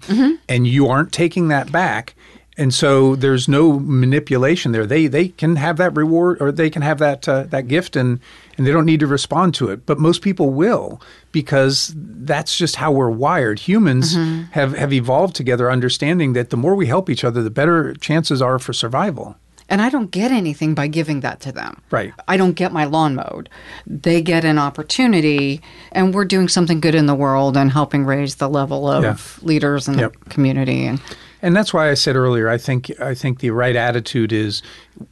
and 0.49 0.65
you 0.67 0.87
aren't 0.87 1.11
taking 1.13 1.47
that 1.49 1.71
back. 1.71 2.15
And 2.55 2.71
so 2.73 3.15
there's 3.15 3.47
no 3.47 3.79
manipulation 3.79 4.73
there. 4.73 4.85
They 4.85 5.07
they 5.07 5.29
can 5.29 5.55
have 5.55 5.77
that 5.77 5.95
reward 5.95 6.37
or 6.39 6.51
they 6.51 6.69
can 6.69 6.81
have 6.83 6.99
that 6.99 7.27
uh, 7.27 7.43
that 7.49 7.67
gift 7.67 7.95
and 7.95 8.19
and 8.57 8.67
they 8.67 8.71
don't 8.71 8.85
need 8.85 8.99
to 8.99 9.07
respond 9.07 9.55
to 9.55 9.69
it. 9.69 9.85
But 9.87 9.97
most 9.97 10.21
people 10.21 10.49
will 10.51 11.01
because 11.31 11.93
that's 11.95 12.55
just 12.55 12.75
how 12.75 12.91
we're 12.91 13.09
wired. 13.09 13.59
Humans 13.59 14.15
have 14.51 14.77
have 14.77 14.93
evolved 14.93 15.35
together 15.35 15.71
understanding 15.71 16.33
that 16.33 16.49
the 16.51 16.57
more 16.57 16.75
we 16.75 16.85
help 16.85 17.09
each 17.09 17.23
other, 17.23 17.41
the 17.41 17.49
better 17.49 17.93
chances 17.95 18.39
are 18.41 18.59
for 18.59 18.73
survival. 18.73 19.35
And 19.69 19.81
I 19.81 19.89
don't 19.89 20.11
get 20.11 20.31
anything 20.31 20.73
by 20.73 20.87
giving 20.87 21.21
that 21.21 21.39
to 21.41 21.51
them. 21.51 21.81
Right. 21.89 22.13
I 22.27 22.37
don't 22.37 22.53
get 22.53 22.71
my 22.71 22.85
lawn 22.85 23.15
mowed. 23.15 23.49
They 23.87 24.21
get 24.21 24.45
an 24.45 24.59
opportunity, 24.59 25.61
and 25.91 26.13
we're 26.13 26.25
doing 26.25 26.47
something 26.47 26.79
good 26.79 26.95
in 26.95 27.05
the 27.05 27.15
world 27.15 27.57
and 27.57 27.71
helping 27.71 28.05
raise 28.05 28.35
the 28.35 28.49
level 28.49 28.87
of 28.89 29.03
Yeah. 29.03 29.17
leaders 29.41 29.87
in 29.87 29.97
Yep. 29.97 30.13
the 30.23 30.29
community. 30.29 30.85
And 30.85 30.99
And 31.41 31.53
that's 31.53 31.73
why 31.73 31.89
I 31.89 31.93
said 31.93 32.15
earlier, 32.15 32.47
I 32.47 32.57
think 32.57 32.89
I 33.01 33.13
think 33.13 33.39
the 33.39 33.49
right 33.49 33.75
attitude 33.75 34.31
is 34.31 34.61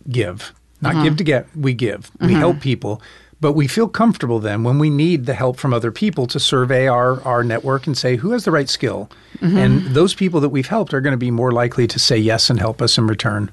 give. 0.09 0.53
Not 0.79 0.93
mm-hmm. 0.93 1.03
give 1.03 1.17
to 1.17 1.23
get, 1.25 1.45
we 1.55 1.73
give. 1.73 2.09
We 2.19 2.27
mm-hmm. 2.27 2.37
help 2.37 2.59
people, 2.61 3.01
but 3.41 3.51
we 3.51 3.67
feel 3.67 3.87
comfortable 3.87 4.39
then 4.39 4.63
when 4.63 4.79
we 4.79 4.89
need 4.89 5.25
the 5.25 5.33
help 5.33 5.57
from 5.57 5.73
other 5.73 5.91
people 5.91 6.27
to 6.27 6.39
survey 6.39 6.87
our, 6.87 7.21
our 7.23 7.43
network 7.43 7.85
and 7.85 7.97
say 7.97 8.15
who 8.15 8.31
has 8.31 8.45
the 8.45 8.51
right 8.51 8.69
skill. 8.69 9.09
Mm-hmm. 9.39 9.57
And 9.57 9.81
those 9.95 10.13
people 10.13 10.39
that 10.39 10.49
we've 10.49 10.67
helped 10.67 10.93
are 10.93 11.01
going 11.01 11.13
to 11.13 11.17
be 11.17 11.31
more 11.31 11.51
likely 11.51 11.87
to 11.87 11.99
say 11.99 12.17
yes 12.17 12.49
and 12.49 12.59
help 12.59 12.81
us 12.81 12.97
in 12.97 13.07
return. 13.07 13.51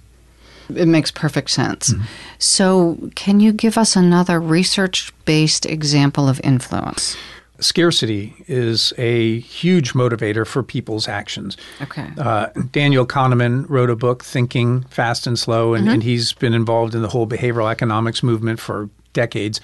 It 0.74 0.86
makes 0.86 1.10
perfect 1.10 1.50
sense. 1.50 1.92
Mm-hmm. 1.92 2.04
So, 2.38 3.10
can 3.14 3.40
you 3.40 3.52
give 3.52 3.78
us 3.78 3.96
another 3.96 4.40
research 4.40 5.12
based 5.24 5.66
example 5.66 6.28
of 6.28 6.40
influence? 6.44 7.16
Scarcity 7.60 8.34
is 8.46 8.92
a 8.98 9.40
huge 9.40 9.92
motivator 9.92 10.46
for 10.46 10.62
people's 10.62 11.08
actions. 11.08 11.56
Okay. 11.82 12.08
Uh, 12.16 12.46
Daniel 12.70 13.04
Kahneman 13.04 13.68
wrote 13.68 13.90
a 13.90 13.96
book, 13.96 14.22
Thinking 14.22 14.82
Fast 14.84 15.26
and 15.26 15.36
Slow, 15.36 15.74
and, 15.74 15.88
and 15.88 16.04
he's 16.04 16.32
been 16.32 16.54
involved 16.54 16.94
in 16.94 17.02
the 17.02 17.08
whole 17.08 17.26
behavioral 17.26 17.70
economics 17.70 18.22
movement 18.22 18.60
for 18.60 18.88
decades. 19.12 19.60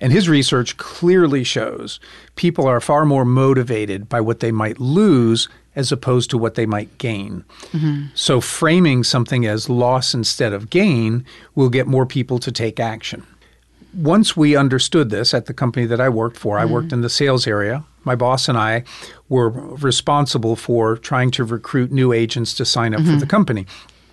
And 0.00 0.12
his 0.12 0.28
research 0.28 0.76
clearly 0.78 1.44
shows 1.44 2.00
people 2.34 2.66
are 2.66 2.80
far 2.80 3.04
more 3.04 3.24
motivated 3.26 4.08
by 4.08 4.20
what 4.20 4.40
they 4.40 4.52
might 4.52 4.80
lose 4.80 5.48
as 5.76 5.90
opposed 5.92 6.30
to 6.30 6.38
what 6.38 6.54
they 6.54 6.66
might 6.66 6.98
gain. 6.98 7.44
Mm-hmm. 7.72 8.06
So, 8.14 8.40
framing 8.40 9.04
something 9.04 9.46
as 9.46 9.68
loss 9.68 10.14
instead 10.14 10.52
of 10.52 10.70
gain 10.70 11.24
will 11.54 11.68
get 11.68 11.86
more 11.86 12.06
people 12.06 12.38
to 12.38 12.52
take 12.52 12.78
action 12.78 13.26
once 13.96 14.36
we 14.36 14.56
understood 14.56 15.10
this 15.10 15.32
at 15.32 15.46
the 15.46 15.54
company 15.54 15.86
that 15.86 16.00
I 16.00 16.08
worked 16.08 16.36
for, 16.36 16.58
I 16.58 16.64
mm-hmm. 16.64 16.72
worked 16.72 16.92
in 16.92 17.00
the 17.00 17.08
sales 17.08 17.46
area. 17.46 17.84
My 18.02 18.14
boss 18.14 18.48
and 18.48 18.58
I 18.58 18.84
were 19.28 19.48
responsible 19.48 20.56
for 20.56 20.96
trying 20.96 21.30
to 21.32 21.44
recruit 21.44 21.90
new 21.90 22.12
agents 22.12 22.54
to 22.54 22.64
sign 22.64 22.94
up 22.94 23.00
for 23.00 23.06
the 23.06 23.12
mm-hmm. 23.12 23.26
company. 23.28 23.66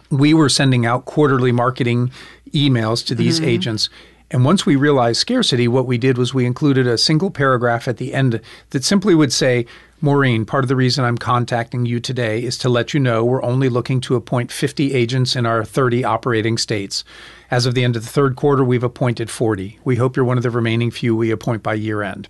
We 0.09 0.33
were 0.33 0.49
sending 0.49 0.85
out 0.85 1.05
quarterly 1.05 1.51
marketing 1.51 2.11
emails 2.51 3.05
to 3.07 3.15
these 3.15 3.41
agents. 3.41 3.89
And 4.29 4.45
once 4.45 4.65
we 4.65 4.75
realized 4.75 5.19
scarcity, 5.19 5.67
what 5.67 5.87
we 5.87 5.97
did 5.97 6.17
was 6.17 6.33
we 6.33 6.45
included 6.45 6.87
a 6.87 6.97
single 6.97 7.31
paragraph 7.31 7.87
at 7.87 7.97
the 7.97 8.13
end 8.13 8.39
that 8.69 8.83
simply 8.83 9.13
would 9.13 9.33
say, 9.33 9.65
Maureen, 10.03 10.45
part 10.45 10.63
of 10.63 10.67
the 10.67 10.75
reason 10.75 11.05
I'm 11.05 11.17
contacting 11.17 11.85
you 11.85 11.99
today 11.99 12.43
is 12.43 12.57
to 12.59 12.69
let 12.69 12.91
you 12.91 12.99
know 12.99 13.23
we're 13.23 13.43
only 13.43 13.69
looking 13.69 14.01
to 14.01 14.15
appoint 14.15 14.51
50 14.51 14.95
agents 14.95 15.35
in 15.35 15.45
our 15.45 15.63
30 15.63 16.03
operating 16.03 16.57
states. 16.57 17.03
As 17.51 17.67
of 17.67 17.75
the 17.75 17.83
end 17.83 17.95
of 17.95 18.03
the 18.03 18.09
third 18.09 18.35
quarter, 18.35 18.63
we've 18.63 18.83
appointed 18.83 19.29
40. 19.29 19.79
We 19.83 19.97
hope 19.97 20.15
you're 20.15 20.25
one 20.25 20.37
of 20.37 20.43
the 20.43 20.49
remaining 20.49 20.89
few 20.89 21.15
we 21.15 21.29
appoint 21.29 21.61
by 21.61 21.75
year 21.75 22.01
end. 22.01 22.27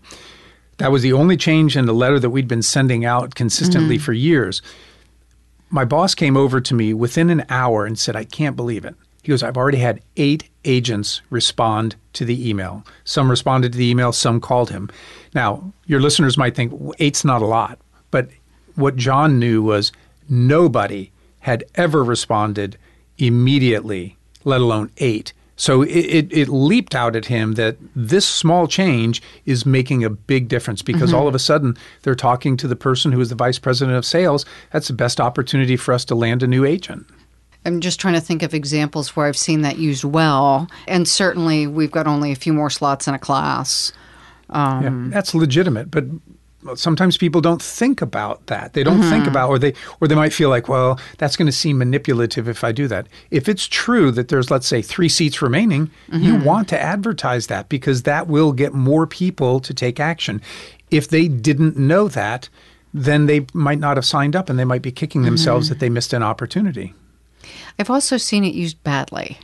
That 0.79 0.91
was 0.91 1.01
the 1.01 1.13
only 1.13 1.37
change 1.37 1.77
in 1.77 1.85
the 1.85 1.93
letter 1.93 2.19
that 2.19 2.31
we'd 2.31 2.47
been 2.47 2.61
sending 2.61 3.05
out 3.05 3.35
consistently 3.35 3.95
mm-hmm. 3.95 4.03
for 4.03 4.13
years. 4.13 4.61
My 5.69 5.85
boss 5.85 6.13
came 6.13 6.35
over 6.35 6.59
to 6.59 6.73
me 6.73 6.93
within 6.93 7.29
an 7.29 7.45
hour 7.47 7.85
and 7.85 7.97
said, 7.97 8.17
I 8.17 8.25
can't 8.25 8.57
believe 8.57 8.83
it. 8.83 8.95
He 9.23 9.29
goes, 9.29 9.43
I've 9.43 9.57
already 9.57 9.77
had 9.77 10.01
eight 10.17 10.49
agents 10.65 11.21
respond 11.29 11.95
to 12.13 12.25
the 12.25 12.49
email. 12.49 12.83
Some 13.03 13.29
responded 13.29 13.71
to 13.71 13.77
the 13.77 13.89
email, 13.89 14.11
some 14.11 14.41
called 14.41 14.71
him. 14.71 14.89
Now, 15.33 15.71
your 15.85 16.01
listeners 16.01 16.37
might 16.37 16.55
think 16.55 16.73
eight's 16.99 17.23
not 17.23 17.41
a 17.41 17.45
lot, 17.45 17.79
but 18.09 18.29
what 18.75 18.95
John 18.95 19.39
knew 19.39 19.61
was 19.61 19.91
nobody 20.29 21.11
had 21.39 21.63
ever 21.75 22.03
responded 22.03 22.77
immediately, 23.17 24.17
let 24.43 24.61
alone 24.61 24.91
eight. 24.97 25.33
So 25.55 25.83
it, 25.83 25.89
it, 25.89 26.33
it 26.33 26.49
leaped 26.49 26.95
out 26.95 27.15
at 27.15 27.25
him 27.25 27.53
that 27.53 27.77
this 27.95 28.27
small 28.27 28.67
change 28.67 29.21
is 29.45 29.63
making 29.63 30.03
a 30.03 30.09
big 30.09 30.47
difference 30.47 30.81
because 30.81 31.11
mm-hmm. 31.11 31.19
all 31.19 31.27
of 31.27 31.35
a 31.35 31.39
sudden 31.39 31.77
they're 32.01 32.15
talking 32.15 32.57
to 32.57 32.67
the 32.67 32.75
person 32.75 33.11
who 33.11 33.21
is 33.21 33.29
the 33.29 33.35
vice 33.35 33.59
president 33.59 33.95
of 33.95 34.03
sales. 34.03 34.43
That's 34.71 34.87
the 34.87 34.95
best 34.95 35.21
opportunity 35.21 35.77
for 35.77 35.93
us 35.93 36.03
to 36.05 36.15
land 36.15 36.41
a 36.41 36.47
new 36.47 36.65
agent. 36.65 37.05
I'm 37.63 37.79
just 37.79 37.99
trying 37.99 38.15
to 38.15 38.21
think 38.21 38.41
of 38.41 38.55
examples 38.55 39.15
where 39.15 39.27
I've 39.27 39.37
seen 39.37 39.61
that 39.61 39.77
used 39.77 40.03
well. 40.03 40.67
And 40.87 41.07
certainly, 41.07 41.67
we've 41.67 41.91
got 41.91 42.07
only 42.07 42.31
a 42.31 42.35
few 42.35 42.53
more 42.53 42.71
slots 42.71 43.07
in 43.07 43.13
a 43.13 43.19
class. 43.19 43.93
Yeah, 44.51 44.87
um, 44.87 45.09
that's 45.09 45.33
legitimate, 45.33 45.89
but 45.91 46.05
sometimes 46.75 47.17
people 47.17 47.41
don't 47.41 47.61
think 47.61 48.01
about 48.01 48.45
that. 48.47 48.73
They 48.73 48.83
don't 48.83 49.01
think 49.01 49.23
mm-hmm. 49.23 49.29
about, 49.29 49.49
or 49.49 49.57
they, 49.57 49.73
or 49.99 50.07
they 50.07 50.15
might 50.15 50.33
feel 50.33 50.49
like, 50.49 50.67
well, 50.67 50.99
that's 51.17 51.35
going 51.35 51.47
to 51.47 51.51
seem 51.51 51.77
manipulative 51.77 52.47
if 52.47 52.63
I 52.63 52.71
do 52.71 52.87
that. 52.87 53.07
If 53.31 53.49
it's 53.49 53.65
true 53.67 54.11
that 54.11 54.27
there's, 54.27 54.51
let's 54.51 54.67
say, 54.67 54.81
three 54.81 55.09
seats 55.09 55.41
remaining, 55.41 55.89
you 56.11 56.33
mm-hmm. 56.33 56.45
want 56.45 56.67
to 56.69 56.79
advertise 56.79 57.47
that 57.47 57.69
because 57.69 58.03
that 58.03 58.27
will 58.27 58.51
get 58.51 58.73
more 58.73 59.07
people 59.07 59.59
to 59.59 59.73
take 59.73 59.99
action. 59.99 60.41
If 60.91 61.07
they 61.07 61.27
didn't 61.27 61.77
know 61.77 62.07
that, 62.09 62.49
then 62.93 63.25
they 63.25 63.45
might 63.53 63.79
not 63.79 63.97
have 63.97 64.05
signed 64.05 64.35
up, 64.35 64.49
and 64.49 64.59
they 64.59 64.65
might 64.65 64.81
be 64.81 64.91
kicking 64.91 65.23
themselves 65.23 65.67
mm-hmm. 65.67 65.73
that 65.73 65.79
they 65.79 65.89
missed 65.89 66.13
an 66.13 66.23
opportunity. 66.23 66.93
I've 67.79 67.89
also 67.89 68.17
seen 68.17 68.43
it 68.43 68.53
used 68.53 68.83
badly. 68.83 69.39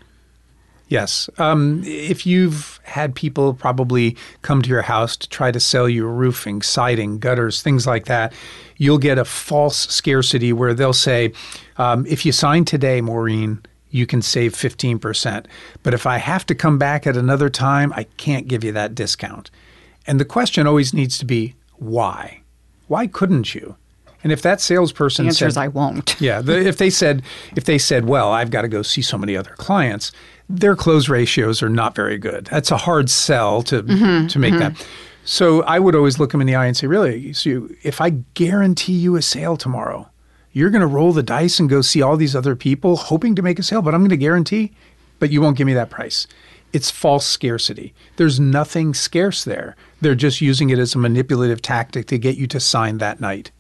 Yes. 0.89 1.30
Um, 1.38 1.84
if 1.86 2.26
you've 2.26 2.80
had 2.84 3.13
people 3.13 3.54
probably 3.54 4.15
come 4.41 4.62
to 4.62 4.69
your 4.69 4.84
house 4.84 5.17
to 5.17 5.30
try 5.30 5.52
to 5.52 5.60
sell 5.60 5.89
you 5.89 6.08
roofing, 6.08 6.62
siding, 6.62 7.19
gutters, 7.19 7.62
things 7.62 7.86
like 7.86 8.06
that, 8.06 8.32
you'll 8.78 8.97
get 8.97 9.17
a 9.17 9.26
false 9.26 9.78
scarcity 9.89 10.54
where 10.54 10.73
they'll 10.73 10.93
say, 10.93 11.34
um, 11.78 12.06
if 12.08 12.26
you 12.26 12.32
sign 12.32 12.63
today, 12.63 13.02
Maureen, 13.02 13.62
you 13.89 14.06
can 14.06 14.21
save 14.21 14.54
15%. 14.54 15.45
But 15.84 15.93
if 15.93 16.06
I 16.06 16.17
have 16.17 16.45
to 16.45 16.56
come 16.56 16.78
back 16.78 17.06
at 17.06 17.17
another 17.17 17.50
time, 17.50 17.91
I 17.95 18.04
can't 18.04 18.47
give 18.47 18.63
you 18.63 18.71
that 18.73 18.95
discount. 18.95 19.52
And 20.06 20.19
the 20.19 20.26
question 20.26 20.67
always 20.67 20.93
needs 20.93 21.17
to 21.17 21.26
be, 21.26 21.56
why? 21.76 22.41
Why 22.88 23.08
couldn't 23.08 23.54
you? 23.54 23.76
And 24.23 24.32
if 24.32 24.41
that 24.41 24.60
salesperson 24.62 25.25
The 25.25 25.30
answer 25.30 25.45
said, 25.45 25.47
is 25.49 25.58
I 25.58 25.67
won't. 25.67 26.19
yeah, 26.21 26.41
the, 26.41 26.65
if 26.65 26.77
they 26.77 26.89
said 26.89 27.21
if 27.56 27.65
they 27.65 27.77
said, 27.77 28.06
"Well, 28.06 28.32
I've 28.32 28.51
got 28.51 28.63
to 28.63 28.67
go 28.67 28.82
see 28.82 29.01
so 29.01 29.17
many 29.17 29.36
other 29.38 29.53
clients," 29.58 30.12
their 30.49 30.75
close 30.75 31.10
ratios 31.10 31.62
are 31.62 31.69
not 31.69 31.95
very 31.95 32.17
good. 32.17 32.45
That's 32.45 32.71
a 32.71 32.77
hard 32.77 33.10
sell 33.10 33.62
to 33.63 33.84
mm-hmm, 33.84 34.27
to 34.27 34.39
make 34.39 34.53
that. 34.56 34.73
Mm-hmm. 34.73 34.89
So 35.25 35.62
I 35.63 35.80
would 35.80 35.95
always 35.95 36.19
look 36.19 36.32
them 36.32 36.41
in 36.41 36.47
the 36.47 36.56
eye 36.56 36.65
and 36.65 36.75
say, 36.75 36.88
"Really? 36.88 37.34
So 37.34 37.69
if 37.84 38.01
I 38.01 38.12
guarantee 38.34 38.93
you 38.93 39.15
a 39.15 39.21
sale 39.21 39.58
tomorrow, 39.58 40.10
you're 40.51 40.69
going 40.69 40.82
to 40.82 40.88
roll 40.88 41.13
the 41.13 41.23
dice 41.23 41.60
and 41.60 41.69
go 41.69 41.82
see 41.82 42.01
all 42.01 42.17
these 42.17 42.36
other 42.36 42.56
people 42.56 42.95
hoping 42.95 43.36
to 43.36 43.41
make 43.41 43.60
a 43.60 43.63
sale, 43.63 43.82
but 43.82 43.93
I'm 43.93 44.01
going 44.01 44.10
to 44.10 44.17
guarantee, 44.17 44.71
but 45.19 45.30
you 45.32 45.41
won't 45.41 45.58
give 45.58 45.67
me 45.67 45.73
that 45.73 45.89
price." 45.89 46.27
It's 46.73 46.91
false 46.91 47.25
scarcity. 47.25 47.93
There's 48.17 48.41
nothing 48.41 48.93
scarce 48.93 49.45
there. 49.45 49.75
They're 50.01 50.15
just 50.15 50.41
using 50.41 50.69
it 50.69 50.77
as 50.77 50.95
a 50.95 50.97
manipulative 50.97 51.62
tactic 51.62 52.08
to 52.08 52.17
get 52.17 52.36
you 52.36 52.45
to 52.47 52.60
sign 52.60 52.97
that 52.97 53.21
night. 53.21 53.51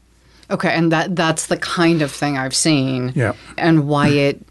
Okay, 0.49 0.73
and 0.73 0.91
that 0.91 1.15
that's 1.15 1.47
the 1.47 1.57
kind 1.57 2.01
of 2.01 2.11
thing 2.11 2.37
I've 2.37 2.55
seen. 2.55 3.11
Yeah. 3.15 3.33
And 3.57 3.87
why 3.87 4.09
it 4.09 4.41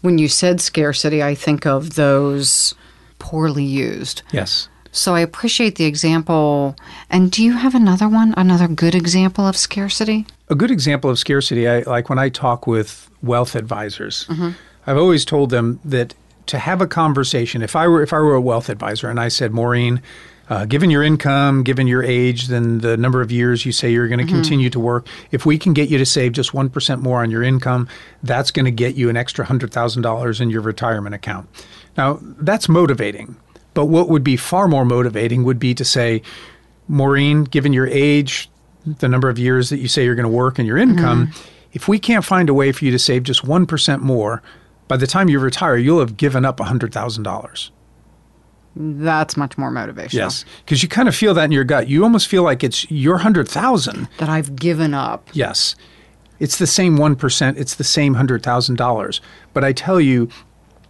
when 0.00 0.18
you 0.18 0.28
said 0.28 0.60
scarcity, 0.60 1.22
I 1.22 1.34
think 1.34 1.66
of 1.66 1.94
those 1.94 2.74
poorly 3.18 3.64
used. 3.64 4.22
Yes. 4.32 4.68
So 4.92 5.14
I 5.14 5.20
appreciate 5.20 5.76
the 5.76 5.86
example. 5.86 6.76
And 7.10 7.30
do 7.30 7.42
you 7.42 7.54
have 7.54 7.74
another 7.74 8.08
one, 8.08 8.34
another 8.36 8.68
good 8.68 8.94
example 8.94 9.46
of 9.46 9.56
scarcity? 9.56 10.26
A 10.48 10.54
good 10.54 10.70
example 10.70 11.10
of 11.10 11.18
scarcity, 11.18 11.66
I, 11.66 11.80
like 11.80 12.08
when 12.08 12.18
I 12.18 12.28
talk 12.28 12.66
with 12.66 13.10
wealth 13.22 13.56
advisors, 13.56 14.26
mm-hmm. 14.26 14.50
I've 14.86 14.98
always 14.98 15.24
told 15.24 15.50
them 15.50 15.80
that 15.84 16.14
to 16.46 16.58
have 16.58 16.80
a 16.80 16.86
conversation, 16.86 17.62
if 17.62 17.74
I 17.74 17.88
were 17.88 18.02
if 18.02 18.12
I 18.12 18.18
were 18.18 18.34
a 18.34 18.40
wealth 18.40 18.68
advisor 18.68 19.08
and 19.08 19.18
I 19.18 19.28
said, 19.28 19.52
Maureen, 19.52 20.02
uh, 20.48 20.66
given 20.66 20.90
your 20.90 21.02
income, 21.02 21.62
given 21.62 21.86
your 21.86 22.02
age, 22.02 22.48
then 22.48 22.78
the 22.78 22.96
number 22.96 23.22
of 23.22 23.32
years 23.32 23.64
you 23.64 23.72
say 23.72 23.90
you're 23.90 24.08
going 24.08 24.24
to 24.24 24.32
continue 24.32 24.68
to 24.70 24.80
work, 24.80 25.06
if 25.30 25.46
we 25.46 25.58
can 25.58 25.72
get 25.72 25.88
you 25.88 25.98
to 25.98 26.06
save 26.06 26.32
just 26.32 26.52
one 26.52 26.68
percent 26.68 27.00
more 27.02 27.22
on 27.22 27.30
your 27.30 27.42
income, 27.42 27.88
that's 28.22 28.50
going 28.50 28.66
to 28.66 28.70
get 28.70 28.94
you 28.94 29.08
an 29.08 29.16
extra 29.16 29.44
hundred 29.44 29.72
thousand 29.72 30.02
dollars 30.02 30.40
in 30.40 30.50
your 30.50 30.60
retirement 30.60 31.14
account. 31.14 31.48
Now 31.96 32.18
that's 32.22 32.68
motivating, 32.68 33.36
but 33.72 33.86
what 33.86 34.08
would 34.08 34.24
be 34.24 34.36
far 34.36 34.68
more 34.68 34.84
motivating 34.84 35.44
would 35.44 35.58
be 35.58 35.74
to 35.74 35.84
say, 35.84 36.22
Maureen, 36.88 37.44
given 37.44 37.72
your 37.72 37.86
age, 37.86 38.50
the 38.84 39.08
number 39.08 39.30
of 39.30 39.38
years 39.38 39.70
that 39.70 39.78
you 39.78 39.88
say 39.88 40.04
you're 40.04 40.14
going 40.14 40.24
to 40.24 40.28
work 40.28 40.58
and 40.58 40.68
your 40.68 40.76
income, 40.76 41.32
if 41.72 41.88
we 41.88 41.98
can't 41.98 42.24
find 42.24 42.48
a 42.50 42.54
way 42.54 42.70
for 42.70 42.84
you 42.84 42.90
to 42.90 42.98
save 42.98 43.22
just 43.22 43.44
1% 43.44 44.00
more, 44.00 44.42
by 44.88 44.96
the 44.98 45.06
time 45.06 45.28
you 45.30 45.40
retire, 45.40 45.76
you'll 45.76 46.00
have 46.00 46.16
given 46.18 46.44
up 46.44 46.58
$100,000. 46.58 47.70
That's 48.76 49.36
much 49.36 49.56
more 49.56 49.70
motivational. 49.70 50.12
Yes, 50.14 50.44
because 50.64 50.82
you 50.82 50.88
kind 50.88 51.08
of 51.08 51.14
feel 51.14 51.34
that 51.34 51.44
in 51.44 51.52
your 51.52 51.64
gut. 51.64 51.88
You 51.88 52.02
almost 52.02 52.26
feel 52.26 52.42
like 52.42 52.64
it's 52.64 52.90
your 52.90 53.18
hundred 53.18 53.48
thousand. 53.48 54.08
That 54.18 54.28
I've 54.28 54.56
given 54.56 54.94
up. 54.94 55.28
Yes, 55.32 55.76
it's 56.40 56.58
the 56.58 56.66
same 56.66 56.96
one 56.96 57.14
percent. 57.14 57.58
It's 57.58 57.76
the 57.76 57.84
same 57.84 58.14
hundred 58.14 58.42
thousand 58.42 58.76
dollars. 58.76 59.20
But 59.52 59.62
I 59.64 59.72
tell 59.72 60.00
you, 60.00 60.28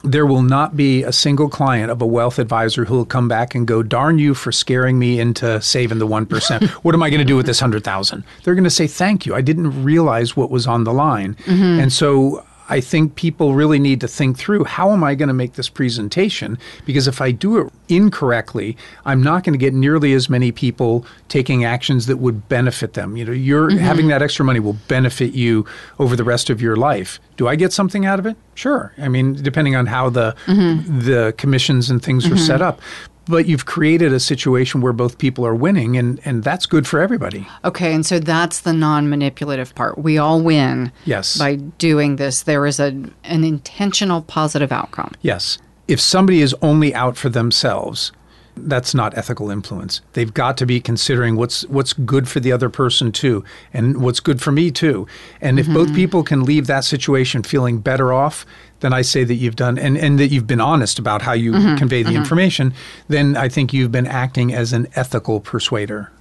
there 0.02 0.24
will 0.26 0.42
not 0.42 0.76
be 0.76 1.02
a 1.02 1.12
single 1.12 1.48
client 1.48 1.90
of 1.90 2.00
a 2.00 2.06
wealth 2.06 2.38
advisor 2.38 2.84
who 2.84 2.94
will 2.94 3.04
come 3.04 3.28
back 3.28 3.54
and 3.54 3.66
go, 3.66 3.82
"Darn 3.82 4.18
you 4.18 4.34
for 4.34 4.50
scaring 4.50 4.98
me 4.98 5.20
into 5.20 5.60
saving 5.60 5.98
the 5.98 6.06
one 6.06 6.24
percent. 6.24 6.64
what 6.84 6.94
am 6.94 7.02
I 7.02 7.10
going 7.10 7.20
to 7.20 7.26
do 7.26 7.36
with 7.36 7.46
this 7.46 7.60
hundred 7.60 7.84
thousand? 7.84 8.24
They're 8.44 8.54
going 8.54 8.64
to 8.64 8.70
say, 8.70 8.86
"Thank 8.86 9.26
you. 9.26 9.34
I 9.34 9.42
didn't 9.42 9.84
realize 9.84 10.36
what 10.36 10.50
was 10.50 10.66
on 10.66 10.84
the 10.84 10.92
line." 10.92 11.34
Mm-hmm. 11.44 11.80
And 11.80 11.92
so 11.92 12.46
I 12.68 12.80
think 12.80 13.14
people 13.14 13.54
really 13.54 13.78
need 13.78 14.00
to 14.00 14.08
think 14.08 14.38
through 14.38 14.64
how 14.64 14.92
am 14.92 15.04
I 15.04 15.14
going 15.14 15.28
to 15.28 15.34
make 15.34 15.54
this 15.54 15.68
presentation? 15.68 16.58
Because 16.86 17.06
if 17.06 17.20
I 17.20 17.30
do 17.30 17.58
it 17.58 17.72
incorrectly, 17.88 18.76
I'm 19.04 19.22
not 19.22 19.44
going 19.44 19.52
to 19.52 19.58
get 19.58 19.74
nearly 19.74 20.14
as 20.14 20.30
many 20.30 20.50
people 20.50 21.04
taking 21.28 21.64
actions 21.64 22.06
that 22.06 22.16
would 22.16 22.48
benefit 22.48 22.94
them. 22.94 23.16
You 23.16 23.26
know, 23.26 23.32
you're 23.32 23.68
mm-hmm. 23.68 23.78
having 23.78 24.08
that 24.08 24.22
extra 24.22 24.44
money 24.44 24.60
will 24.60 24.78
benefit 24.88 25.34
you 25.34 25.66
over 25.98 26.16
the 26.16 26.24
rest 26.24 26.48
of 26.48 26.62
your 26.62 26.76
life. 26.76 27.20
Do 27.36 27.48
I 27.48 27.56
get 27.56 27.72
something 27.72 28.06
out 28.06 28.18
of 28.18 28.26
it? 28.26 28.36
Sure. 28.54 28.92
I 28.98 29.08
mean, 29.08 29.34
depending 29.34 29.76
on 29.76 29.86
how 29.86 30.08
the 30.08 30.34
mm-hmm. 30.46 31.00
the 31.00 31.34
commissions 31.36 31.90
and 31.90 32.02
things 32.02 32.26
are 32.26 32.30
mm-hmm. 32.30 32.38
set 32.38 32.62
up. 32.62 32.80
But 33.26 33.46
you've 33.46 33.64
created 33.64 34.12
a 34.12 34.20
situation 34.20 34.80
where 34.80 34.92
both 34.92 35.16
people 35.18 35.46
are 35.46 35.54
winning, 35.54 35.96
and, 35.96 36.20
and 36.24 36.44
that's 36.44 36.66
good 36.66 36.86
for 36.86 37.00
everybody. 37.00 37.46
Okay, 37.64 37.94
and 37.94 38.04
so 38.04 38.18
that's 38.18 38.60
the 38.60 38.72
non-manipulative 38.72 39.74
part. 39.74 39.96
We 39.98 40.18
all 40.18 40.42
win. 40.42 40.92
Yes. 41.06 41.38
By 41.38 41.56
doing 41.56 42.16
this, 42.16 42.42
there 42.42 42.66
is 42.66 42.78
a 42.78 42.88
an 43.24 43.44
intentional 43.44 44.22
positive 44.22 44.72
outcome. 44.72 45.12
Yes. 45.22 45.58
If 45.88 46.00
somebody 46.00 46.40
is 46.42 46.54
only 46.60 46.94
out 46.94 47.16
for 47.16 47.28
themselves, 47.28 48.12
that's 48.56 48.94
not 48.94 49.16
ethical 49.16 49.50
influence. 49.50 50.00
They've 50.12 50.32
got 50.32 50.56
to 50.58 50.66
be 50.66 50.80
considering 50.80 51.36
what's 51.36 51.66
what's 51.66 51.92
good 51.92 52.28
for 52.28 52.40
the 52.40 52.52
other 52.52 52.68
person 52.68 53.10
too 53.12 53.44
and 53.72 54.00
what's 54.00 54.20
good 54.20 54.40
for 54.40 54.52
me 54.52 54.70
too. 54.70 55.06
And 55.40 55.58
if 55.58 55.66
both 55.66 55.88
mm-hmm. 55.88 55.96
people 55.96 56.22
can 56.22 56.44
leave 56.44 56.66
that 56.66 56.84
situation 56.84 57.42
feeling 57.42 57.78
better 57.78 58.12
off, 58.12 58.46
then 58.84 58.92
I 58.92 59.00
say 59.00 59.24
that 59.24 59.36
you've 59.36 59.56
done 59.56 59.78
and, 59.78 59.96
and 59.96 60.18
that 60.18 60.28
you've 60.28 60.46
been 60.46 60.60
honest 60.60 60.98
about 60.98 61.22
how 61.22 61.32
you 61.32 61.52
mm-hmm. 61.52 61.76
convey 61.76 62.02
the 62.02 62.10
mm-hmm. 62.10 62.18
information, 62.18 62.74
then 63.08 63.34
I 63.34 63.48
think 63.48 63.72
you've 63.72 63.90
been 63.90 64.06
acting 64.06 64.52
as 64.52 64.74
an 64.74 64.88
ethical 64.94 65.40
persuader. 65.40 66.12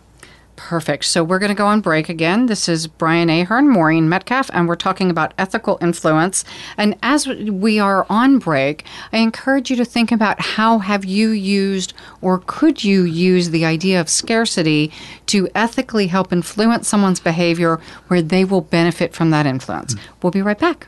Perfect. 0.56 1.04
So 1.06 1.26
we're 1.26 1.40
going 1.40 1.50
to 1.50 1.56
go 1.56 1.66
on 1.66 1.82
break 1.82 2.08
again. 2.08 2.46
This 2.46 2.70
is 2.70 2.88
Brian 2.88 3.30
Ahearn, 3.30 3.68
Maureen 3.68 4.08
Metcalf, 4.08 4.50
and 4.54 4.68
we're 4.68 4.76
talking 4.76 5.10
about 5.10 5.34
ethical 5.38 5.78
influence. 5.82 6.46
And 6.78 6.96
as 7.04 7.28
we 7.28 7.80
are 7.80 8.06
on 8.10 8.40
break, 8.40 8.86
I 9.12 9.18
encourage 9.18 9.70
you 9.70 9.76
to 9.76 9.84
think 9.84 10.12
about 10.12 10.40
how 10.40 10.78
have 10.78 11.04
you 11.04 11.32
used 11.32 11.94
or 12.22 12.44
could 12.46 12.84
you 12.84 13.04
use 13.04 13.50
the 13.50 13.66
idea 13.66 14.00
of 14.00 14.08
scarcity 14.08 14.90
to 15.26 15.50
ethically 15.54 16.08
help 16.08 16.32
influence 16.32 16.88
someone's 16.88 17.20
behavior 17.20 17.82
where 18.08 18.22
they 18.22 18.46
will 18.46 18.62
benefit 18.62 19.14
from 19.14 19.32
that 19.32 19.46
influence. 19.46 19.96
Mm. 19.96 20.00
We'll 20.22 20.32
be 20.32 20.42
right 20.42 20.60
back. 20.60 20.88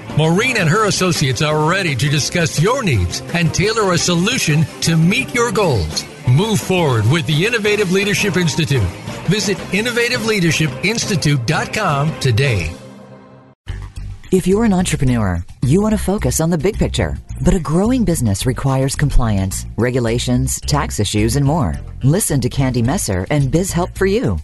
Maureen 0.17 0.57
and 0.57 0.69
her 0.69 0.87
associates 0.87 1.41
are 1.41 1.69
ready 1.69 1.95
to 1.95 2.09
discuss 2.09 2.61
your 2.61 2.83
needs 2.83 3.21
and 3.33 3.53
tailor 3.53 3.93
a 3.93 3.97
solution 3.97 4.65
to 4.81 4.97
meet 4.97 5.33
your 5.33 5.51
goals. 5.51 6.03
Move 6.27 6.59
forward 6.59 7.09
with 7.09 7.25
the 7.27 7.45
Innovative 7.45 7.91
Leadership 7.91 8.35
Institute. 8.35 8.83
Visit 9.29 9.57
innovativeleadershipinstitute.com 9.57 12.19
today. 12.19 12.75
If 14.31 14.47
you're 14.47 14.63
an 14.63 14.73
entrepreneur, 14.73 15.43
you 15.61 15.81
want 15.81 15.93
to 15.93 15.97
focus 15.97 16.39
on 16.39 16.49
the 16.49 16.57
big 16.57 16.77
picture. 16.77 17.17
But 17.43 17.53
a 17.53 17.59
growing 17.59 18.05
business 18.05 18.45
requires 18.45 18.95
compliance, 18.95 19.65
regulations, 19.77 20.61
tax 20.61 21.01
issues, 21.01 21.35
and 21.35 21.45
more. 21.45 21.73
Listen 22.03 22.39
to 22.41 22.49
Candy 22.49 22.81
Messer 22.81 23.27
and 23.29 23.51
Biz 23.51 23.73
Help 23.73 23.97
for 23.97 24.05
You. 24.05 24.37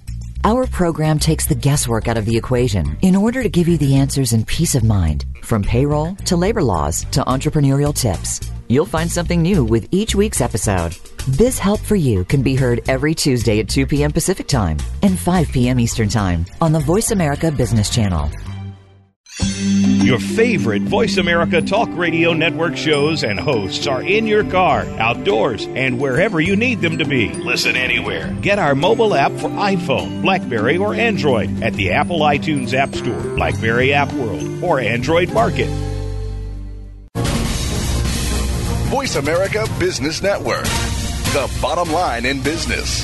Our 0.48 0.66
program 0.66 1.20
takes 1.20 1.46
the 1.46 1.56
guesswork 1.56 2.08
out 2.08 2.16
of 2.16 2.24
the 2.24 2.38
equation 2.38 2.98
in 3.02 3.18
order 3.18 3.44
to 3.44 3.50
give 3.50 3.68
you 3.68 3.78
the 3.78 3.98
answers 3.98 4.32
in 4.32 4.46
peace 4.46 4.76
of 4.76 4.84
mind, 4.86 5.26
from 5.44 5.62
payroll 5.62 6.16
to 6.24 6.38
labor 6.38 6.64
laws 6.64 7.04
to 7.12 7.22
entrepreneurial 7.26 7.94
tips. 7.94 8.40
You'll 8.70 8.86
find 8.86 9.12
something 9.12 9.42
new 9.42 9.66
with 9.66 9.90
each 9.92 10.16
week's 10.16 10.40
episode. 10.40 10.98
Biz 11.38 11.60
Help 11.60 11.82
for 11.82 11.98
You 11.98 12.24
can 12.24 12.44
be 12.44 12.56
heard 12.56 12.80
every 12.88 13.14
Tuesday 13.14 13.60
at 13.60 13.68
2 13.68 13.88
p.m. 13.88 14.14
Pacific 14.14 14.48
Time 14.48 14.78
and 15.02 15.20
5 15.20 15.50
p.m. 15.50 15.82
Eastern 15.82 16.08
Time 16.08 16.46
on 16.62 16.72
the 16.72 16.80
Voice 16.80 17.12
America 17.12 17.52
Business 17.52 17.90
Channel. 17.90 18.32
Your 19.40 20.20
favorite 20.20 20.82
Voice 20.84 21.18
America 21.18 21.62
Talk 21.62 21.90
Radio 21.92 22.34
Network 22.34 22.76
shows 22.76 23.24
and 23.24 23.40
hosts 23.40 23.86
are 23.86 24.02
in 24.02 24.26
your 24.26 24.44
car, 24.44 24.82
outdoors, 24.98 25.68
and 25.68 26.00
wherever 26.00 26.40
you 26.40 26.56
need 26.56 26.82
them 26.82 26.98
to 26.98 27.06
be. 27.06 27.30
Listen 27.34 27.76
anywhere. 27.76 28.36
Get 28.42 28.58
our 28.58 28.74
mobile 28.74 29.14
app 29.14 29.32
for 29.34 29.50
iPhone, 29.50 30.22
Blackberry, 30.22 30.78
or 30.78 30.96
Android 30.96 31.62
at 31.62 31.74
the 31.74 31.92
Apple 31.92 32.22
iTunes 32.22 32.74
App 32.74 32.96
Store, 32.96 33.22
Blackberry 33.36 33.94
App 33.94 34.12
World, 34.14 34.64
or 34.64 34.80
Android 34.80 35.32
Market. 35.34 35.70
Voice 38.90 39.18
America 39.18 39.68
Business 39.78 40.22
Network. 40.24 40.64
The 40.64 41.60
bottom 41.62 41.92
line 41.92 42.26
in 42.26 42.42
business. 42.42 43.04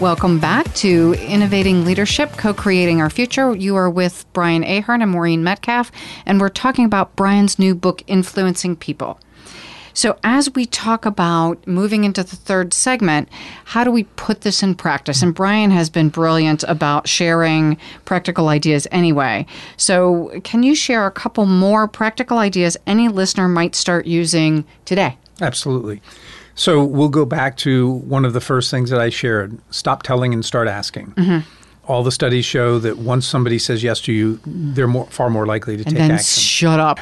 Welcome 0.00 0.38
back 0.38 0.72
to 0.74 1.14
Innovating 1.14 1.84
Leadership, 1.84 2.30
Co 2.36 2.54
Creating 2.54 3.00
Our 3.00 3.10
Future. 3.10 3.56
You 3.56 3.74
are 3.74 3.90
with 3.90 4.26
Brian 4.32 4.62
Ahearn 4.62 5.02
and 5.02 5.10
Maureen 5.10 5.42
Metcalf, 5.42 5.90
and 6.24 6.40
we're 6.40 6.50
talking 6.50 6.84
about 6.84 7.16
Brian's 7.16 7.58
new 7.58 7.74
book, 7.74 8.04
Influencing 8.06 8.76
People. 8.76 9.18
So, 9.94 10.16
as 10.22 10.54
we 10.54 10.66
talk 10.66 11.04
about 11.04 11.66
moving 11.66 12.04
into 12.04 12.22
the 12.22 12.36
third 12.36 12.72
segment, 12.72 13.28
how 13.64 13.82
do 13.82 13.90
we 13.90 14.04
put 14.04 14.42
this 14.42 14.62
in 14.62 14.76
practice? 14.76 15.20
And 15.20 15.34
Brian 15.34 15.72
has 15.72 15.90
been 15.90 16.10
brilliant 16.10 16.62
about 16.68 17.08
sharing 17.08 17.76
practical 18.04 18.46
ideas 18.46 18.86
anyway. 18.92 19.46
So, 19.76 20.30
can 20.44 20.62
you 20.62 20.76
share 20.76 21.06
a 21.06 21.10
couple 21.10 21.44
more 21.44 21.88
practical 21.88 22.38
ideas 22.38 22.76
any 22.86 23.08
listener 23.08 23.48
might 23.48 23.74
start 23.74 24.06
using 24.06 24.64
today? 24.84 25.18
Absolutely. 25.40 26.00
So 26.58 26.82
we'll 26.82 27.08
go 27.08 27.24
back 27.24 27.56
to 27.58 27.88
one 27.88 28.24
of 28.24 28.32
the 28.32 28.40
first 28.40 28.68
things 28.68 28.90
that 28.90 29.00
I 29.00 29.10
shared 29.10 29.56
stop 29.70 30.02
telling 30.02 30.34
and 30.34 30.44
start 30.44 30.66
asking. 30.66 31.12
Mm-hmm. 31.12 31.48
all 31.84 32.02
the 32.02 32.12
studies 32.12 32.44
show 32.44 32.78
that 32.80 32.98
once 32.98 33.26
somebody 33.26 33.58
says 33.58 33.82
yes 33.82 34.00
to 34.02 34.12
you, 34.12 34.40
they're 34.44 34.88
more, 34.88 35.06
far 35.06 35.30
more 35.30 35.46
likely 35.46 35.76
to 35.76 35.84
and 35.84 35.90
take 35.90 35.98
then 35.98 36.10
action. 36.10 36.42
shut 36.42 36.80
up. 36.80 36.98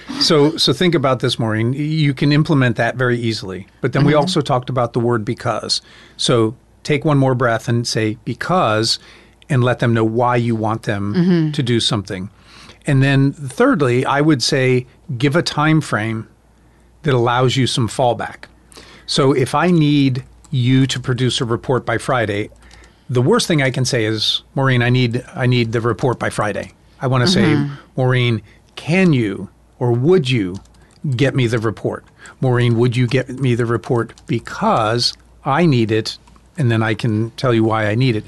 so, 0.20 0.56
so 0.56 0.72
think 0.72 0.94
about 0.94 1.20
this, 1.20 1.38
Maureen. 1.38 1.72
You 1.72 2.12
can 2.12 2.32
implement 2.32 2.76
that 2.76 2.96
very 2.96 3.18
easily. 3.18 3.68
But 3.80 3.92
then 3.92 4.04
we 4.04 4.12
mm-hmm. 4.12 4.20
also 4.20 4.40
talked 4.40 4.68
about 4.68 4.92
the 4.92 5.00
word 5.00 5.24
because. 5.24 5.80
So 6.16 6.56
take 6.82 7.04
one 7.04 7.16
more 7.16 7.34
breath 7.36 7.68
and 7.68 7.86
say 7.86 8.18
because, 8.24 8.98
and 9.48 9.62
let 9.62 9.78
them 9.78 9.94
know 9.94 10.04
why 10.04 10.36
you 10.36 10.56
want 10.56 10.82
them 10.82 11.14
mm-hmm. 11.14 11.52
to 11.52 11.62
do 11.62 11.78
something. 11.78 12.28
And 12.86 13.02
then 13.02 13.32
thirdly, 13.32 14.04
I 14.04 14.20
would 14.20 14.42
say 14.42 14.86
give 15.16 15.36
a 15.36 15.42
time 15.42 15.80
frame 15.80 16.28
that 17.04 17.14
allows 17.14 17.56
you 17.56 17.66
some 17.68 17.88
fallback. 17.88 18.46
So 19.06 19.32
if 19.32 19.54
I 19.54 19.70
need 19.70 20.24
you 20.50 20.86
to 20.86 21.00
produce 21.00 21.40
a 21.40 21.44
report 21.44 21.86
by 21.86 21.98
Friday, 21.98 22.50
the 23.08 23.22
worst 23.22 23.46
thing 23.46 23.62
I 23.62 23.70
can 23.70 23.84
say 23.84 24.04
is, 24.04 24.42
Maureen, 24.54 24.82
I 24.82 24.90
need 24.90 25.24
I 25.34 25.46
need 25.46 25.72
the 25.72 25.80
report 25.80 26.18
by 26.18 26.30
Friday. 26.30 26.72
I 27.00 27.06
want 27.06 27.24
to 27.24 27.30
say, 27.30 27.42
mm-hmm. 27.42 27.74
Maureen, 27.96 28.42
can 28.74 29.12
you 29.12 29.48
or 29.78 29.92
would 29.92 30.28
you 30.28 30.56
get 31.16 31.34
me 31.34 31.46
the 31.46 31.58
report? 31.58 32.04
Maureen, 32.40 32.76
would 32.78 32.96
you 32.96 33.06
get 33.06 33.28
me 33.28 33.54
the 33.54 33.66
report 33.66 34.12
because 34.26 35.14
I 35.44 35.66
need 35.66 35.92
it 35.92 36.18
and 36.58 36.70
then 36.70 36.82
I 36.82 36.94
can 36.94 37.30
tell 37.32 37.54
you 37.54 37.64
why 37.64 37.86
I 37.86 37.94
need 37.94 38.16
it. 38.16 38.24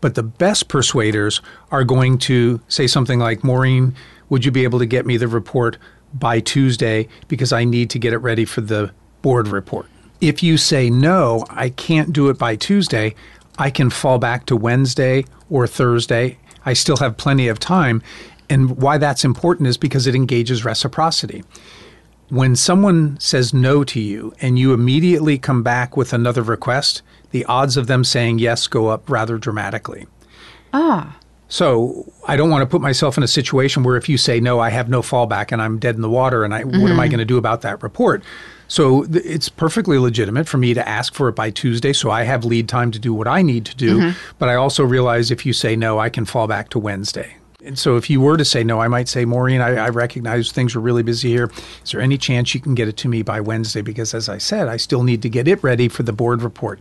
But 0.00 0.14
the 0.14 0.22
best 0.22 0.68
persuaders 0.68 1.40
are 1.70 1.84
going 1.84 2.18
to 2.18 2.60
say 2.68 2.86
something 2.86 3.18
like, 3.18 3.44
Maureen, 3.44 3.94
would 4.28 4.44
you 4.44 4.50
be 4.50 4.64
able 4.64 4.78
to 4.78 4.86
get 4.86 5.04
me 5.04 5.16
the 5.16 5.28
report 5.28 5.76
by 6.14 6.40
Tuesday 6.40 7.08
because 7.28 7.52
I 7.52 7.64
need 7.64 7.90
to 7.90 7.98
get 7.98 8.12
it 8.12 8.18
ready 8.18 8.44
for 8.44 8.60
the 8.60 8.92
board 9.20 9.48
report? 9.48 9.86
If 10.22 10.42
you 10.42 10.56
say, 10.56 10.88
no, 10.88 11.44
I 11.50 11.68
can't 11.68 12.12
do 12.12 12.30
it 12.30 12.38
by 12.38 12.56
Tuesday, 12.56 13.14
I 13.58 13.70
can 13.70 13.90
fall 13.90 14.18
back 14.18 14.46
to 14.46 14.56
Wednesday 14.56 15.24
or 15.50 15.66
Thursday. 15.66 16.38
I 16.64 16.72
still 16.72 16.96
have 16.98 17.16
plenty 17.16 17.48
of 17.48 17.58
time. 17.58 18.02
And 18.48 18.78
why 18.78 18.98
that's 18.98 19.24
important 19.24 19.66
is 19.68 19.76
because 19.76 20.06
it 20.06 20.14
engages 20.14 20.64
reciprocity 20.64 21.42
when 22.32 22.56
someone 22.56 23.20
says 23.20 23.52
no 23.52 23.84
to 23.84 24.00
you 24.00 24.32
and 24.40 24.58
you 24.58 24.72
immediately 24.72 25.36
come 25.36 25.62
back 25.62 25.98
with 25.98 26.14
another 26.14 26.42
request, 26.42 27.02
the 27.30 27.44
odds 27.44 27.76
of 27.76 27.88
them 27.88 28.02
saying 28.02 28.38
yes 28.38 28.66
go 28.68 28.86
up 28.86 29.10
rather 29.10 29.36
dramatically. 29.36 30.06
ah, 30.72 31.18
So 31.48 32.10
I 32.26 32.36
don't 32.36 32.48
want 32.48 32.62
to 32.62 32.66
put 32.66 32.80
myself 32.80 33.18
in 33.18 33.22
a 33.22 33.28
situation 33.28 33.82
where 33.82 33.98
if 33.98 34.08
you 34.08 34.16
say 34.16 34.40
no, 34.40 34.60
I 34.60 34.70
have 34.70 34.88
no 34.88 35.02
fallback 35.02 35.52
and 35.52 35.60
I'm 35.60 35.78
dead 35.78 35.94
in 35.94 36.00
the 36.00 36.08
water, 36.08 36.42
and 36.42 36.54
I, 36.54 36.64
what 36.64 36.90
am 36.90 36.98
I 36.98 37.06
going 37.06 37.18
to 37.18 37.26
do 37.26 37.36
about 37.36 37.60
that 37.62 37.82
report? 37.82 38.22
So 38.72 39.04
th- 39.04 39.22
it's 39.26 39.50
perfectly 39.50 39.98
legitimate 39.98 40.48
for 40.48 40.56
me 40.56 40.72
to 40.72 40.88
ask 40.88 41.12
for 41.12 41.28
it 41.28 41.34
by 41.34 41.50
Tuesday, 41.50 41.92
so 41.92 42.10
I 42.10 42.22
have 42.22 42.42
lead 42.42 42.70
time 42.70 42.90
to 42.92 42.98
do 42.98 43.12
what 43.12 43.28
I 43.28 43.42
need 43.42 43.66
to 43.66 43.76
do. 43.76 43.98
Mm-hmm. 43.98 44.34
But 44.38 44.48
I 44.48 44.54
also 44.54 44.82
realize 44.82 45.30
if 45.30 45.44
you 45.44 45.52
say 45.52 45.76
no, 45.76 45.98
I 45.98 46.08
can 46.08 46.24
fall 46.24 46.46
back 46.46 46.70
to 46.70 46.78
Wednesday. 46.78 47.36
And 47.62 47.78
so 47.78 47.98
if 47.98 48.08
you 48.08 48.18
were 48.22 48.38
to 48.38 48.46
say 48.46 48.64
no, 48.64 48.80
I 48.80 48.88
might 48.88 49.08
say, 49.08 49.26
Maureen, 49.26 49.60
I, 49.60 49.76
I 49.76 49.88
recognize 49.90 50.50
things 50.50 50.74
are 50.74 50.80
really 50.80 51.02
busy 51.02 51.28
here. 51.28 51.50
Is 51.84 51.90
there 51.90 52.00
any 52.00 52.16
chance 52.16 52.54
you 52.54 52.62
can 52.62 52.74
get 52.74 52.88
it 52.88 52.96
to 52.96 53.08
me 53.08 53.20
by 53.20 53.40
Wednesday? 53.40 53.82
Because 53.82 54.14
as 54.14 54.30
I 54.30 54.38
said, 54.38 54.68
I 54.68 54.78
still 54.78 55.02
need 55.02 55.20
to 55.20 55.28
get 55.28 55.46
it 55.46 55.62
ready 55.62 55.88
for 55.88 56.02
the 56.02 56.14
board 56.14 56.40
report 56.40 56.80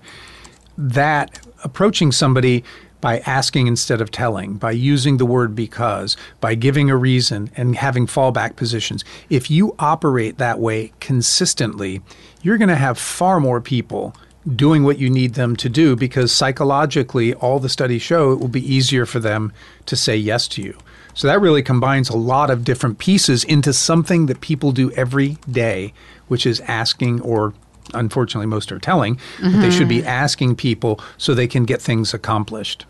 that 0.77 1.45
approaching 1.65 2.13
somebody 2.13 2.63
by 3.01 3.19
asking 3.19 3.67
instead 3.67 3.99
of 3.99 4.11
telling, 4.11 4.53
by 4.53 4.71
using 4.71 5.17
the 5.17 5.25
word 5.25 5.55
because, 5.55 6.15
by 6.39 6.55
giving 6.55 6.89
a 6.89 6.95
reason 6.95 7.49
and 7.57 7.75
having 7.75 8.07
fallback 8.07 8.55
positions, 8.55 9.03
if 9.29 9.51
you 9.51 9.75
operate 9.79 10.37
that 10.37 10.59
way 10.59 10.93
consistently, 10.99 12.01
you're 12.41 12.57
going 12.57 12.69
to 12.69 12.75
have 12.75 12.97
far 12.97 13.39
more 13.39 13.59
people 13.59 14.15
doing 14.55 14.83
what 14.83 14.97
you 14.97 15.09
need 15.09 15.33
them 15.33 15.55
to 15.55 15.69
do 15.69 15.95
because 15.95 16.31
psychologically, 16.31 17.33
all 17.35 17.59
the 17.59 17.69
studies 17.69 18.01
show 18.01 18.31
it 18.31 18.39
will 18.39 18.47
be 18.47 18.73
easier 18.73 19.05
for 19.05 19.19
them 19.19 19.51
to 19.85 19.95
say 19.95 20.15
yes 20.15 20.47
to 20.47 20.61
you. 20.61 20.77
So 21.13 21.27
that 21.27 21.41
really 21.41 21.61
combines 21.61 22.09
a 22.09 22.17
lot 22.17 22.49
of 22.49 22.63
different 22.63 22.97
pieces 22.97 23.43
into 23.43 23.73
something 23.73 24.27
that 24.27 24.41
people 24.41 24.71
do 24.71 24.91
every 24.91 25.37
day, 25.49 25.93
which 26.27 26.45
is 26.45 26.61
asking 26.61 27.21
or 27.21 27.53
unfortunately 27.93 28.47
most 28.47 28.71
are 28.71 28.79
telling, 28.79 29.19
but 29.41 29.61
they 29.61 29.69
should 29.69 29.87
be 29.87 30.03
asking 30.03 30.55
people 30.55 30.99
so 31.17 31.33
they 31.33 31.47
can 31.47 31.65
get 31.65 31.81
things 31.81 32.13
accomplished. 32.13 32.85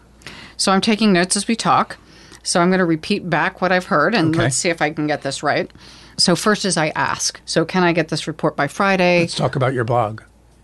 So 0.58 0.72
I'm 0.72 0.82
taking 0.82 1.12
notes 1.14 1.36
as 1.36 1.48
we 1.48 1.56
talk. 1.56 1.98
So 2.44 2.60
I'm 2.60 2.70
going 2.70 2.80
to 2.80 2.86
repeat 2.86 3.30
back 3.30 3.62
what 3.62 3.72
I've 3.72 3.86
heard 3.86 4.16
and 4.16 4.30
Okay. 4.30 4.44
let's 4.44 4.58
see 4.58 4.70
if 4.70 4.82
I 4.82 4.90
can 4.92 5.06
get 5.08 5.22
this 5.22 5.44
right. 5.44 5.70
So 6.18 6.36
first 6.36 6.66
is 6.66 6.76
I 6.78 6.90
ask. 6.90 7.40
So 7.46 7.66
can 7.66 7.84
I 7.84 7.94
get 7.94 8.10
this 8.10 8.28
report 8.28 8.56
by 8.56 8.68
Friday? 8.68 9.22
Let's 9.22 9.36
talk 9.36 9.56
about 9.56 9.74
your 9.74 9.84
blog. 9.84 10.22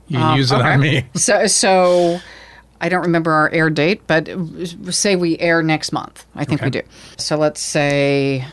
You 0.08 0.20
can 0.20 0.38
use 0.38 0.52
it 0.52 0.56
Um, 0.56 0.62
Okay. 0.62 0.74
on 0.74 0.80
me. 0.80 1.06
So 1.16 1.48
so 1.48 2.20
I 2.80 2.90
don't 2.90 3.02
remember 3.02 3.32
our 3.32 3.50
air 3.50 3.70
date, 3.72 4.02
but 4.08 4.30
say 4.92 5.16
we 5.16 5.38
air 5.40 5.62
next 5.64 5.92
month. 5.92 6.26
I 6.36 6.46
think 6.46 6.62
we 6.62 6.70
do. 6.70 6.82
So 7.18 7.36
let's 7.38 7.60
say 7.62 8.46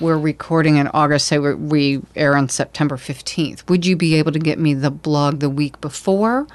we're 0.00 0.18
recording 0.18 0.76
in 0.76 0.88
August. 0.88 1.28
Say 1.28 1.38
we 1.38 1.54
we 1.54 2.02
air 2.16 2.36
on 2.36 2.48
September 2.48 2.96
15th. 2.96 3.68
Would 3.68 3.86
you 3.86 3.96
be 3.96 4.14
able 4.14 4.32
to 4.32 4.38
get 4.38 4.58
me 4.58 4.74
the 4.74 4.90
blog 4.90 5.40
the 5.40 5.50
week 5.50 5.80
before? 5.80 6.46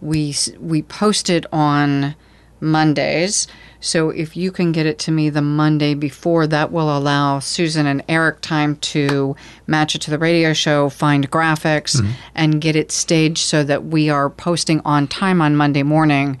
We 0.00 0.34
we 0.58 0.82
post 0.82 1.30
it 1.30 1.46
on 1.52 2.14
Mondays. 2.60 3.46
So 3.80 4.08
if 4.08 4.36
you 4.36 4.50
can 4.50 4.72
get 4.72 4.86
it 4.86 4.98
to 5.00 5.10
me 5.10 5.28
the 5.28 5.42
Monday 5.42 5.92
before, 5.92 6.46
that 6.46 6.72
will 6.72 6.96
allow 6.96 7.38
Susan 7.38 7.86
and 7.86 8.02
Eric 8.08 8.40
time 8.40 8.76
to 8.76 9.36
match 9.66 9.94
it 9.94 10.00
to 10.02 10.10
the 10.10 10.18
radio 10.18 10.54
show, 10.54 10.88
find 10.88 11.30
graphics, 11.30 11.96
mm-hmm. 12.00 12.12
and 12.34 12.62
get 12.62 12.76
it 12.76 12.90
staged 12.90 13.38
so 13.38 13.62
that 13.62 13.84
we 13.84 14.08
are 14.08 14.30
posting 14.30 14.80
on 14.86 15.06
time 15.06 15.42
on 15.42 15.54
Monday 15.54 15.82
morning 15.82 16.40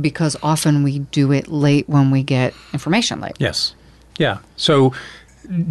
because 0.00 0.36
often 0.42 0.82
we 0.82 0.98
do 0.98 1.30
it 1.32 1.48
late 1.48 1.88
when 1.88 2.10
we 2.10 2.24
get 2.24 2.54
information 2.72 3.20
late. 3.20 3.36
Yes. 3.38 3.74
Yeah. 4.18 4.38
So 4.56 4.92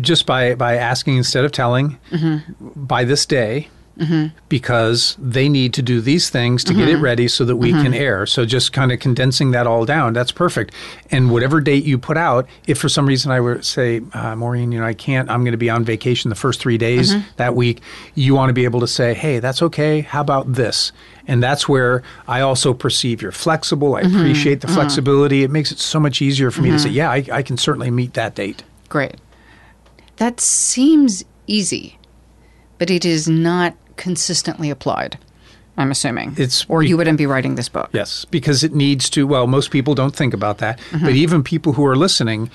just 0.02 0.26
by, 0.26 0.56
by 0.56 0.76
asking 0.76 1.18
instead 1.18 1.46
of 1.46 1.52
telling 1.52 1.98
mm-hmm. 2.12 2.84
by 2.86 3.04
this 3.04 3.26
day, 3.26 3.70
mm-hmm. 4.00 4.28
because 4.48 5.16
they 5.20 5.50
need 5.50 5.74
to 5.74 5.82
do 5.82 6.02
these 6.02 6.30
things 6.30 6.64
to 6.64 6.74
get 6.74 6.88
it 6.88 6.94
mm-hmm. 6.94 7.04
ready 7.04 7.28
so 7.28 7.46
that 7.46 7.58
we 7.58 7.72
can 7.72 7.94
air. 7.94 8.26
So 8.26 8.46
just 8.46 8.74
kind 8.74 8.92
of 8.92 9.00
condensing 9.00 9.52
that 9.52 9.68
all 9.68 9.86
down, 9.86 10.14
that's 10.14 10.32
perfect. 10.32 10.74
And 11.12 11.30
whatever 11.30 11.62
date 11.62 11.84
you 11.84 11.98
put 11.98 12.18
out, 12.18 12.48
if 12.66 12.78
for 12.78 12.90
some 12.90 13.06
reason 13.06 13.32
I 13.32 13.42
were 13.42 13.56
to 13.56 13.64
say, 13.64 14.02
uh, 14.14 14.36
Maureen, 14.36 14.72
you 14.72 14.80
know, 14.80 14.86
I 14.86 14.94
can't, 14.94 15.30
I'm 15.30 15.44
going 15.44 15.52
to 15.52 15.58
be 15.58 15.70
on 15.70 15.84
vacation 15.84 16.30
the 16.30 16.36
first 16.36 16.60
three 16.60 16.78
days 16.78 17.14
that 17.36 17.56
week, 17.56 17.82
you 18.16 18.34
want 18.36 18.50
to 18.50 18.54
be 18.54 18.64
able 18.64 18.80
to 18.80 18.88
say, 18.88 19.14
hey, 19.14 19.40
that's 19.40 19.62
okay. 19.62 20.02
How 20.02 20.22
about 20.22 20.54
this? 20.54 20.92
And 21.28 21.44
that's 21.44 21.70
where 21.70 22.02
I 22.28 22.42
also 22.42 22.74
perceive 22.74 23.22
you're 23.22 23.32
flexible. 23.32 23.96
I 23.96 24.02
appreciate 24.02 24.62
the 24.62 24.68
flexibility. 24.68 25.44
It 25.44 25.52
makes 25.52 25.72
it 25.72 25.78
so 25.78 26.00
much 26.00 26.22
easier 26.22 26.50
for 26.50 26.62
me 26.62 26.72
to 26.72 26.80
say, 26.80 26.90
yeah, 26.90 27.12
I, 27.12 27.24
I 27.32 27.44
can 27.44 27.58
certainly 27.58 27.92
meet 27.92 28.14
that 28.16 28.34
date. 28.34 28.64
Great. 28.88 29.16
That 30.20 30.40
seems 30.40 31.24
easy, 31.48 31.98
but 32.78 32.90
it 32.90 33.06
is 33.06 33.28
not 33.28 33.76
consistently 33.96 34.70
applied. 34.70 35.18
I'm 35.78 35.92
assuming. 35.92 36.36
It's 36.38 36.66
or 36.68 36.84
you 36.84 36.98
wouldn't 36.98 37.18
be 37.18 37.26
writing 37.26 37.56
this 37.56 37.70
book. 37.70 37.90
Yes, 37.94 38.26
because 38.26 38.66
it 38.66 38.74
needs 38.74 39.10
to. 39.12 39.26
Well, 39.26 39.48
most 39.48 39.72
people 39.72 39.96
don't 39.96 40.14
think 40.14 40.34
about 40.34 40.58
that, 40.58 40.78
mm-hmm. 40.92 41.06
but 41.06 41.16
even 41.16 41.42
people 41.42 41.72
who 41.72 41.86
are 41.86 41.96
listening, 41.96 42.52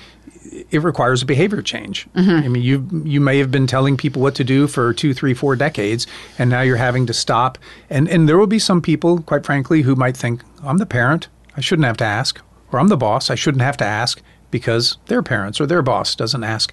it 0.69 0.83
requires 0.83 1.23
a 1.23 1.25
behavior 1.25 1.63
change. 1.63 2.07
Mm-hmm. 2.15 2.45
I 2.45 2.47
mean, 2.47 2.63
you 2.63 2.87
you 3.03 3.19
may 3.19 3.39
have 3.39 3.49
been 3.49 3.65
telling 3.65 3.97
people 3.97 4.21
what 4.21 4.35
to 4.35 4.43
do 4.43 4.67
for 4.67 4.93
two, 4.93 5.15
three, 5.15 5.33
four 5.33 5.55
decades, 5.55 6.05
and 6.37 6.51
now 6.51 6.61
you're 6.61 6.77
having 6.77 7.07
to 7.07 7.13
stop. 7.13 7.57
And 7.89 8.07
and 8.07 8.29
there 8.29 8.37
will 8.37 8.45
be 8.45 8.59
some 8.59 8.79
people, 8.79 9.21
quite 9.23 9.43
frankly, 9.43 9.81
who 9.81 9.95
might 9.95 10.15
think, 10.15 10.43
"I'm 10.63 10.77
the 10.77 10.85
parent, 10.85 11.27
I 11.57 11.61
shouldn't 11.61 11.87
have 11.87 11.97
to 11.97 12.05
ask," 12.05 12.39
or 12.71 12.79
"I'm 12.79 12.89
the 12.89 12.97
boss, 12.97 13.31
I 13.31 13.35
shouldn't 13.35 13.63
have 13.63 13.77
to 13.77 13.85
ask," 13.85 14.21
because 14.51 14.97
their 15.07 15.23
parents 15.23 15.59
or 15.59 15.65
their 15.65 15.81
boss 15.81 16.13
doesn't 16.13 16.43
ask. 16.43 16.71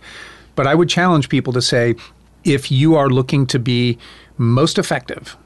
But 0.55 0.67
I 0.67 0.75
would 0.75 0.89
challenge 0.89 1.29
people 1.29 1.53
to 1.55 1.63
say, 1.63 1.95
if 2.45 2.71
you 2.71 2.97
are 2.97 3.09
looking 3.09 3.47
to 3.47 3.59
be 3.59 3.99
most 4.37 4.79
effective 4.79 5.37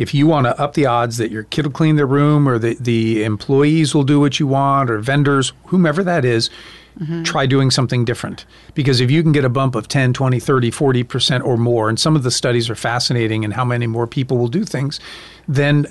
if 0.00 0.14
you 0.14 0.26
want 0.26 0.46
to 0.46 0.58
up 0.58 0.72
the 0.72 0.86
odds 0.86 1.18
that 1.18 1.30
your 1.30 1.42
kid 1.42 1.66
will 1.66 1.72
clean 1.72 1.96
their 1.96 2.06
room 2.06 2.48
or 2.48 2.58
the, 2.58 2.74
the 2.80 3.22
employees 3.22 3.94
will 3.94 4.02
do 4.02 4.18
what 4.18 4.40
you 4.40 4.46
want 4.46 4.90
or 4.90 4.98
vendors, 4.98 5.52
whomever 5.66 6.02
that 6.02 6.24
is, 6.24 6.48
mm-hmm. 6.98 7.22
try 7.22 7.44
doing 7.44 7.70
something 7.70 8.06
different. 8.06 8.46
Because 8.74 9.02
if 9.02 9.10
you 9.10 9.22
can 9.22 9.32
get 9.32 9.44
a 9.44 9.50
bump 9.50 9.74
of 9.74 9.88
10, 9.88 10.14
20, 10.14 10.40
30, 10.40 10.70
40% 10.70 11.44
or 11.44 11.58
more, 11.58 11.90
and 11.90 12.00
some 12.00 12.16
of 12.16 12.22
the 12.22 12.30
studies 12.30 12.70
are 12.70 12.74
fascinating 12.74 13.42
in 13.42 13.50
how 13.50 13.62
many 13.62 13.86
more 13.86 14.06
people 14.06 14.38
will 14.38 14.48
do 14.48 14.64
things, 14.64 15.00
then 15.46 15.86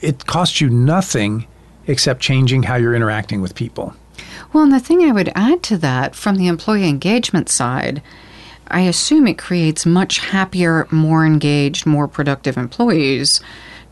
it 0.00 0.26
costs 0.26 0.60
you 0.60 0.68
nothing 0.68 1.46
except 1.86 2.20
changing 2.20 2.64
how 2.64 2.74
you're 2.74 2.96
interacting 2.96 3.40
with 3.40 3.54
people. 3.54 3.94
Well, 4.52 4.64
and 4.64 4.72
the 4.72 4.80
thing 4.80 5.02
I 5.02 5.12
would 5.12 5.32
add 5.34 5.62
to 5.64 5.78
that 5.78 6.14
from 6.14 6.36
the 6.36 6.46
employee 6.46 6.88
engagement 6.88 7.48
side, 7.48 8.02
I 8.68 8.82
assume 8.82 9.26
it 9.26 9.38
creates 9.38 9.84
much 9.84 10.18
happier, 10.18 10.86
more 10.90 11.26
engaged, 11.26 11.86
more 11.86 12.08
productive 12.08 12.56
employees 12.56 13.40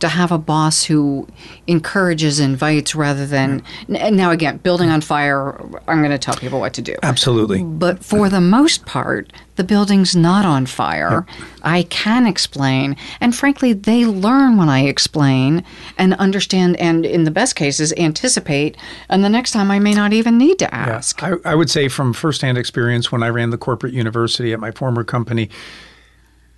to 0.01 0.09
have 0.09 0.33
a 0.33 0.39
boss 0.39 0.85
who 0.85 1.27
encourages, 1.67 2.41
invites 2.41 2.95
rather 2.95 3.27
than. 3.27 3.63
Now, 3.89 4.31
again, 4.31 4.59
building 4.59 4.91
on 4.91 5.01
fire, 5.01 5.61
I'm 5.87 5.99
going 5.99 6.11
to 6.11 6.19
tell 6.19 6.35
people 6.35 6.61
what 6.61 6.75
to 6.75 6.83
do. 6.83 6.97
Absolutely. 7.03 7.63
But 7.63 8.05
for 8.05 8.29
the 8.29 8.41
most 8.41 8.87
part, 8.87 9.33
the 9.57 9.65
building's 9.65 10.17
not 10.17 10.45
on 10.45 10.67
fire. 10.67 11.27
I 11.63 11.83
can 11.85 12.27
explain. 12.27 12.97
And 13.21 13.37
frankly, 13.37 13.73
they 13.75 14.07
learn 14.07 14.57
when 14.57 14.69
I 14.69 14.85
explain 14.85 15.65
and 15.99 16.15
understand, 16.15 16.77
and 16.77 17.05
in 17.05 17.25
the 17.25 17.31
best 17.31 17.57
cases, 17.57 17.93
anticipate. 17.97 18.77
And 19.09 19.23
the 19.23 19.29
next 19.29 19.53
time, 19.53 19.71
I 19.71 19.79
may 19.79 19.93
not 19.93 20.13
even 20.13 20.39
need 20.39 20.59
to 20.61 20.75
ask. 20.75 21.23
I, 21.23 21.33
I 21.45 21.55
would 21.55 21.71
say 21.71 21.89
from 21.89 22.15
firsthand 22.15 22.57
experience 22.57 23.13
when 23.13 23.23
I 23.23 23.29
ran 23.29 23.51
the 23.51 23.59
corporate 23.59 23.93
university 23.93 24.53
at 24.53 24.61
my 24.61 24.71
former 24.71 25.05
company, 25.05 25.51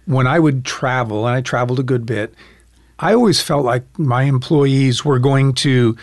when 0.05 0.27
I 0.27 0.39
would 0.39 0.65
travel, 0.65 1.27
and 1.27 1.37
I 1.37 1.41
traveled 1.41 1.81
a 1.81 1.85
good 1.85 2.07
bit, 2.07 2.35
I 3.03 3.15
always 3.15 3.43
felt 3.43 3.65
like 3.65 3.99
my 3.99 4.23
employees 4.23 5.05
were 5.05 5.19
going 5.19 5.55
to 5.55 5.97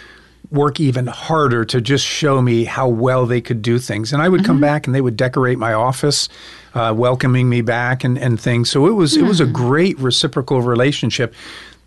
work 0.52 0.82
even 0.82 1.08
harder 1.08 1.64
to 1.64 1.80
just 1.80 2.06
show 2.06 2.41
me 2.41 2.66
how 2.66 2.89
well 2.89 3.26
they 3.26 3.39
could 3.39 3.62
do 3.62 3.80
things. 3.80 4.12
And 4.12 4.22
I 4.22 4.28
would 4.28 4.43
come 4.43 4.60
back 4.60 4.86
and 4.86 4.93
they 4.93 5.00
would 5.00 5.16
decorate 5.16 5.58
my 5.58 5.72
office, 5.72 6.28
uh, 6.74 6.93
welcoming 6.95 7.47
me 7.47 7.62
back 7.62 8.04
and, 8.04 8.18
and 8.18 8.38
things. 8.38 8.70
So 8.70 8.86
it 8.88 8.91
was 8.91 9.16
it 9.16 9.24
was 9.24 9.39
a 9.39 9.45
great 9.45 9.97
reciprocal 9.97 10.62
relationship. 10.62 11.34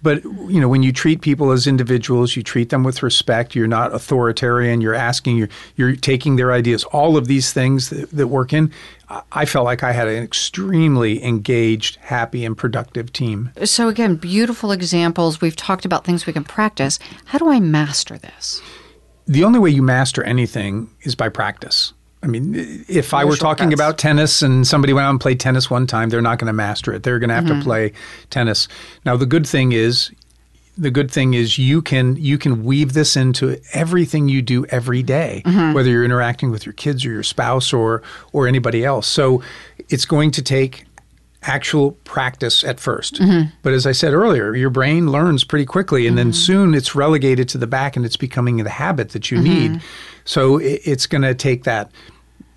But 0.02 0.24
you 0.24 0.60
know, 0.60 0.68
when 0.68 0.82
you 0.82 0.92
treat 0.92 1.20
people 1.20 1.52
as 1.52 1.66
individuals, 1.66 2.34
you 2.36 2.42
treat 2.42 2.70
them 2.70 2.82
with 2.82 3.02
respect. 3.02 3.54
You're 3.54 3.68
not 3.68 3.94
authoritarian. 3.94 4.80
You're 4.80 4.94
asking. 4.94 5.36
You're 5.36 5.48
you're 5.76 5.94
taking 5.96 6.36
their 6.36 6.52
ideas. 6.52 6.84
All 6.84 7.16
of 7.16 7.26
these 7.28 7.52
things 7.52 7.90
that, 7.90 8.10
that 8.10 8.26
work 8.28 8.52
in. 8.52 8.72
I- 9.08 9.22
I 9.32 9.44
felt 9.44 9.64
like 9.66 9.82
I 9.82 9.92
had 9.92 10.08
an 10.08 10.22
extremely 10.22 11.22
engaged, 11.22 11.96
happy, 11.96 12.44
and 12.44 12.56
productive 12.56 13.12
team. 13.12 13.50
So, 13.64 13.88
again, 13.88 14.16
beautiful 14.16 14.72
examples. 14.72 15.40
We've 15.40 15.54
talked 15.56 15.84
about 15.84 16.04
things 16.04 16.26
we 16.26 16.32
can 16.32 16.44
practice. 16.44 16.98
How 17.26 17.38
do 17.38 17.50
I 17.50 17.60
master 17.60 18.16
this? 18.18 18.62
the 19.26 19.44
only 19.44 19.58
way 19.60 19.70
you 19.70 19.82
master 19.82 20.22
anything 20.24 20.90
is 21.02 21.14
by 21.14 21.28
practice. 21.28 21.92
I 22.22 22.28
mean, 22.28 22.84
if 22.88 23.14
I 23.14 23.24
were 23.24 23.36
talking 23.36 23.72
about 23.72 23.98
tennis 23.98 24.42
and 24.42 24.64
somebody 24.66 24.92
went 24.92 25.06
out 25.06 25.10
and 25.10 25.20
played 25.20 25.40
tennis 25.40 25.68
one 25.68 25.86
time, 25.88 26.08
they're 26.08 26.22
not 26.22 26.38
going 26.38 26.46
to 26.46 26.52
master 26.52 26.92
it. 26.92 27.02
They're 27.02 27.18
going 27.18 27.28
to 27.30 27.34
have 27.34 27.44
Mm-hmm. 27.44 27.58
to 27.58 27.64
play 27.64 27.92
tennis. 28.30 28.68
Now, 29.04 29.16
the 29.16 29.26
good 29.26 29.46
thing 29.46 29.72
is, 29.72 30.10
the 30.78 30.90
good 30.90 31.10
thing 31.10 31.34
is 31.34 31.58
you 31.58 31.82
can 31.82 32.16
you 32.16 32.38
can 32.38 32.64
weave 32.64 32.92
this 32.94 33.16
into 33.16 33.60
everything 33.74 34.28
you 34.28 34.40
do 34.40 34.64
every 34.66 35.02
day, 35.02 35.42
Mm-hmm. 35.44 35.72
whether 35.74 35.90
you're 35.90 36.04
interacting 36.04 36.50
with 36.50 36.64
your 36.64 36.72
kids 36.74 37.04
or 37.04 37.10
your 37.10 37.22
spouse 37.24 37.72
or 37.72 38.02
or 38.32 38.46
anybody 38.46 38.84
else. 38.84 39.06
So 39.08 39.42
it's 39.88 40.04
going 40.06 40.30
to 40.30 40.42
take 40.42 40.84
actual 41.44 41.90
practice 42.04 42.62
at 42.62 42.76
1st 42.76 43.18
Mm-hmm. 43.18 43.48
But 43.62 43.72
as 43.72 43.84
I 43.84 43.90
said 43.92 44.14
earlier, 44.14 44.54
your 44.54 44.70
brain 44.70 45.10
learns 45.10 45.42
pretty 45.42 45.66
quickly, 45.66 46.06
and 46.06 46.16
then 46.16 46.32
soon 46.32 46.72
it's 46.72 46.94
relegated 46.94 47.48
to 47.50 47.58
the 47.58 47.66
back 47.66 47.96
and 47.96 48.06
it's 48.06 48.16
becoming 48.16 48.58
the 48.58 48.70
habit 48.70 49.08
that 49.10 49.30
you 49.32 49.40
need. 49.42 49.80
So 50.24 50.58
it's 50.58 51.06
going 51.06 51.22
to 51.22 51.34
take 51.34 51.64
that. 51.64 51.90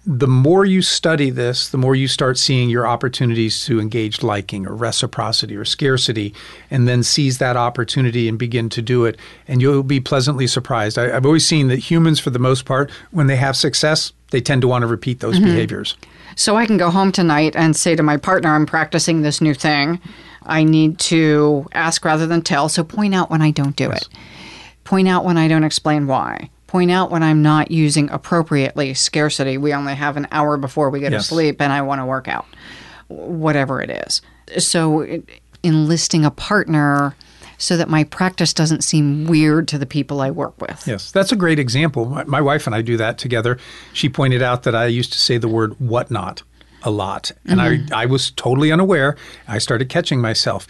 The 0.08 0.28
more 0.28 0.66
you 0.66 0.84
study 0.84 1.32
this, 1.32 1.70
the 1.70 1.80
more 1.80 1.96
you 1.96 2.08
start 2.08 2.38
seeing 2.38 2.70
your 2.70 2.86
opportunities 2.86 3.66
to 3.66 3.80
engage 3.80 4.22
liking 4.22 4.68
or 4.68 4.76
reciprocity 4.76 5.56
or 5.56 5.66
scarcity, 5.66 6.32
and 6.70 6.88
then 6.88 7.02
seize 7.02 7.40
that 7.40 7.58
opportunity 7.58 8.30
and 8.30 8.38
begin 8.38 8.70
to 8.70 8.84
do 8.84 9.06
it. 9.06 9.18
And 9.48 9.64
you'll 9.64 9.82
be 9.82 10.00
pleasantly 10.00 10.46
surprised. 10.46 11.00
I, 11.00 11.16
I've 11.16 11.26
always 11.26 11.48
seen 11.48 11.70
that 11.70 11.78
humans, 11.80 12.20
for 12.20 12.30
the 12.30 12.38
most 12.38 12.66
part, 12.66 12.92
when 13.10 13.26
they 13.26 13.36
have 13.38 13.58
success, 13.58 14.14
they 14.30 14.42
tend 14.42 14.62
to 14.62 14.68
want 14.68 14.84
to 14.84 14.88
repeat 14.88 15.22
those 15.22 15.38
mm-hmm. 15.38 15.46
behaviors. 15.46 15.98
So, 16.36 16.56
I 16.56 16.68
can 16.68 16.78
go 16.78 16.92
home 16.92 17.12
tonight 17.12 17.56
and 17.56 17.76
say 17.76 17.96
to 17.96 18.04
my 18.04 18.18
partner, 18.18 18.54
I'm 18.54 18.68
practicing 18.68 19.22
this 19.22 19.42
new 19.42 19.56
thing. 19.56 20.00
I 20.44 20.64
need 20.64 21.00
to 21.00 21.66
ask 21.72 22.06
rather 22.06 22.28
than 22.28 22.44
tell. 22.44 22.70
So, 22.70 22.84
point 22.84 23.16
out 23.16 23.32
when 23.32 23.42
I 23.42 23.50
don't 23.50 23.76
do 23.76 23.90
it. 23.90 24.08
Point 24.84 25.08
out 25.08 25.26
when 25.26 25.38
I 25.38 25.48
don't 25.48 25.64
explain 25.64 26.06
why. 26.06 26.52
Point 26.76 26.92
out 26.92 27.10
when 27.10 27.24
I'm 27.24 27.42
not 27.42 27.72
using 27.72 28.10
appropriately 28.10 28.94
scarcity. 28.96 29.58
We 29.58 29.74
only 29.74 29.96
have 29.96 30.18
an 30.18 30.28
hour 30.30 30.58
before 30.58 30.90
we 30.90 31.00
go 31.00 31.08
Yes. 31.08 31.24
to 31.24 31.34
sleep 31.34 31.62
and 31.62 31.72
I 31.72 31.82
want 31.84 32.02
to 32.02 32.06
work 32.06 32.28
out, 32.28 32.46
whatever 33.08 33.82
it 33.82 33.90
is. 33.90 34.22
So, 34.58 35.08
enlisting 35.64 36.26
a 36.26 36.32
partner 36.32 37.16
so 37.58 37.78
that 37.78 37.88
my 37.88 38.04
practice 38.04 38.54
doesn't 38.54 38.84
seem 38.84 39.24
weird 39.24 39.70
to 39.70 39.78
the 39.78 39.86
people 39.86 40.20
I 40.20 40.32
work 40.32 40.60
with. 40.60 40.86
Yes, 40.86 41.14
that's 41.14 41.32
a 41.32 41.38
great 41.38 41.60
example. 41.60 42.08
My, 42.08 42.26
my 42.26 42.42
wife 42.42 42.68
and 42.68 42.76
I 42.76 42.82
do 42.82 42.98
that 42.98 43.18
together. 43.18 43.58
She 43.94 44.10
pointed 44.10 44.42
out 44.42 44.64
that 44.64 44.76
I 44.76 44.88
used 44.88 45.14
to 45.14 45.20
say 45.20 45.38
the 45.38 45.48
word 45.48 45.80
whatnot 45.80 46.44
a 46.84 46.92
lot, 46.92 47.32
and 47.46 47.62
mm-hmm. 47.62 47.94
I, 47.94 48.04
I 48.04 48.06
was 48.06 48.32
totally 48.32 48.70
unaware. 48.70 49.16
I 49.48 49.60
started 49.60 49.88
catching 49.88 50.20
myself. 50.20 50.68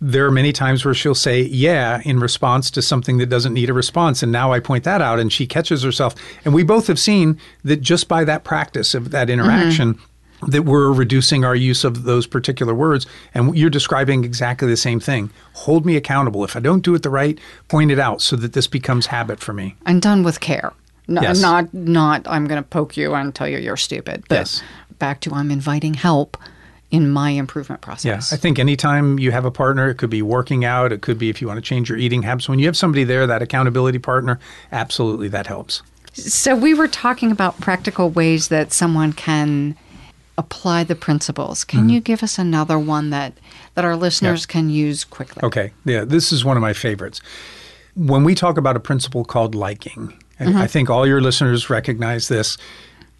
There 0.00 0.24
are 0.26 0.30
many 0.30 0.52
times 0.52 0.84
where 0.84 0.94
she'll 0.94 1.14
say, 1.14 1.42
yeah, 1.42 2.00
in 2.04 2.20
response 2.20 2.70
to 2.72 2.82
something 2.82 3.18
that 3.18 3.26
doesn't 3.26 3.52
need 3.52 3.68
a 3.68 3.72
response. 3.72 4.22
And 4.22 4.30
now 4.30 4.52
I 4.52 4.60
point 4.60 4.84
that 4.84 5.02
out, 5.02 5.18
and 5.18 5.32
she 5.32 5.46
catches 5.46 5.82
herself. 5.82 6.14
And 6.44 6.54
we 6.54 6.62
both 6.62 6.86
have 6.86 6.98
seen 7.00 7.38
that 7.64 7.80
just 7.80 8.06
by 8.06 8.24
that 8.24 8.44
practice 8.44 8.94
of 8.94 9.10
that 9.10 9.28
interaction, 9.28 9.94
mm-hmm. 9.94 10.50
that 10.50 10.62
we're 10.62 10.92
reducing 10.92 11.44
our 11.44 11.56
use 11.56 11.82
of 11.82 12.04
those 12.04 12.28
particular 12.28 12.74
words. 12.74 13.06
And 13.34 13.56
you're 13.58 13.70
describing 13.70 14.22
exactly 14.22 14.68
the 14.68 14.76
same 14.76 15.00
thing. 15.00 15.30
Hold 15.54 15.84
me 15.84 15.96
accountable. 15.96 16.44
If 16.44 16.54
I 16.54 16.60
don't 16.60 16.84
do 16.84 16.94
it 16.94 17.02
the 17.02 17.10
right, 17.10 17.36
point 17.66 17.90
it 17.90 17.98
out 17.98 18.22
so 18.22 18.36
that 18.36 18.52
this 18.52 18.68
becomes 18.68 19.06
habit 19.06 19.40
for 19.40 19.52
me. 19.52 19.74
and 19.84 20.00
done 20.00 20.22
with 20.22 20.38
care. 20.38 20.72
No, 21.08 21.22
Yes. 21.22 21.40
Not 21.40 21.72
not 21.72 22.28
I'm 22.28 22.46
going 22.46 22.62
to 22.62 22.68
poke 22.68 22.96
you 22.96 23.14
and 23.14 23.34
tell 23.34 23.48
you 23.48 23.58
you're 23.58 23.78
stupid. 23.78 24.24
But 24.28 24.34
Yes. 24.36 24.62
back 24.98 25.20
to 25.22 25.32
I'm 25.32 25.50
inviting 25.50 25.94
help 25.94 26.36
in 26.90 27.10
my 27.10 27.30
improvement 27.30 27.80
process. 27.82 28.30
Yeah. 28.32 28.36
I 28.36 28.38
think 28.40 28.58
anytime 28.58 29.18
you 29.18 29.30
have 29.30 29.44
a 29.44 29.50
partner, 29.50 29.90
it 29.90 29.96
could 29.96 30.08
be 30.10 30.22
working 30.22 30.64
out, 30.64 30.90
it 30.92 31.02
could 31.02 31.18
be 31.18 31.28
if 31.28 31.40
you 31.42 31.46
want 31.46 31.58
to 31.58 31.62
change 31.62 31.88
your 31.90 31.98
eating 31.98 32.22
habits. 32.22 32.48
When 32.48 32.58
you 32.58 32.66
have 32.66 32.76
somebody 32.76 33.04
there, 33.04 33.26
that 33.26 33.42
accountability 33.42 33.98
partner, 33.98 34.38
absolutely 34.72 35.28
that 35.28 35.46
helps. 35.46 35.82
so 36.14 36.56
we 36.56 36.72
were 36.74 36.88
talking 36.88 37.30
about 37.30 37.60
practical 37.60 38.08
ways 38.10 38.48
that 38.48 38.72
someone 38.72 39.12
can 39.12 39.76
apply 40.38 40.84
the 40.84 40.94
principles. 40.94 41.64
Can 41.64 41.80
Mm-hmm. 41.80 41.88
you 41.90 42.00
give 42.00 42.22
us 42.22 42.38
another 42.38 42.78
one 42.78 43.10
that 43.10 43.32
that 43.74 43.84
our 43.84 43.94
listeners 43.96 44.46
can 44.46 44.70
use 44.70 45.04
quickly? 45.04 45.40
Okay, 45.42 45.72
yeah, 45.84 46.04
this 46.04 46.32
is 46.32 46.44
one 46.44 46.56
of 46.56 46.60
my 46.62 46.72
favorites. 46.72 47.20
When 47.94 48.24
we 48.24 48.34
talk 48.34 48.56
about 48.56 48.76
a 48.76 48.80
principle 48.80 49.24
called 49.24 49.54
liking, 49.54 50.14
and 50.38 50.56
I 50.56 50.66
think 50.68 50.88
all 50.90 51.06
your 51.06 51.20
listeners 51.20 51.68
recognize 51.68 52.28
this. 52.28 52.56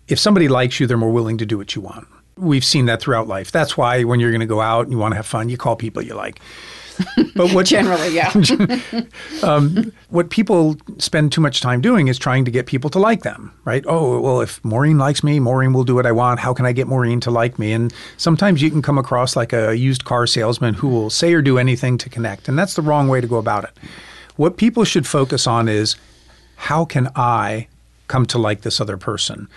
If 0.08 0.18
somebody 0.18 0.48
likes 0.48 0.80
you, 0.80 0.86
they're 0.86 0.96
more 0.96 1.10
willing 1.12 1.36
to 1.38 1.44
do 1.46 1.58
what 1.58 1.74
you 1.74 1.82
want. 1.82 2.06
We've 2.38 2.64
seen 2.64 2.86
that 2.86 3.00
throughout 3.00 3.28
life. 3.28 3.50
That's 3.52 3.76
why 3.76 4.04
when 4.04 4.20
you're 4.20 4.30
going 4.30 4.40
to 4.40 4.46
go 4.46 4.60
out 4.60 4.82
and 4.82 4.92
you 4.92 4.98
want 4.98 5.12
to 5.12 5.16
have 5.16 5.26
fun, 5.26 5.48
you 5.48 5.56
call 5.56 5.76
people 5.76 6.02
you 6.02 6.14
like. 6.14 6.40
But 7.34 7.52
what 7.52 7.66
Generally, 7.78 8.14
yeah. 8.14 8.32
Um, 9.42 9.92
what 10.08 10.30
people 10.30 10.76
spend 10.98 11.32
too 11.32 11.40
much 11.40 11.60
time 11.60 11.80
doing 11.80 12.08
is 12.08 12.18
trying 12.18 12.44
to 12.44 12.50
get 12.50 12.66
people 12.66 12.90
to 12.90 12.98
like 12.98 13.22
them, 13.22 13.52
right? 13.64 13.84
Oh, 13.86 14.18
well, 14.20 14.40
if 14.40 14.62
Maureen 14.64 14.98
likes 14.98 15.22
me, 15.22 15.38
Maureen 15.38 15.72
will 15.72 15.84
do 15.84 15.94
what 15.94 16.06
I 16.06 16.12
want. 16.12 16.40
How 16.40 16.52
can 16.52 16.66
I 16.66 16.72
get 16.72 16.88
Maureen 16.88 17.20
to 17.20 17.30
like 17.30 17.58
me? 17.58 17.72
And 17.72 17.94
sometimes 18.16 18.60
you 18.60 18.70
can 18.70 18.82
come 18.82 18.98
across 18.98 19.36
like 19.36 19.52
a 19.52 19.76
used 19.76 20.04
car 20.04 20.26
salesman 20.26 20.74
who 20.74 20.88
will 20.88 21.08
say 21.08 21.32
or 21.34 21.42
do 21.42 21.58
anything 21.58 21.98
to 21.98 22.08
connect. 22.08 22.48
And 22.48 22.58
that's 22.58 22.74
the 22.74 22.82
wrong 22.82 23.08
way 23.08 23.20
to 23.20 23.28
go 23.28 23.36
about 23.36 23.64
it. 23.64 23.70
What 24.36 24.56
people 24.56 24.84
should 24.84 25.06
focus 25.06 25.46
on 25.46 25.68
is 25.68 25.96
how 26.56 26.84
can 26.84 27.08
I 27.14 27.68
come 28.08 28.26
to 28.26 28.38
like 28.38 28.62
this 28.62 28.80
other 28.80 28.96
person? 28.96 29.48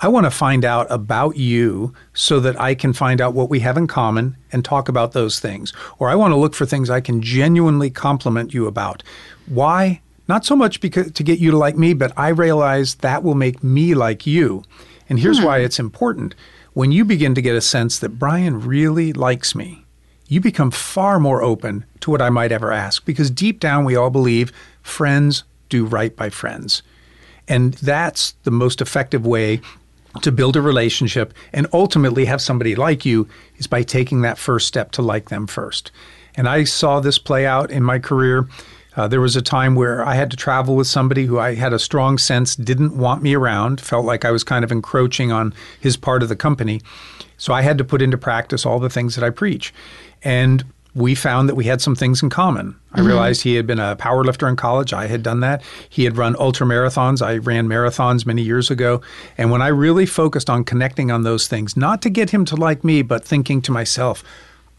I 0.00 0.08
want 0.08 0.26
to 0.26 0.30
find 0.30 0.64
out 0.64 0.86
about 0.90 1.36
you 1.36 1.94
so 2.12 2.40
that 2.40 2.60
I 2.60 2.74
can 2.74 2.92
find 2.92 3.20
out 3.20 3.34
what 3.34 3.48
we 3.48 3.60
have 3.60 3.76
in 3.76 3.86
common 3.86 4.36
and 4.52 4.64
talk 4.64 4.88
about 4.88 5.12
those 5.12 5.40
things. 5.40 5.72
Or 5.98 6.10
I 6.10 6.14
want 6.14 6.32
to 6.32 6.36
look 6.36 6.54
for 6.54 6.66
things 6.66 6.90
I 6.90 7.00
can 7.00 7.22
genuinely 7.22 7.90
compliment 7.90 8.52
you 8.52 8.66
about. 8.66 9.02
Why? 9.46 10.00
Not 10.28 10.44
so 10.44 10.54
much 10.54 10.80
because 10.80 11.10
to 11.12 11.22
get 11.22 11.38
you 11.38 11.50
to 11.50 11.56
like 11.56 11.76
me, 11.76 11.94
but 11.94 12.12
I 12.16 12.28
realize 12.28 12.96
that 12.96 13.22
will 13.22 13.34
make 13.34 13.64
me 13.64 13.94
like 13.94 14.26
you. 14.26 14.62
And 15.08 15.18
here's 15.18 15.38
hmm. 15.38 15.44
why 15.44 15.58
it's 15.58 15.80
important. 15.80 16.34
When 16.72 16.92
you 16.92 17.04
begin 17.04 17.34
to 17.34 17.42
get 17.42 17.56
a 17.56 17.60
sense 17.60 17.98
that 17.98 18.18
Brian 18.18 18.60
really 18.60 19.12
likes 19.12 19.54
me, 19.56 19.84
you 20.28 20.40
become 20.40 20.70
far 20.70 21.18
more 21.18 21.42
open 21.42 21.84
to 22.00 22.12
what 22.12 22.22
I 22.22 22.30
might 22.30 22.52
ever 22.52 22.70
ask 22.70 23.04
because 23.04 23.30
deep 23.30 23.58
down 23.58 23.84
we 23.84 23.96
all 23.96 24.10
believe 24.10 24.52
friends 24.82 25.42
do 25.68 25.84
right 25.84 26.14
by 26.14 26.30
friends. 26.30 26.82
And 27.50 27.74
that's 27.74 28.32
the 28.44 28.52
most 28.52 28.80
effective 28.80 29.26
way 29.26 29.60
to 30.22 30.30
build 30.30 30.56
a 30.56 30.62
relationship 30.62 31.34
and 31.52 31.66
ultimately 31.72 32.24
have 32.24 32.40
somebody 32.40 32.76
like 32.76 33.04
you 33.04 33.28
is 33.56 33.66
by 33.66 33.82
taking 33.82 34.22
that 34.22 34.38
first 34.38 34.68
step 34.68 34.92
to 34.92 35.02
like 35.02 35.30
them 35.30 35.48
first. 35.48 35.90
And 36.36 36.48
I 36.48 36.62
saw 36.62 37.00
this 37.00 37.18
play 37.18 37.46
out 37.46 37.72
in 37.72 37.82
my 37.82 37.98
career. 37.98 38.48
Uh, 38.96 39.08
there 39.08 39.20
was 39.20 39.34
a 39.34 39.42
time 39.42 39.74
where 39.74 40.04
I 40.06 40.14
had 40.14 40.30
to 40.30 40.36
travel 40.36 40.76
with 40.76 40.86
somebody 40.86 41.26
who 41.26 41.40
I 41.40 41.56
had 41.56 41.72
a 41.72 41.78
strong 41.78 42.18
sense 42.18 42.54
didn't 42.54 42.96
want 42.96 43.20
me 43.20 43.34
around, 43.34 43.80
felt 43.80 44.04
like 44.04 44.24
I 44.24 44.30
was 44.30 44.44
kind 44.44 44.64
of 44.64 44.70
encroaching 44.70 45.32
on 45.32 45.52
his 45.80 45.96
part 45.96 46.22
of 46.22 46.28
the 46.28 46.36
company. 46.36 46.80
So 47.36 47.52
I 47.52 47.62
had 47.62 47.78
to 47.78 47.84
put 47.84 48.00
into 48.00 48.16
practice 48.16 48.64
all 48.64 48.78
the 48.78 48.90
things 48.90 49.16
that 49.16 49.24
I 49.24 49.30
preach. 49.30 49.74
And 50.22 50.64
we 50.94 51.14
found 51.14 51.48
that 51.48 51.54
we 51.54 51.64
had 51.64 51.80
some 51.80 51.94
things 51.94 52.22
in 52.22 52.30
common. 52.30 52.76
I 52.92 52.98
mm-hmm. 52.98 53.06
realized 53.06 53.42
he 53.42 53.54
had 53.54 53.66
been 53.66 53.78
a 53.78 53.96
power 53.96 54.24
lifter 54.24 54.48
in 54.48 54.56
college. 54.56 54.92
I 54.92 55.06
had 55.06 55.22
done 55.22 55.40
that. 55.40 55.62
He 55.88 56.04
had 56.04 56.16
run 56.16 56.34
ultra 56.38 56.66
marathons. 56.66 57.22
I 57.24 57.36
ran 57.36 57.68
marathons 57.68 58.26
many 58.26 58.42
years 58.42 58.70
ago. 58.70 59.00
And 59.38 59.50
when 59.50 59.62
I 59.62 59.68
really 59.68 60.06
focused 60.06 60.50
on 60.50 60.64
connecting 60.64 61.10
on 61.10 61.22
those 61.22 61.46
things, 61.46 61.76
not 61.76 62.02
to 62.02 62.10
get 62.10 62.30
him 62.30 62.44
to 62.46 62.56
like 62.56 62.82
me, 62.82 63.02
but 63.02 63.24
thinking 63.24 63.62
to 63.62 63.72
myself, 63.72 64.24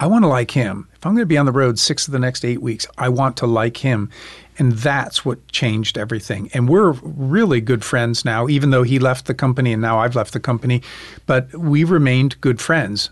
I 0.00 0.06
want 0.06 0.24
to 0.24 0.28
like 0.28 0.50
him. 0.50 0.88
If 0.94 1.06
I'm 1.06 1.14
going 1.14 1.22
to 1.22 1.26
be 1.26 1.38
on 1.38 1.46
the 1.46 1.52
road 1.52 1.78
six 1.78 2.08
of 2.08 2.12
the 2.12 2.18
next 2.18 2.44
eight 2.44 2.60
weeks, 2.60 2.86
I 2.98 3.08
want 3.08 3.36
to 3.38 3.46
like 3.46 3.78
him. 3.78 4.10
And 4.58 4.72
that's 4.72 5.24
what 5.24 5.46
changed 5.48 5.96
everything. 5.96 6.50
And 6.52 6.68
we're 6.68 6.92
really 7.02 7.60
good 7.60 7.84
friends 7.84 8.24
now, 8.24 8.48
even 8.48 8.70
though 8.70 8.82
he 8.82 8.98
left 8.98 9.26
the 9.26 9.34
company 9.34 9.72
and 9.72 9.80
now 9.80 10.00
I've 10.00 10.16
left 10.16 10.32
the 10.32 10.40
company. 10.40 10.82
But 11.26 11.54
we 11.54 11.84
remained 11.84 12.40
good 12.40 12.60
friends. 12.60 13.10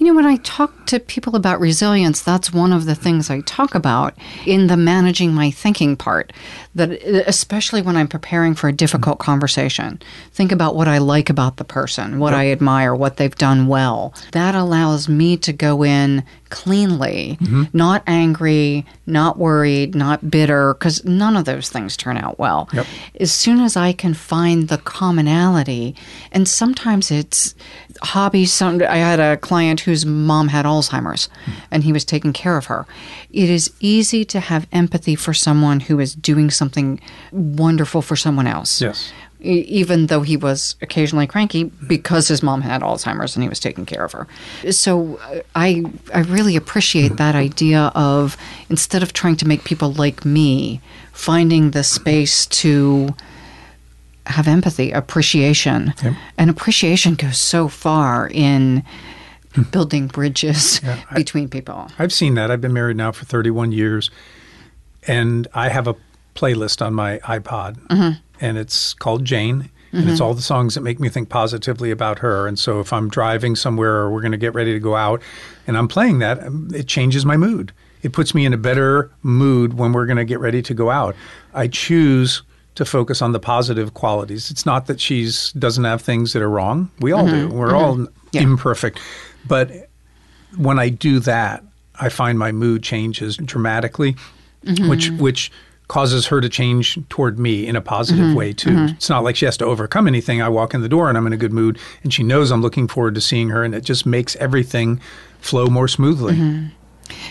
You 0.00 0.06
know, 0.06 0.14
when 0.14 0.24
I 0.24 0.36
talk 0.36 0.86
to 0.86 0.98
people 0.98 1.36
about 1.36 1.60
resilience, 1.60 2.22
that's 2.22 2.54
one 2.54 2.72
of 2.72 2.86
the 2.86 2.94
things 2.94 3.28
I 3.28 3.42
talk 3.42 3.74
about 3.74 4.14
in 4.46 4.66
the 4.66 4.76
managing 4.76 5.34
my 5.34 5.50
thinking 5.50 5.94
part. 5.94 6.32
That 6.74 6.92
especially 7.28 7.82
when 7.82 7.96
I'm 7.96 8.08
preparing 8.08 8.54
for 8.54 8.68
a 8.68 8.72
difficult 8.72 9.18
conversation, 9.18 10.00
think 10.32 10.52
about 10.52 10.74
what 10.74 10.88
I 10.88 10.96
like 10.96 11.28
about 11.28 11.58
the 11.58 11.64
person, 11.64 12.18
what 12.18 12.32
I 12.32 12.50
admire, 12.50 12.94
what 12.94 13.18
they've 13.18 13.34
done 13.34 13.66
well. 13.66 14.14
That 14.32 14.54
allows 14.54 15.06
me 15.06 15.36
to 15.36 15.52
go 15.52 15.84
in 15.84 16.24
cleanly, 16.48 17.36
mm-hmm. 17.40 17.64
not 17.74 18.02
angry, 18.06 18.86
not 19.04 19.36
worried, 19.36 19.94
not 19.94 20.30
bitter, 20.30 20.74
because 20.74 21.04
none 21.04 21.36
of 21.36 21.44
those 21.44 21.68
things 21.68 21.96
turn 21.96 22.16
out 22.16 22.38
well. 22.38 22.68
Yep. 22.72 22.86
As 23.20 23.32
soon 23.32 23.60
as 23.60 23.76
I 23.76 23.92
can 23.92 24.14
find 24.14 24.68
the 24.68 24.78
commonality, 24.78 25.94
and 26.32 26.48
sometimes 26.48 27.10
it's 27.10 27.54
hobbies. 28.02 28.52
Some 28.52 28.82
I 28.82 28.96
had 28.96 29.20
a 29.20 29.36
client 29.36 29.80
whose 29.80 30.04
mom 30.06 30.48
had 30.48 30.64
Alzheimer's, 30.66 31.28
and 31.70 31.84
he 31.84 31.92
was 31.92 32.04
taking 32.04 32.32
care 32.32 32.56
of 32.56 32.66
her. 32.66 32.86
It 33.30 33.48
is 33.50 33.72
easy 33.80 34.24
to 34.26 34.40
have 34.40 34.66
empathy 34.72 35.14
for 35.16 35.34
someone 35.34 35.80
who 35.80 36.00
is 36.00 36.14
doing 36.14 36.50
something 36.50 37.00
wonderful 37.32 38.02
for 38.02 38.16
someone 38.16 38.46
else. 38.46 38.80
Yes. 38.80 39.12
E- 39.42 39.64
Even 39.68 40.08
though 40.08 40.20
he 40.20 40.36
was 40.36 40.76
occasionally 40.82 41.26
cranky 41.26 41.64
because 41.86 42.28
his 42.28 42.42
mom 42.42 42.60
had 42.60 42.82
Alzheimer's 42.82 43.36
and 43.36 43.42
he 43.42 43.48
was 43.48 43.58
taking 43.60 43.86
care 43.86 44.04
of 44.04 44.12
her. 44.12 44.26
So 44.70 45.16
uh, 45.24 45.40
I 45.54 45.84
I 46.14 46.20
really 46.20 46.56
appreciate 46.56 47.16
that 47.16 47.34
idea 47.34 47.90
of 47.94 48.36
instead 48.68 49.02
of 49.02 49.12
trying 49.14 49.36
to 49.36 49.48
make 49.48 49.64
people 49.64 49.92
like 49.92 50.24
me, 50.26 50.80
finding 51.12 51.70
the 51.70 51.82
space 51.84 52.44
to 52.46 53.14
have 54.30 54.48
empathy, 54.48 54.90
appreciation. 54.90 55.92
Yep. 56.02 56.14
And 56.38 56.50
appreciation 56.50 57.14
goes 57.14 57.38
so 57.38 57.68
far 57.68 58.28
in 58.32 58.84
hmm. 59.54 59.62
building 59.62 60.06
bridges 60.06 60.80
I- 60.84 61.04
between 61.14 61.48
people. 61.48 61.88
I've 61.98 62.12
seen 62.12 62.34
that. 62.34 62.50
I've 62.50 62.60
been 62.60 62.72
married 62.72 62.96
now 62.96 63.12
for 63.12 63.24
31 63.24 63.72
years, 63.72 64.10
and 65.06 65.46
I 65.54 65.68
have 65.68 65.86
a 65.86 65.96
playlist 66.34 66.84
on 66.84 66.94
my 66.94 67.18
iPod, 67.18 67.78
mm-hmm. 67.86 68.20
and 68.40 68.58
it's 68.58 68.94
called 68.94 69.24
Jane. 69.24 69.70
And 69.92 70.08
it's 70.08 70.20
mm-hmm. 70.20 70.22
all 70.22 70.34
the 70.34 70.40
songs 70.40 70.76
that 70.76 70.82
make 70.82 71.00
me 71.00 71.08
think 71.08 71.30
positively 71.30 71.90
about 71.90 72.20
her. 72.20 72.46
And 72.46 72.56
so 72.56 72.78
if 72.78 72.92
I'm 72.92 73.08
driving 73.08 73.56
somewhere 73.56 73.96
or 73.96 74.10
we're 74.12 74.20
going 74.20 74.30
to 74.30 74.38
get 74.38 74.54
ready 74.54 74.72
to 74.72 74.78
go 74.78 74.94
out 74.94 75.20
and 75.66 75.76
I'm 75.76 75.88
playing 75.88 76.20
that, 76.20 76.40
um, 76.46 76.68
it 76.72 76.86
changes 76.86 77.26
my 77.26 77.36
mood. 77.36 77.72
It 78.02 78.12
puts 78.12 78.32
me 78.32 78.46
in 78.46 78.52
a 78.52 78.56
better 78.56 79.10
mood 79.24 79.74
when 79.74 79.92
we're 79.92 80.06
going 80.06 80.16
to 80.16 80.24
get 80.24 80.38
ready 80.38 80.62
to 80.62 80.74
go 80.74 80.90
out. 80.90 81.16
I 81.54 81.66
choose 81.66 82.42
to 82.74 82.84
focus 82.84 83.20
on 83.20 83.32
the 83.32 83.40
positive 83.40 83.94
qualities. 83.94 84.50
It's 84.50 84.64
not 84.64 84.86
that 84.86 85.00
she's 85.00 85.52
doesn't 85.52 85.84
have 85.84 86.02
things 86.02 86.32
that 86.32 86.42
are 86.42 86.50
wrong. 86.50 86.90
We 87.00 87.12
all 87.12 87.26
do. 87.26 87.48
Mm-hmm. 87.48 87.56
We're 87.56 87.74
all 87.74 87.96
mm-hmm. 87.96 88.14
Yeah. 88.32 88.42
imperfect. 88.42 89.00
But 89.46 89.88
when 90.56 90.78
I 90.78 90.88
do 90.88 91.18
that, 91.20 91.64
I 92.00 92.08
find 92.08 92.38
my 92.38 92.52
mood 92.52 92.82
changes 92.82 93.36
dramatically, 93.36 94.16
mm-hmm. 94.64 94.88
which 94.88 95.10
which 95.10 95.50
causes 95.88 96.28
her 96.28 96.40
to 96.40 96.48
change 96.48 96.96
toward 97.08 97.36
me 97.36 97.66
in 97.66 97.74
a 97.74 97.80
positive 97.80 98.32
way 98.32 98.52
too. 98.52 98.86
It's 98.90 99.10
not 99.10 99.24
like 99.24 99.34
she 99.34 99.44
has 99.44 99.56
to 99.56 99.64
overcome 99.64 100.06
anything. 100.06 100.40
I 100.40 100.48
walk 100.48 100.72
in 100.72 100.82
the 100.82 100.88
door 100.88 101.08
and 101.08 101.18
I'm 101.18 101.26
in 101.26 101.32
a 101.32 101.36
good 101.36 101.52
mood, 101.52 101.80
and 102.04 102.14
she 102.14 102.22
knows 102.22 102.52
I'm 102.52 102.62
looking 102.62 102.86
forward 102.86 103.16
to 103.16 103.20
seeing 103.20 103.48
her, 103.48 103.64
and 103.64 103.74
it 103.74 103.82
just 103.82 104.06
makes 104.06 104.36
everything 104.36 105.00
flow 105.40 105.66
more 105.66 105.88
smoothly. 105.88 106.70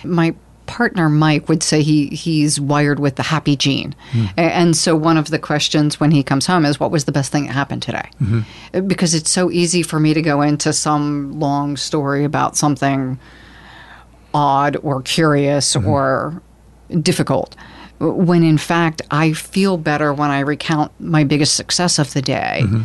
my 0.04 0.36
partner 0.70 1.10
Mike 1.10 1.50
would 1.50 1.64
say 1.64 1.82
he 1.82 2.08
he's 2.10 2.62
wired 2.62 3.00
with 3.00 3.16
the 3.16 3.24
happy 3.24 3.56
gene, 3.56 3.96
hmm. 4.12 4.26
A- 4.38 4.56
and 4.56 4.78
so 4.78 4.96
one 4.96 5.18
of 5.18 5.32
the 5.32 5.40
questions 5.40 6.00
when 6.00 6.12
he 6.12 6.22
comes 6.22 6.46
home 6.46 6.64
is, 6.64 6.80
"What 6.80 6.92
was 6.92 7.06
the 7.06 7.12
best 7.12 7.32
thing 7.32 7.48
that 7.48 7.54
happened 7.54 7.82
today?" 7.82 8.08
Mm-hmm. 8.22 8.42
Uh, 8.76 8.82
Because 8.82 9.16
it's 9.16 9.32
so 9.32 9.50
easy 9.50 9.82
for 9.82 10.00
me 10.00 10.14
to 10.14 10.22
go 10.22 10.42
into 10.42 10.72
some 10.72 11.40
long 11.40 11.76
story 11.76 12.24
about 12.24 12.56
something 12.56 13.18
odd 14.32 14.78
or 14.84 15.02
curious 15.02 15.76
mm-hmm. 15.76 15.88
or 15.88 16.42
difficult. 17.02 17.56
When 18.00 18.44
in 18.44 18.60
fact, 18.60 19.02
I 19.10 19.34
feel 19.34 19.78
better 19.78 20.14
when 20.14 20.30
I 20.30 20.40
recount 20.42 20.92
my 21.00 21.24
biggest 21.24 21.56
success 21.56 21.98
of 21.98 22.14
the 22.14 22.22
day. 22.22 22.62
Mm-hmm. 22.64 22.84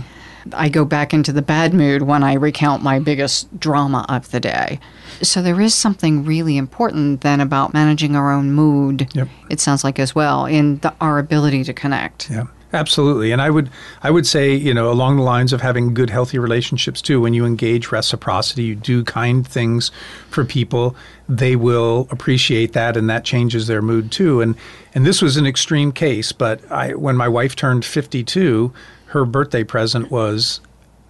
I 0.52 0.68
go 0.68 0.84
back 0.84 1.14
into 1.14 1.32
the 1.32 1.42
bad 1.42 1.74
mood 1.74 2.02
when 2.02 2.22
I 2.22 2.34
recount 2.34 2.82
my 2.82 2.98
biggest 2.98 3.58
drama 3.58 4.04
of 4.08 4.30
the 4.30 4.40
day. 4.40 4.78
So 5.22 5.42
there 5.42 5.60
is 5.60 5.74
something 5.74 6.24
really 6.24 6.56
important 6.56 7.20
then 7.22 7.40
about 7.40 7.72
managing 7.72 8.16
our 8.16 8.32
own 8.32 8.52
mood. 8.52 9.08
Yep. 9.14 9.28
It 9.50 9.60
sounds 9.60 9.84
like 9.84 9.98
as 9.98 10.14
well 10.14 10.46
in 10.46 10.78
the, 10.78 10.94
our 11.00 11.18
ability 11.18 11.64
to 11.64 11.72
connect. 11.72 12.30
Yeah, 12.30 12.44
absolutely. 12.72 13.32
And 13.32 13.40
I 13.40 13.50
would 13.50 13.70
I 14.02 14.10
would 14.10 14.26
say, 14.26 14.54
you 14.54 14.74
know, 14.74 14.90
along 14.90 15.16
the 15.16 15.22
lines 15.22 15.52
of 15.52 15.60
having 15.60 15.94
good 15.94 16.10
healthy 16.10 16.38
relationships 16.38 17.00
too, 17.00 17.20
when 17.20 17.32
you 17.32 17.46
engage 17.46 17.92
reciprocity, 17.92 18.64
you 18.64 18.74
do 18.74 19.04
kind 19.04 19.46
things 19.46 19.90
for 20.28 20.44
people, 20.44 20.96
they 21.28 21.56
will 21.56 22.08
appreciate 22.10 22.72
that 22.72 22.96
and 22.96 23.08
that 23.08 23.24
changes 23.24 23.66
their 23.66 23.82
mood 23.82 24.10
too. 24.10 24.40
And 24.40 24.56
and 24.94 25.06
this 25.06 25.22
was 25.22 25.36
an 25.36 25.46
extreme 25.46 25.92
case, 25.92 26.32
but 26.32 26.70
I 26.70 26.94
when 26.94 27.16
my 27.16 27.28
wife 27.28 27.56
turned 27.56 27.84
52, 27.84 28.72
her 29.14 29.24
birthday 29.24 29.62
present 29.62 30.10
was 30.10 30.60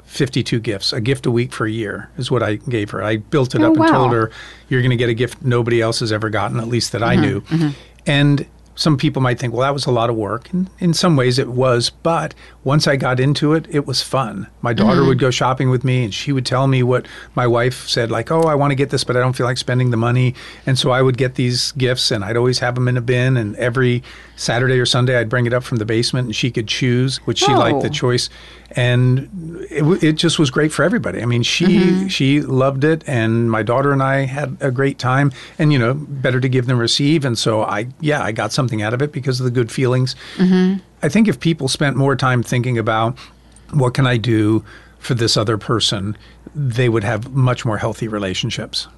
52 0.05 0.61
gifts, 0.61 0.92
a 0.92 1.00
gift 1.00 1.24
a 1.24 1.30
week 1.30 1.55
for 1.55 1.64
a 1.66 1.70
year 1.70 2.11
is 2.18 2.30
what 2.30 2.42
I 2.42 2.57
gave 2.57 2.90
her. 2.90 3.02
I 3.02 3.16
built 3.16 3.55
it 3.55 3.62
Oh, 3.62 3.72
up 3.72 3.76
and 3.78 3.88
told 3.88 4.12
her, 4.12 4.30
you're 4.68 4.82
going 4.82 4.90
to 4.90 4.96
get 4.96 5.09
a 5.09 5.14
gift 5.14 5.42
nobody 5.42 5.80
else 5.80 6.00
has 6.00 6.12
ever 6.12 6.28
gotten, 6.28 6.61
at 6.61 6.68
least 6.68 6.92
that 6.92 7.02
I 7.02 7.14
mm-hmm, 7.14 7.22
knew. 7.22 7.40
Mm-hmm. 7.40 7.68
And 8.07 8.46
some 8.75 8.97
people 8.97 9.22
might 9.22 9.39
think, 9.39 9.53
well, 9.53 9.62
that 9.62 9.72
was 9.72 9.87
a 9.87 9.91
lot 9.91 10.11
of 10.11 10.16
work. 10.16 10.53
And 10.53 10.68
in 10.81 10.95
some 10.95 11.16
ways 11.16 11.39
it 11.39 11.49
was. 11.49 11.91
But 11.91 12.35
once 12.64 12.87
I 12.87 12.97
got 12.97 13.20
into 13.20 13.53
it, 13.53 13.66
it 13.70 13.87
was 13.87 14.03
fun. 14.03 14.49
My 14.62 14.72
daughter 14.72 15.01
mm-hmm. 15.01 15.09
would 15.09 15.18
go 15.18 15.31
shopping 15.31 15.70
with 15.70 15.85
me 15.85 16.05
and 16.05 16.12
she 16.12 16.33
would 16.33 16.47
tell 16.47 16.66
me 16.66 16.83
what 16.83 17.07
my 17.35 17.47
wife 17.47 17.87
said, 17.87 18.11
like, 18.11 18.31
oh, 18.31 18.43
I 18.43 18.55
want 18.55 18.72
to 18.72 18.75
get 18.75 18.91
this, 18.91 19.05
but 19.05 19.16
I 19.16 19.20
don't 19.20 19.35
feel 19.35 19.47
like 19.47 19.59
spending 19.59 19.91
the 19.91 19.97
money. 19.97 20.35
And 20.66 20.79
so 20.79 20.91
I 20.91 21.03
would 21.03 21.16
get 21.16 21.37
these 21.37 21.72
gifts 21.72 22.11
and 22.11 22.25
I'd 22.25 22.37
always 22.37 22.59
have 22.59 22.75
them 22.75 22.89
in 22.89 22.97
a 22.97 23.03
bin. 23.03 23.37
And 23.37 23.55
every 23.57 24.03
Saturday 24.37 24.79
or 24.81 24.87
Sunday, 24.87 25.16
I'd 25.18 25.29
bring 25.29 25.47
it 25.47 25.53
up 25.53 25.62
from 25.62 25.79
the 25.79 25.85
basement 25.85 26.27
and 26.27 26.37
she 26.37 26.51
could 26.51 26.66
choose, 26.66 27.18
which 27.27 27.39
she 27.39 27.53
liked 27.55 27.83
the 27.83 27.89
Oh. 27.89 27.91
choice. 27.91 28.29
And 28.77 29.29
it, 29.70 30.03
it 30.03 30.12
just 30.14 30.41
was 30.41 30.51
great 30.51 30.72
for 30.72 30.83
everybody. 30.83 31.22
I 31.22 31.27
mean, 31.27 31.45
she 31.45 31.66
mm-hmm. 31.66 32.07
she 32.09 32.41
loved 32.41 32.83
it, 32.83 33.05
and 33.07 33.49
my 33.49 33.62
daughter 33.62 33.93
and 33.93 34.03
I 34.03 34.22
had 34.22 34.57
a 34.61 34.72
great 34.72 34.99
time. 34.99 35.31
And 35.61 35.72
you 35.72 35.79
know, 35.79 35.95
better 35.95 36.41
to 36.41 36.49
give 36.49 36.66
than 36.66 36.77
receive. 36.77 37.25
And 37.25 37.39
so 37.39 37.62
I, 37.62 37.87
yeah, 38.01 38.25
I 38.25 38.33
got 38.33 38.53
something 38.53 38.63
out 38.82 38.94
of 38.94 39.02
it 39.02 39.12
because 39.12 39.40
of 39.40 39.44
the 39.44 39.50
good 39.50 39.70
feelings. 39.70 40.14
Mm-hmm. 40.36 40.78
I 41.02 41.08
think 41.08 41.28
if 41.28 41.40
people 41.40 41.68
spent 41.68 41.96
more 41.96 42.16
time 42.16 42.42
thinking 42.42 42.78
about 42.78 43.18
what 43.72 43.94
can 43.94 44.06
I 44.06 44.16
do 44.16 44.64
for 44.98 45.14
this 45.14 45.36
other 45.36 45.58
person, 45.58 46.16
they 46.54 46.88
would 46.88 47.04
have 47.04 47.32
much 47.32 47.64
more 47.64 47.78
healthy 47.78 48.08
relationships. 48.08 48.88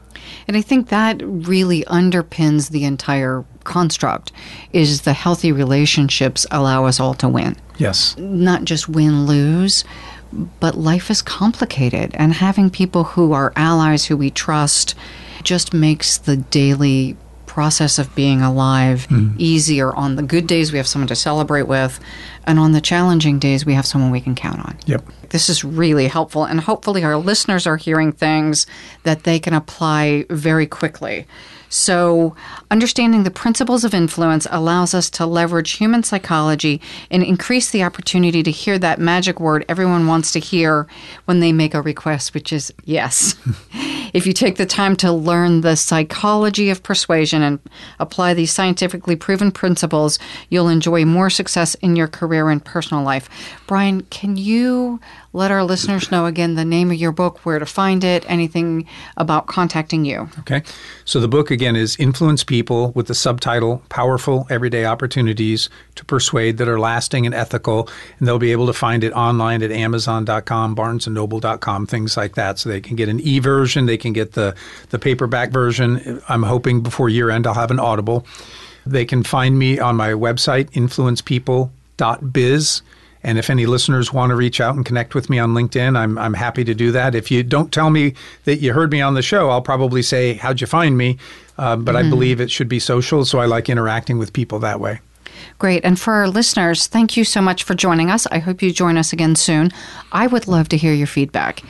And 0.48 0.56
I 0.56 0.62
think 0.62 0.88
that 0.88 1.20
really 1.22 1.82
underpins 1.84 2.70
the 2.70 2.84
entire 2.84 3.44
construct 3.64 4.32
is 4.72 5.02
the 5.02 5.12
healthy 5.12 5.52
relationships 5.52 6.46
allow 6.50 6.84
us 6.84 7.00
all 7.00 7.14
to 7.14 7.28
win. 7.28 7.56
Yes. 7.78 8.16
Not 8.16 8.64
just 8.64 8.88
win 8.88 9.26
lose, 9.26 9.84
but 10.60 10.76
life 10.76 11.10
is 11.10 11.22
complicated 11.22 12.12
and 12.14 12.34
having 12.34 12.70
people 12.70 13.04
who 13.04 13.32
are 13.32 13.52
allies 13.56 14.06
who 14.06 14.16
we 14.16 14.30
trust 14.30 14.94
just 15.42 15.72
makes 15.72 16.18
the 16.18 16.36
daily 16.36 17.16
process 17.56 17.98
of 17.98 18.14
being 18.14 18.42
alive 18.42 19.06
hmm. 19.06 19.30
easier 19.38 19.90
on 19.94 20.16
the 20.16 20.22
good 20.22 20.46
days 20.46 20.72
we 20.72 20.76
have 20.76 20.86
someone 20.86 21.08
to 21.08 21.16
celebrate 21.16 21.62
with 21.62 21.98
and 22.44 22.58
on 22.58 22.72
the 22.72 22.82
challenging 22.82 23.38
days 23.38 23.64
we 23.64 23.72
have 23.72 23.86
someone 23.86 24.10
we 24.10 24.20
can 24.20 24.34
count 24.34 24.60
on. 24.60 24.76
Yep. 24.84 25.02
This 25.30 25.48
is 25.48 25.64
really 25.64 26.06
helpful, 26.06 26.44
and 26.44 26.60
hopefully, 26.60 27.02
our 27.02 27.16
listeners 27.16 27.66
are 27.66 27.78
hearing 27.78 28.12
things 28.12 28.66
that 29.04 29.22
they 29.22 29.38
can 29.38 29.54
apply 29.54 30.26
very 30.28 30.66
quickly. 30.66 31.26
So, 31.68 32.34
understanding 32.70 33.24
the 33.24 33.30
principles 33.30 33.84
of 33.84 33.94
influence 33.94 34.46
allows 34.50 34.94
us 34.94 35.10
to 35.10 35.26
leverage 35.26 35.72
human 35.72 36.02
psychology 36.02 36.80
and 37.10 37.22
increase 37.22 37.70
the 37.70 37.82
opportunity 37.82 38.42
to 38.42 38.50
hear 38.50 38.78
that 38.78 39.00
magic 39.00 39.40
word 39.40 39.64
everyone 39.68 40.06
wants 40.06 40.32
to 40.32 40.40
hear 40.40 40.86
when 41.24 41.40
they 41.40 41.52
make 41.52 41.74
a 41.74 41.82
request, 41.82 42.34
which 42.34 42.52
is 42.52 42.72
yes. 42.84 43.34
if 44.12 44.26
you 44.26 44.32
take 44.32 44.56
the 44.56 44.66
time 44.66 44.96
to 44.96 45.12
learn 45.12 45.60
the 45.60 45.76
psychology 45.76 46.70
of 46.70 46.82
persuasion 46.82 47.42
and 47.42 47.58
apply 47.98 48.34
these 48.34 48.52
scientifically 48.52 49.16
proven 49.16 49.50
principles, 49.50 50.18
you'll 50.48 50.68
enjoy 50.68 51.04
more 51.04 51.30
success 51.30 51.74
in 51.76 51.96
your 51.96 52.08
career 52.08 52.50
and 52.50 52.64
personal 52.64 53.02
life. 53.02 53.28
Brian, 53.66 54.02
can 54.02 54.36
you 54.36 55.00
let 55.32 55.50
our 55.50 55.64
listeners 55.64 56.10
know 56.10 56.24
again 56.24 56.54
the 56.54 56.64
name 56.64 56.90
of 56.90 56.96
your 56.96 57.12
book, 57.12 57.44
where 57.44 57.58
to 57.58 57.66
find 57.66 58.02
it, 58.04 58.24
anything 58.26 58.88
about 59.18 59.46
contacting 59.46 60.04
you? 60.04 60.30
Okay. 60.38 60.62
So 61.04 61.20
the 61.20 61.28
book 61.28 61.50
again 61.56 61.74
is 61.74 61.98
Influence 61.98 62.44
People 62.44 62.92
with 62.92 63.06
the 63.06 63.14
subtitle 63.14 63.82
Powerful 63.88 64.46
Everyday 64.50 64.84
Opportunities 64.84 65.70
to 65.94 66.04
Persuade 66.04 66.58
that 66.58 66.68
are 66.68 66.78
lasting 66.78 67.24
and 67.24 67.34
ethical. 67.34 67.88
And 68.18 68.28
they'll 68.28 68.38
be 68.38 68.52
able 68.52 68.66
to 68.66 68.74
find 68.74 69.02
it 69.02 69.14
online 69.14 69.62
at 69.62 69.72
amazon.com, 69.72 70.76
barnesandnoble.com, 70.76 71.86
things 71.86 72.14
like 72.14 72.34
that. 72.34 72.58
So 72.58 72.68
they 72.68 72.82
can 72.82 72.94
get 72.94 73.08
an 73.08 73.20
e 73.20 73.38
version, 73.38 73.86
they 73.86 73.96
can 73.96 74.12
get 74.12 74.32
the, 74.32 74.54
the 74.90 74.98
paperback 74.98 75.50
version. 75.50 76.22
I'm 76.28 76.42
hoping 76.42 76.82
before 76.82 77.08
year 77.08 77.30
end 77.30 77.46
I'll 77.46 77.54
have 77.54 77.70
an 77.70 77.80
Audible. 77.80 78.26
They 78.84 79.06
can 79.06 79.22
find 79.22 79.58
me 79.58 79.78
on 79.78 79.96
my 79.96 80.10
website, 80.10 80.70
influencepeople.biz. 80.72 82.82
And 83.26 83.38
if 83.38 83.50
any 83.50 83.66
listeners 83.66 84.12
want 84.12 84.30
to 84.30 84.36
reach 84.36 84.60
out 84.60 84.76
and 84.76 84.86
connect 84.86 85.16
with 85.16 85.28
me 85.28 85.40
on 85.40 85.52
LinkedIn, 85.52 85.98
I'm, 85.98 86.16
I'm 86.16 86.32
happy 86.32 86.62
to 86.62 86.74
do 86.74 86.92
that. 86.92 87.16
If 87.16 87.28
you 87.28 87.42
don't 87.42 87.72
tell 87.72 87.90
me 87.90 88.14
that 88.44 88.60
you 88.60 88.72
heard 88.72 88.92
me 88.92 89.00
on 89.00 89.14
the 89.14 89.20
show, 89.20 89.50
I'll 89.50 89.60
probably 89.60 90.00
say, 90.00 90.34
How'd 90.34 90.60
you 90.60 90.68
find 90.68 90.96
me? 90.96 91.18
Uh, 91.58 91.74
but 91.74 91.96
mm-hmm. 91.96 92.06
I 92.06 92.08
believe 92.08 92.40
it 92.40 92.52
should 92.52 92.68
be 92.68 92.78
social, 92.78 93.24
so 93.24 93.40
I 93.40 93.46
like 93.46 93.68
interacting 93.68 94.18
with 94.18 94.32
people 94.32 94.60
that 94.60 94.78
way. 94.78 95.00
Great. 95.58 95.84
And 95.84 95.98
for 95.98 96.14
our 96.14 96.28
listeners, 96.28 96.86
thank 96.86 97.16
you 97.16 97.24
so 97.24 97.40
much 97.42 97.64
for 97.64 97.74
joining 97.74 98.12
us. 98.12 98.28
I 98.28 98.38
hope 98.38 98.62
you 98.62 98.70
join 98.70 98.96
us 98.96 99.12
again 99.12 99.34
soon. 99.34 99.72
I 100.12 100.28
would 100.28 100.46
love 100.46 100.68
to 100.68 100.76
hear 100.76 100.94
your 100.94 101.08
feedback. 101.08 101.64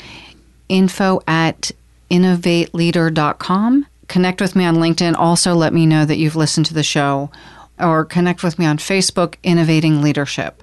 Info 0.69 1.23
at 1.27 1.71
innovateleader.com. 2.11 3.87
Connect 4.09 4.41
with 4.43 4.57
me 4.57 4.67
on 4.67 4.77
LinkedIn. 4.77 5.15
Also, 5.17 5.55
let 5.55 5.73
me 5.73 5.87
know 5.87 6.05
that 6.05 6.19
you've 6.19 6.37
listened 6.37 6.67
to 6.67 6.75
the 6.75 6.83
show 6.83 7.31
or 7.81 8.05
connect 8.05 8.43
with 8.43 8.59
me 8.59 8.67
on 8.67 8.77
Facebook, 8.77 9.37
Innovating 9.43 10.03
Leadership. 10.03 10.63